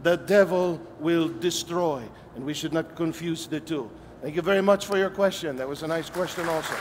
the 0.02 0.16
devil 0.16 0.80
will 0.98 1.28
destroy. 1.28 2.02
And 2.34 2.44
we 2.44 2.54
should 2.54 2.72
not 2.72 2.96
confuse 2.96 3.46
the 3.46 3.60
two. 3.60 3.90
Thank 4.22 4.36
you 4.36 4.42
very 4.42 4.62
much 4.62 4.86
for 4.86 4.96
your 4.96 5.10
question. 5.10 5.56
That 5.56 5.68
was 5.68 5.82
a 5.82 5.86
nice 5.86 6.08
question, 6.08 6.48
also. 6.48 6.74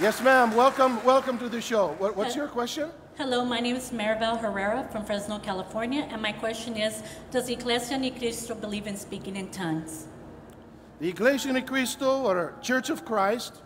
Yes, 0.00 0.22
ma'am. 0.22 0.54
Welcome, 0.54 1.04
welcome 1.04 1.38
to 1.40 1.48
the 1.48 1.60
show. 1.60 1.88
What, 1.98 2.16
what's 2.16 2.36
your 2.36 2.46
question? 2.46 2.88
Hello, 3.16 3.44
my 3.44 3.58
name 3.58 3.74
is 3.74 3.90
Maribel 3.90 4.38
Herrera 4.38 4.88
from 4.92 5.04
Fresno, 5.04 5.40
California, 5.40 6.06
and 6.08 6.22
my 6.22 6.30
question 6.30 6.76
is, 6.76 7.02
does 7.32 7.48
Iglesia 7.48 7.98
Ni 7.98 8.12
Cristo 8.12 8.54
believe 8.54 8.86
in 8.86 8.96
speaking 8.96 9.34
in 9.34 9.50
tongues? 9.50 10.06
The 11.00 11.08
Iglesia 11.08 11.52
Ni 11.52 11.62
Cristo, 11.62 12.22
or 12.22 12.54
Church 12.62 12.90
of 12.90 13.04
Christ, 13.04 13.60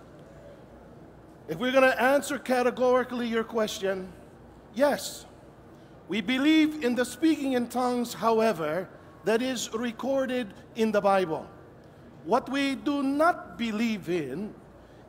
if 1.48 1.58
we're 1.58 1.70
going 1.70 1.84
to 1.84 2.02
answer 2.02 2.38
categorically 2.38 3.28
your 3.28 3.44
question, 3.44 4.10
yes. 4.74 5.26
We 6.08 6.22
believe 6.22 6.82
in 6.82 6.94
the 6.94 7.04
speaking 7.04 7.52
in 7.52 7.68
tongues, 7.68 8.14
however, 8.14 8.88
that 9.24 9.42
is 9.42 9.70
recorded 9.74 10.54
in 10.76 10.92
the 10.92 11.00
Bible. 11.02 11.46
What 12.24 12.48
we 12.48 12.74
do 12.74 13.02
not 13.02 13.58
believe 13.58 14.08
in 14.08 14.54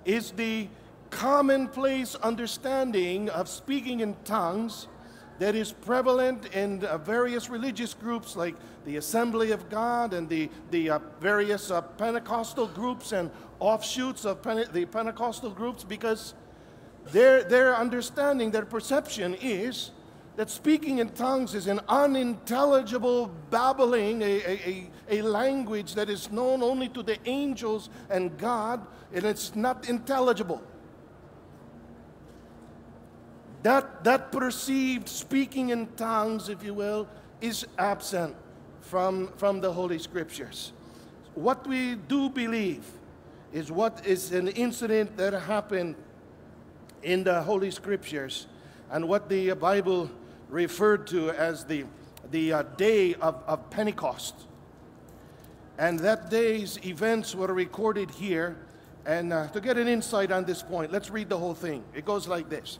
is 0.04 0.32
the 0.32 0.68
commonplace 1.14 2.16
understanding 2.16 3.30
of 3.30 3.48
speaking 3.48 4.00
in 4.00 4.16
tongues 4.26 4.88
that 5.40 5.56
is 5.56 5.72
prevalent 5.72 6.46
in 6.54 6.84
uh, 6.86 6.98
various 6.98 7.50
religious 7.50 7.94
groups 7.94 8.36
like 8.36 8.56
the 8.86 8.98
Assembly 8.98 9.52
of 9.52 9.70
God 9.70 10.14
and 10.14 10.28
the, 10.28 10.50
the 10.72 10.90
uh, 10.90 11.00
various 11.20 11.72
uh, 11.72 11.82
Pentecostal 11.82 12.68
groups 12.68 13.12
and 13.12 13.30
offshoots 13.60 14.26
of 14.26 14.42
Pente- 14.42 14.72
the 14.72 14.86
Pentecostal 14.86 15.52
groups 15.52 15.84
because 15.84 16.34
their, 17.12 17.44
their 17.44 17.76
understanding, 17.76 18.52
their 18.52 18.66
perception 18.66 19.36
is 19.36 19.92
that 20.36 20.50
speaking 20.50 20.98
in 20.98 21.10
tongues 21.10 21.54
is 21.54 21.68
an 21.68 21.80
unintelligible 21.88 23.28
babbling, 23.52 24.22
a, 24.24 24.26
a, 24.26 24.92
a, 25.10 25.20
a 25.20 25.22
language 25.22 25.94
that 25.94 26.10
is 26.10 26.32
known 26.32 26.64
only 26.64 26.90
to 26.90 27.04
the 27.04 27.18
angels 27.26 27.90
and 28.10 28.36
God, 28.38 28.86
and 29.14 29.24
it's 29.26 29.56
not 29.56 29.88
intelligible. 29.88 30.62
That, 33.64 34.04
that 34.04 34.32
perceived 34.32 35.08
speaking 35.08 35.70
in 35.70 35.88
tongues, 35.96 36.50
if 36.50 36.64
you 36.64 36.74
will, 36.74 37.08
is 37.40 37.66
absent 37.78 38.36
from, 38.82 39.30
from 39.38 39.62
the 39.62 39.72
Holy 39.72 40.00
Scriptures. 40.00 40.74
What 41.34 41.66
we 41.66 41.96
do 41.96 42.30
believe 42.30 42.84
is 43.54 43.72
what 43.72 44.06
is 44.06 44.34
an 44.34 44.50
incident 44.50 45.16
that 45.16 45.34
happened 45.34 45.96
in 47.04 47.24
the 47.24 47.42
Holy 47.42 47.72
Scriptures 47.72 48.48
and 48.92 49.08
what 49.08 49.30
the 49.30 49.54
Bible 49.54 50.12
referred 50.50 51.08
to 51.08 51.32
as 51.32 51.64
the, 51.64 51.86
the 52.32 52.52
uh, 52.52 52.64
day 52.76 53.14
of, 53.16 53.42
of 53.48 53.70
Pentecost. 53.70 54.36
And 55.78 56.00
that 56.00 56.30
day's 56.30 56.78
events 56.86 57.34
were 57.34 57.54
recorded 57.54 58.12
here. 58.12 58.58
And 59.06 59.32
uh, 59.32 59.48
to 59.48 59.62
get 59.62 59.78
an 59.78 59.88
insight 59.88 60.32
on 60.32 60.44
this 60.44 60.62
point, 60.62 60.92
let's 60.92 61.10
read 61.10 61.30
the 61.30 61.38
whole 61.38 61.56
thing. 61.56 61.84
It 61.94 62.04
goes 62.04 62.28
like 62.28 62.50
this 62.50 62.80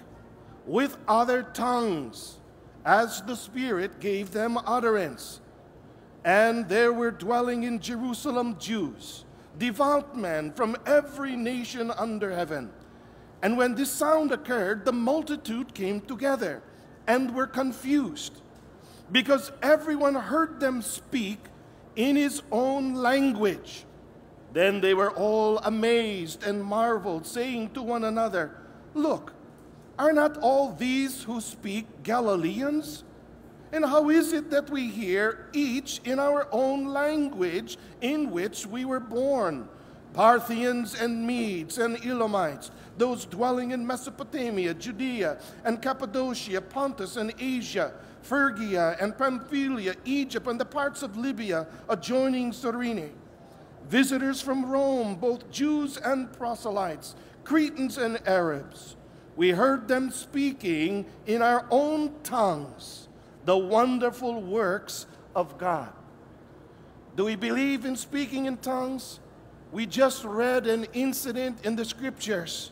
with 0.65 0.97
other 1.07 1.43
tongues 1.43 2.37
as 2.85 3.21
the 3.21 3.35
Spirit 3.35 3.99
gave 3.99 4.31
them 4.31 4.57
utterance. 4.57 5.41
And 6.23 6.69
there 6.69 6.93
were 6.93 7.11
dwelling 7.11 7.63
in 7.63 7.79
Jerusalem 7.79 8.57
Jews, 8.59 9.25
devout 9.57 10.15
men 10.15 10.51
from 10.53 10.77
every 10.85 11.35
nation 11.35 11.91
under 11.91 12.31
heaven. 12.35 12.71
And 13.41 13.57
when 13.57 13.75
this 13.75 13.91
sound 13.91 14.31
occurred, 14.31 14.85
the 14.85 14.93
multitude 14.93 15.73
came 15.73 16.01
together 16.01 16.61
and 17.07 17.33
were 17.33 17.47
confused, 17.47 18.41
because 19.11 19.51
everyone 19.63 20.13
heard 20.13 20.59
them 20.59 20.81
speak 20.81 21.39
in 21.95 22.15
his 22.15 22.43
own 22.51 22.93
language. 22.93 23.85
Then 24.53 24.81
they 24.81 24.93
were 24.93 25.11
all 25.11 25.57
amazed 25.59 26.43
and 26.43 26.63
marveled, 26.63 27.25
saying 27.25 27.71
to 27.71 27.81
one 27.81 28.03
another, 28.03 28.55
Look, 28.93 29.33
are 29.97 30.13
not 30.13 30.37
all 30.37 30.73
these 30.73 31.23
who 31.23 31.41
speak 31.41 32.03
Galileans? 32.03 33.03
And 33.71 33.85
how 33.85 34.09
is 34.09 34.33
it 34.33 34.49
that 34.51 34.69
we 34.69 34.89
hear 34.89 35.47
each 35.53 36.01
in 36.03 36.19
our 36.19 36.47
own 36.51 36.87
language 36.87 37.77
in 38.01 38.31
which 38.31 38.65
we 38.65 38.83
were 38.83 38.99
born? 38.99 39.69
Parthians 40.13 40.99
and 40.99 41.25
Medes 41.25 41.77
and 41.77 42.03
Elamites, 42.05 42.71
those 42.97 43.23
dwelling 43.25 43.71
in 43.71 43.87
Mesopotamia, 43.87 44.73
Judea 44.73 45.37
and 45.63 45.81
Cappadocia, 45.81 46.59
Pontus 46.59 47.15
and 47.15 47.33
Asia, 47.39 47.93
Phrygia 48.21 48.97
and 48.99 49.17
Pamphylia, 49.17 49.95
Egypt 50.03 50.47
and 50.47 50.59
the 50.59 50.65
parts 50.65 51.01
of 51.01 51.15
Libya 51.15 51.65
adjoining 51.87 52.51
Cyrene. 52.51 53.13
Visitors 53.87 54.41
from 54.41 54.65
Rome, 54.65 55.15
both 55.15 55.49
Jews 55.49 55.95
and 55.97 56.31
proselytes, 56.33 57.15
Cretans 57.45 57.97
and 57.97 58.19
Arabs 58.27 58.97
we 59.41 59.49
heard 59.49 59.87
them 59.87 60.11
speaking 60.11 61.03
in 61.25 61.41
our 61.41 61.65
own 61.71 62.13
tongues 62.21 63.07
the 63.43 63.57
wonderful 63.57 64.39
works 64.39 65.07
of 65.35 65.57
God. 65.57 65.91
Do 67.15 67.25
we 67.25 67.35
believe 67.35 67.83
in 67.83 67.95
speaking 67.95 68.45
in 68.45 68.57
tongues? 68.57 69.19
We 69.71 69.87
just 69.87 70.23
read 70.23 70.67
an 70.67 70.85
incident 70.93 71.65
in 71.65 71.75
the 71.75 71.83
scriptures 71.83 72.71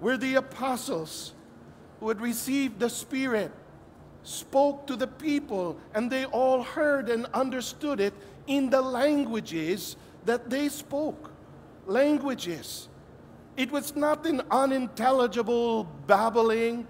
where 0.00 0.16
the 0.16 0.34
apostles 0.34 1.32
who 2.00 2.08
had 2.08 2.20
received 2.20 2.80
the 2.80 2.90
Spirit 2.90 3.52
spoke 4.24 4.88
to 4.88 4.96
the 4.96 5.06
people 5.06 5.78
and 5.94 6.10
they 6.10 6.24
all 6.24 6.64
heard 6.64 7.08
and 7.08 7.26
understood 7.26 8.00
it 8.00 8.14
in 8.48 8.68
the 8.68 8.82
languages 8.82 9.94
that 10.24 10.50
they 10.50 10.68
spoke. 10.68 11.30
Languages 11.86 12.88
it 13.56 13.70
was 13.70 13.94
not 13.94 14.26
an 14.26 14.42
unintelligible 14.50 15.84
babbling 16.06 16.86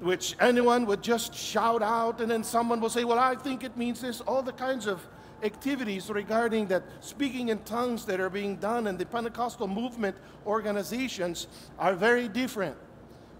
which 0.00 0.36
anyone 0.40 0.84
would 0.86 1.02
just 1.02 1.34
shout 1.34 1.82
out 1.82 2.20
and 2.20 2.30
then 2.30 2.44
someone 2.44 2.80
will 2.80 2.90
say, 2.90 3.04
Well, 3.04 3.18
I 3.18 3.34
think 3.36 3.64
it 3.64 3.76
means 3.76 4.00
this. 4.00 4.20
All 4.20 4.42
the 4.42 4.52
kinds 4.52 4.86
of 4.86 5.06
activities 5.42 6.10
regarding 6.10 6.66
that 6.68 6.82
speaking 7.00 7.48
in 7.48 7.58
tongues 7.60 8.04
that 8.06 8.20
are 8.20 8.30
being 8.30 8.56
done 8.56 8.86
in 8.86 8.96
the 8.96 9.06
Pentecostal 9.06 9.68
movement 9.68 10.16
organizations 10.46 11.46
are 11.78 11.94
very 11.94 12.28
different 12.28 12.76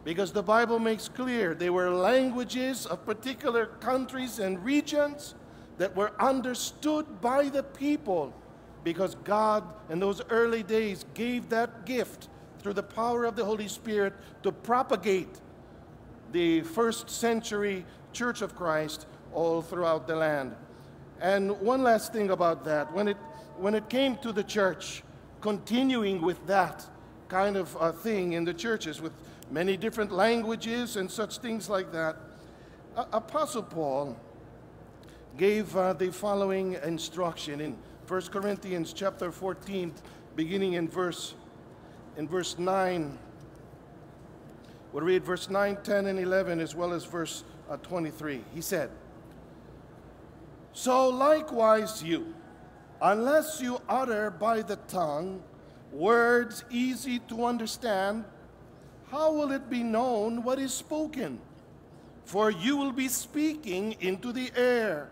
because 0.05 0.33
the 0.33 0.43
Bible 0.43 0.79
makes 0.79 1.09
clear 1.09 1.55
they 1.55 1.71
were 1.71 1.91
languages 1.91 2.87
of 2.87 3.05
particular 3.07 3.67
countries 3.67 4.39
and 4.39 4.63
regions 4.65 5.35
that 5.79 5.95
were 5.97 6.13
understood 6.21 7.21
by 7.21 7.49
the 7.49 7.63
people 7.63 8.33
because 8.85 9.17
God 9.25 9.65
in 9.89 9.99
those 9.99 10.21
early 10.29 10.63
days 10.63 11.07
gave 11.15 11.49
that 11.49 11.87
gift 11.87 12.29
through 12.65 12.73
the 12.73 12.83
power 12.83 13.27
of 13.27 13.37
the 13.37 13.45
Holy 13.45 13.69
Spirit 13.69 14.15
to 14.43 14.51
propagate 14.51 15.29
the 16.33 16.63
first 16.63 17.11
century 17.11 17.85
Church 18.15 18.41
of 18.41 18.57
Christ 18.57 19.07
all 19.35 19.61
throughout 19.61 20.07
the 20.07 20.17
land. 20.17 20.57
And 21.21 21.61
one 21.61 21.83
last 21.83 22.15
thing 22.15 22.31
about 22.31 22.65
that, 22.65 22.91
when 22.95 23.07
it, 23.07 23.19
when 23.59 23.75
it 23.75 23.91
came 23.91 24.17
to 24.19 24.33
the 24.33 24.43
church, 24.43 25.03
continuing 25.43 26.23
with 26.23 26.47
that 26.47 26.87
kind 27.29 27.59
of 27.59 27.77
uh, 27.79 27.93
thing 27.93 28.33
in 28.33 28.45
the 28.45 28.55
churches 28.55 28.99
with 28.99 29.13
many 29.51 29.77
different 29.77 30.11
languages 30.11 30.97
and 30.97 31.11
such 31.11 31.39
things 31.39 31.69
like 31.69 31.93
that, 31.93 32.17
Apostle 33.13 33.63
Paul 33.63 34.17
gave 35.37 35.77
uh, 35.77 35.93
the 35.93 36.11
following 36.11 36.79
instruction 36.83 37.61
in 37.61 37.77
1 38.09 38.23
Corinthians 38.29 38.95
chapter 38.95 39.31
14, 39.31 39.93
beginning 40.35 40.73
in 40.75 40.89
verse 40.89 41.35
in 42.17 42.29
verse 42.29 42.59
9. 42.59 43.19
We'll 44.93 45.05
read 45.05 45.25
verse 45.25 45.51
9, 45.51 45.79
10, 45.83 46.07
and 46.07 46.19
11, 46.19 46.61
as 46.61 46.75
well 46.75 46.93
as 46.93 47.05
verse 47.05 47.45
uh, 47.69 47.77
23. 47.79 48.45
He 48.55 48.61
said, 48.61 48.91
So 50.73 51.09
likewise 51.09 52.03
you, 52.03 52.35
unless 53.03 53.61
you 53.61 53.81
utter 53.89 54.31
by 54.31 54.63
the 54.63 54.77
tongue 54.89 55.43
words 55.93 56.65
easy 56.71 57.19
to 57.21 57.45
understand, 57.45 58.25
how 59.11 59.33
will 59.33 59.53
it 59.53 59.69
be 59.69 59.83
known 59.83 60.43
what 60.43 60.59
is 60.59 60.73
spoken? 60.73 61.41
For 62.25 62.51
you 62.51 62.77
will 62.77 62.93
be 62.93 63.09
speaking 63.09 63.97
into 64.01 64.33
the 64.33 64.51
air. 64.57 65.11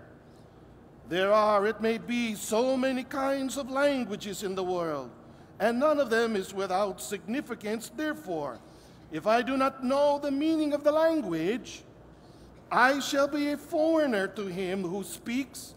There 1.09 1.33
are, 1.33 1.67
it 1.67 1.81
may 1.81 1.99
be, 1.99 2.35
so 2.35 2.77
many 2.77 3.05
kinds 3.05 3.57
of 3.57 3.71
languages 3.71 4.43
in 4.43 4.55
the 4.55 4.65
world 4.65 5.11
and 5.63 5.79
none 5.79 6.01
of 6.01 6.11
them 6.11 6.35
is 6.35 6.53
without 6.53 7.01
significance. 7.01 7.89
Therefore, 7.97 8.59
if 9.13 9.29
I 9.29 9.43
do 9.43 9.57
not 9.57 9.85
know 9.85 10.19
the 10.19 10.33
meaning 10.33 10.73
of 10.73 10.83
the 10.83 10.91
language, 10.91 11.85
I 12.73 12.99
shall 12.99 13.29
be 13.29 13.53
a 13.53 13.57
foreigner 13.57 14.27
to 14.27 14.47
him 14.47 14.83
who 14.83 15.05
speaks, 15.05 15.75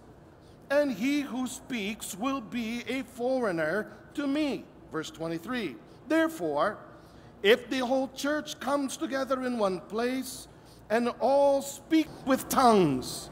and 0.72 0.92
he 0.92 1.22
who 1.22 1.46
speaks 1.46 2.18
will 2.18 2.42
be 2.42 2.84
a 2.88 3.04
foreigner 3.04 3.92
to 4.16 4.26
me. 4.26 4.66
Verse 4.92 5.12
23. 5.12 5.76
Therefore, 6.08 6.80
if 7.44 7.70
the 7.70 7.86
whole 7.86 8.08
church 8.16 8.60
comes 8.60 8.98
together 8.98 9.46
in 9.46 9.60
one 9.60 9.82
place 9.82 10.48
and 10.90 11.10
all 11.20 11.62
speak 11.62 12.08
with 12.26 12.50
tongues, 12.50 13.30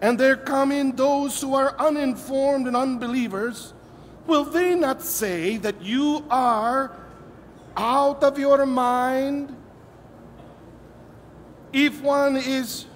and 0.00 0.20
there 0.20 0.36
come 0.36 0.70
in 0.70 0.94
those 0.94 1.40
who 1.40 1.52
are 1.56 1.74
uninformed 1.80 2.68
and 2.68 2.76
unbelievers, 2.76 3.74
will 4.26 4.44
they 4.44 4.74
not 4.74 5.02
say 5.02 5.56
that 5.58 5.82
you 5.82 6.24
are 6.30 6.96
out 7.76 8.22
of 8.22 8.38
your 8.38 8.64
mind? 8.66 9.54
If 11.72 12.00
one 12.02 12.36
is, 12.36 12.86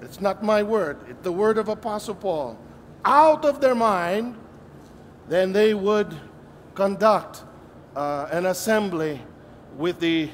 it's 0.00 0.20
not 0.20 0.42
my 0.42 0.62
word, 0.62 0.98
it's 1.08 1.22
the 1.22 1.32
word 1.32 1.58
of 1.58 1.68
Apostle 1.68 2.14
Paul, 2.14 2.58
out 3.04 3.44
of 3.44 3.60
their 3.60 3.74
mind, 3.74 4.36
then 5.28 5.52
they 5.52 5.74
would 5.74 6.14
conduct 6.74 7.42
uh, 7.96 8.28
an 8.30 8.46
assembly 8.46 9.22
with 9.76 10.00
the 10.00 10.28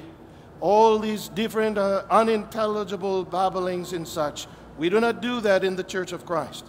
all 0.60 0.98
these 0.98 1.28
different 1.28 1.78
uh, 1.78 2.02
unintelligible 2.10 3.24
babblings 3.24 3.92
and 3.92 4.06
such. 4.06 4.48
We 4.76 4.90
do 4.90 5.00
not 5.00 5.22
do 5.22 5.40
that 5.40 5.62
in 5.62 5.76
the 5.76 5.84
Church 5.84 6.12
of 6.12 6.26
Christ. 6.26 6.64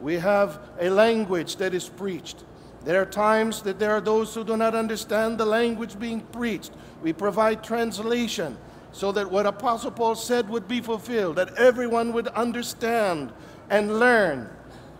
We 0.00 0.14
have 0.14 0.58
a 0.80 0.88
language 0.88 1.56
that 1.56 1.74
is 1.74 1.88
preached. 1.88 2.44
There 2.84 3.00
are 3.00 3.06
times 3.06 3.62
that 3.62 3.78
there 3.78 3.92
are 3.92 4.00
those 4.00 4.34
who 4.34 4.44
do 4.44 4.56
not 4.56 4.74
understand 4.74 5.38
the 5.38 5.46
language 5.46 5.98
being 5.98 6.20
preached. 6.20 6.72
We 7.02 7.14
provide 7.14 7.64
translation 7.64 8.58
so 8.92 9.10
that 9.12 9.30
what 9.30 9.46
Apostle 9.46 9.90
Paul 9.90 10.14
said 10.14 10.48
would 10.50 10.68
be 10.68 10.80
fulfilled, 10.80 11.36
that 11.36 11.54
everyone 11.54 12.12
would 12.12 12.28
understand 12.28 13.32
and 13.70 13.98
learn 13.98 14.50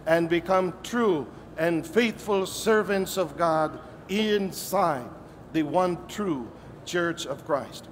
and 0.06 0.28
become 0.28 0.72
true 0.82 1.26
and 1.58 1.86
faithful 1.86 2.46
servants 2.46 3.16
of 3.16 3.36
God 3.36 3.78
inside 4.08 5.08
the 5.52 5.62
one 5.62 5.98
true 6.08 6.50
Church 6.84 7.26
of 7.26 7.44
Christ. 7.46 7.88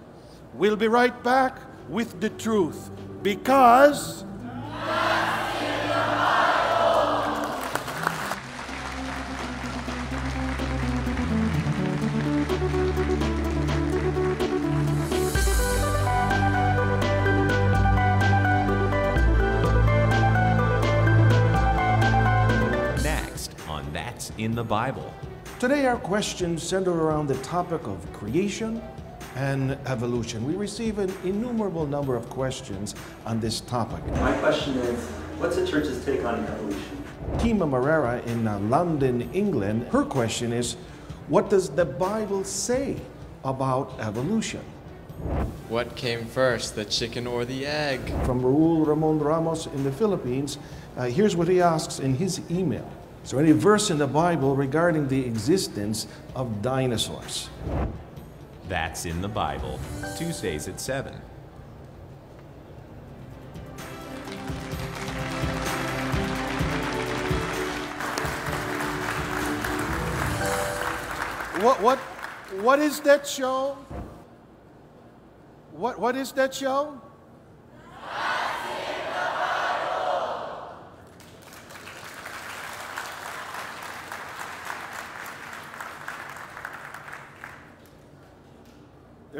We'll 0.54 0.76
be 0.76 0.88
right 0.88 1.22
back 1.22 1.58
with 1.88 2.20
the 2.20 2.30
truth 2.30 2.90
because 3.22 4.24
That's 24.22 24.38
in 24.38 24.54
the 24.54 24.62
Bible. 24.62 25.12
Today, 25.58 25.86
our 25.86 25.96
questions 25.96 26.62
center 26.62 26.92
around 26.92 27.26
the 27.26 27.34
topic 27.42 27.88
of 27.88 28.12
creation 28.12 28.80
and 29.34 29.76
evolution. 29.86 30.46
We 30.46 30.54
receive 30.54 31.00
an 31.00 31.12
innumerable 31.24 31.86
number 31.86 32.14
of 32.14 32.30
questions 32.30 32.94
on 33.26 33.40
this 33.40 33.62
topic. 33.62 34.04
My 34.20 34.32
question 34.34 34.76
is 34.78 34.96
what's 35.40 35.56
the 35.56 35.66
church's 35.66 36.04
take 36.04 36.24
on 36.24 36.38
evolution? 36.44 37.04
Tima 37.38 37.68
Marrera 37.68 38.24
in 38.26 38.46
uh, 38.46 38.60
London, 38.60 39.28
England, 39.32 39.88
her 39.88 40.04
question 40.04 40.52
is 40.52 40.76
what 41.26 41.50
does 41.50 41.70
the 41.70 41.84
Bible 41.84 42.44
say 42.44 42.96
about 43.44 43.98
evolution? 43.98 44.62
What 45.68 45.96
came 45.96 46.26
first, 46.26 46.76
the 46.76 46.84
chicken 46.84 47.26
or 47.26 47.44
the 47.44 47.66
egg? 47.66 48.00
From 48.24 48.40
Raul 48.40 48.86
Ramon 48.86 49.18
Ramos 49.18 49.66
in 49.66 49.82
the 49.82 49.92
Philippines, 49.92 50.58
uh, 50.96 51.06
here's 51.06 51.34
what 51.34 51.48
he 51.48 51.60
asks 51.60 51.98
in 51.98 52.14
his 52.14 52.40
email. 52.52 52.88
Is 53.24 53.30
there 53.30 53.40
any 53.40 53.52
verse 53.52 53.90
in 53.90 53.98
the 53.98 54.06
Bible 54.06 54.56
regarding 54.56 55.08
the 55.08 55.24
existence 55.24 56.08
of 56.34 56.60
dinosaurs? 56.60 57.48
That's 58.68 59.04
in 59.06 59.22
the 59.22 59.28
Bible. 59.28 59.78
Tuesdays 60.18 60.66
at 60.66 60.80
7. 60.80 61.14
What, 71.62 71.80
what, 71.80 71.98
what 72.60 72.80
is 72.80 72.98
that 73.00 73.24
show? 73.24 73.78
What, 75.70 76.00
what 76.00 76.16
is 76.16 76.32
that 76.32 76.52
show? 76.52 77.00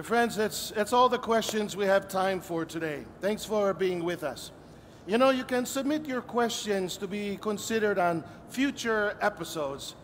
Friends, 0.02 0.34
that's, 0.34 0.70
that's 0.70 0.92
all 0.92 1.08
the 1.08 1.18
questions 1.18 1.76
we 1.76 1.84
have 1.84 2.08
time 2.08 2.40
for 2.40 2.64
today. 2.64 3.04
Thanks 3.20 3.44
for 3.44 3.72
being 3.72 4.02
with 4.02 4.24
us. 4.24 4.50
You 5.06 5.16
know, 5.16 5.30
you 5.30 5.44
can 5.44 5.64
submit 5.64 6.06
your 6.06 6.22
questions 6.22 6.96
to 6.96 7.06
be 7.06 7.38
considered 7.40 7.98
on 7.98 8.24
future 8.48 9.16
episodes. 9.20 9.94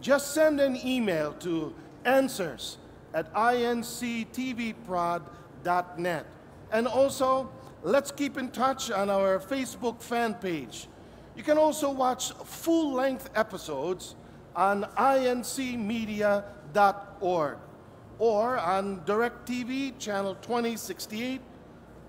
Just 0.00 0.32
send 0.32 0.58
an 0.58 0.78
email 0.86 1.34
to 1.40 1.74
answers 2.06 2.78
at 3.12 3.30
inctvprod.net. 3.34 6.26
And 6.72 6.88
also, 6.88 7.50
let's 7.82 8.10
keep 8.10 8.38
in 8.38 8.50
touch 8.50 8.90
on 8.90 9.10
our 9.10 9.38
Facebook 9.38 10.00
fan 10.00 10.32
page. 10.34 10.88
You 11.36 11.42
can 11.42 11.58
also 11.58 11.90
watch 11.90 12.32
full 12.32 12.94
length 12.94 13.28
episodes 13.34 14.14
on 14.56 14.84
incmedia.org 14.96 16.42
or 18.18 18.58
on 18.58 19.00
DirecTV 19.00 19.98
channel 19.98 20.34
2068 20.36 21.40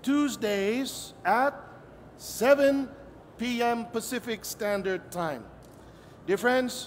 Tuesdays 0.02 1.14
at 1.24 1.54
7 2.18 2.88
p.m. 3.38 3.86
Pacific 3.86 4.44
Standard 4.44 5.10
Time. 5.10 5.44
Dear 6.26 6.36
friends, 6.36 6.86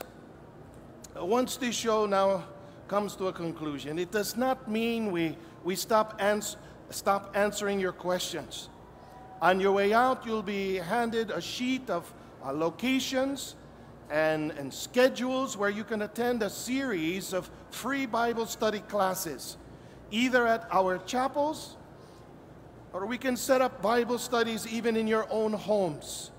once 1.16 1.58
this 1.58 1.76
show 1.76 2.06
now 2.06 2.46
comes 2.88 3.16
to 3.16 3.28
a 3.28 3.34
conclusion, 3.34 4.00
it 4.00 4.12
does 4.12 4.38
not 4.38 4.70
mean 4.70 5.12
we, 5.12 5.38
we 5.64 5.76
stop, 5.76 6.16
ans- 6.20 6.58
stop 6.90 7.32
answering 7.36 7.80
your 7.80 7.92
questions. 7.92 8.70
On 9.42 9.60
your 9.60 9.72
way 9.72 9.94
out, 9.94 10.26
you'll 10.26 10.42
be 10.42 10.76
handed 10.76 11.32
a 11.32 11.42
sheet 11.42 11.90
of 11.90 12.12
uh, 12.44 12.52
locations 12.52 13.56
and, 14.10 14.52
and 14.52 14.74
schedules 14.74 15.58
where 15.58 15.70
you 15.70 15.84
can 15.84 16.02
attend 16.02 16.44
a 16.44 16.50
series 16.50 17.34
of 17.34 17.50
free 17.72 18.06
Bible 18.06 18.46
study 18.46 18.80
classes, 18.80 19.58
either 20.12 20.48
at 20.48 20.68
our 20.72 20.98
chapels 21.00 21.78
or 22.94 23.06
we 23.06 23.18
can 23.18 23.38
set 23.38 23.62
up 23.62 23.82
Bible 23.82 24.18
studies 24.18 24.66
even 24.68 24.96
in 24.96 25.08
your 25.08 25.28
own 25.30 25.54
homes, 25.54 26.32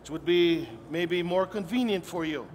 which 0.00 0.10
would 0.10 0.24
be 0.24 0.68
maybe 0.90 1.22
more 1.22 1.46
convenient 1.46 2.04
for 2.04 2.24
you. 2.24 2.46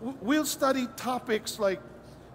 We'll 0.00 0.46
study 0.46 0.88
topics 0.96 1.60
like 1.60 1.80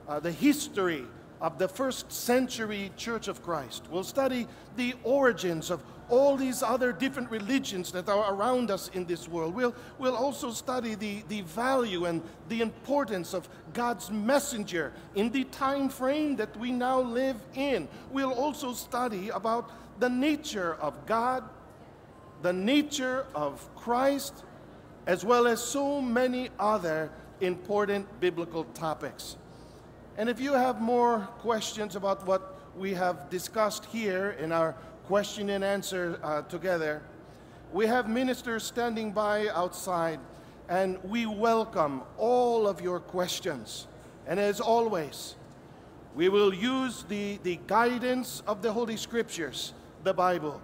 uh, 0.08 0.22
the 0.22 0.32
history 0.32 1.04
of 1.42 1.58
the 1.58 1.68
first 1.68 2.12
century 2.12 2.92
Church 2.96 3.28
of 3.28 3.44
Christ. 3.44 3.84
We'll 3.92 4.06
study 4.06 4.48
the 4.78 4.96
origins 5.04 5.70
of 5.70 5.84
all 6.10 6.38
these 6.38 6.64
other 6.64 6.92
different 6.92 7.30
religions 7.30 7.92
that 7.92 8.08
are 8.08 8.34
around 8.34 8.72
us 8.72 8.90
in 8.94 9.06
this 9.06 9.28
world. 9.28 9.54
We'll, 9.54 9.76
we'll 9.98 10.16
also 10.16 10.52
study 10.52 10.96
the, 10.96 11.24
the 11.28 11.42
value 11.42 12.06
and 12.06 12.22
the 12.50 12.62
importance 12.62 13.34
of 13.34 13.50
God's 13.74 14.10
messenger 14.10 14.94
in 15.16 15.32
the 15.32 15.44
time 15.46 15.90
frame 15.90 16.36
that 16.38 16.56
we 16.58 16.72
now 16.72 17.02
live 17.02 17.38
in. 17.56 17.88
We'll 18.12 18.34
also 18.34 18.74
study 18.74 19.30
about 19.30 19.72
the 20.00 20.10
nature 20.10 20.76
of 20.76 21.06
God, 21.06 21.44
the 22.42 22.54
nature 22.54 23.26
of 23.36 23.68
Christ, 23.76 24.44
as 25.06 25.26
well 25.26 25.48
as 25.48 25.64
so 25.64 26.02
many 26.02 26.50
other 26.60 27.12
important 27.42 28.20
biblical 28.20 28.64
topics. 28.66 29.38
And 30.18 30.30
if 30.30 30.40
you 30.40 30.54
have 30.54 30.82
more 30.82 31.20
questions 31.40 31.96
about 31.96 32.26
what 32.26 32.56
we 32.78 32.94
have 32.94 33.30
discussed 33.30 33.86
here 33.86 34.32
in 34.40 34.52
our 34.52 34.76
question 35.08 35.50
and 35.52 35.64
answer 35.64 36.20
uh, 36.22 36.42
together, 36.44 37.02
we 37.72 37.88
have 37.88 38.10
ministers 38.10 38.66
standing 38.66 39.14
by 39.14 39.48
outside, 39.48 40.20
and 40.68 41.02
we 41.02 41.26
welcome 41.26 42.02
all 42.18 42.68
of 42.68 42.82
your 42.82 43.00
questions. 43.00 43.88
And 44.28 44.38
as 44.38 44.60
always, 44.60 45.36
we 46.14 46.28
will 46.28 46.54
use 46.54 47.06
the, 47.08 47.40
the 47.44 47.58
guidance 47.68 48.44
of 48.48 48.62
the 48.62 48.74
Holy 48.74 48.98
Scriptures, 48.98 49.74
the 50.04 50.14
Bible, 50.14 50.62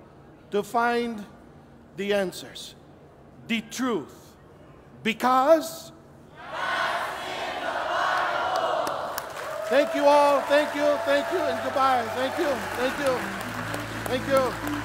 to 0.52 0.62
find 0.62 1.24
the 1.96 2.14
answers, 2.14 2.76
the 3.48 3.62
truth. 3.72 4.36
Because 5.04 5.94
Thank 9.68 9.96
you 9.96 10.06
all. 10.06 10.42
Thank 10.42 10.76
you. 10.76 10.86
Thank 11.06 11.32
you. 11.32 11.40
And 11.40 11.64
goodbye. 11.64 12.04
Thank 12.14 12.38
you. 12.38 12.54
Thank 12.78 13.00
you. 13.00 13.43
Thank 14.14 14.28
you. 14.28 14.83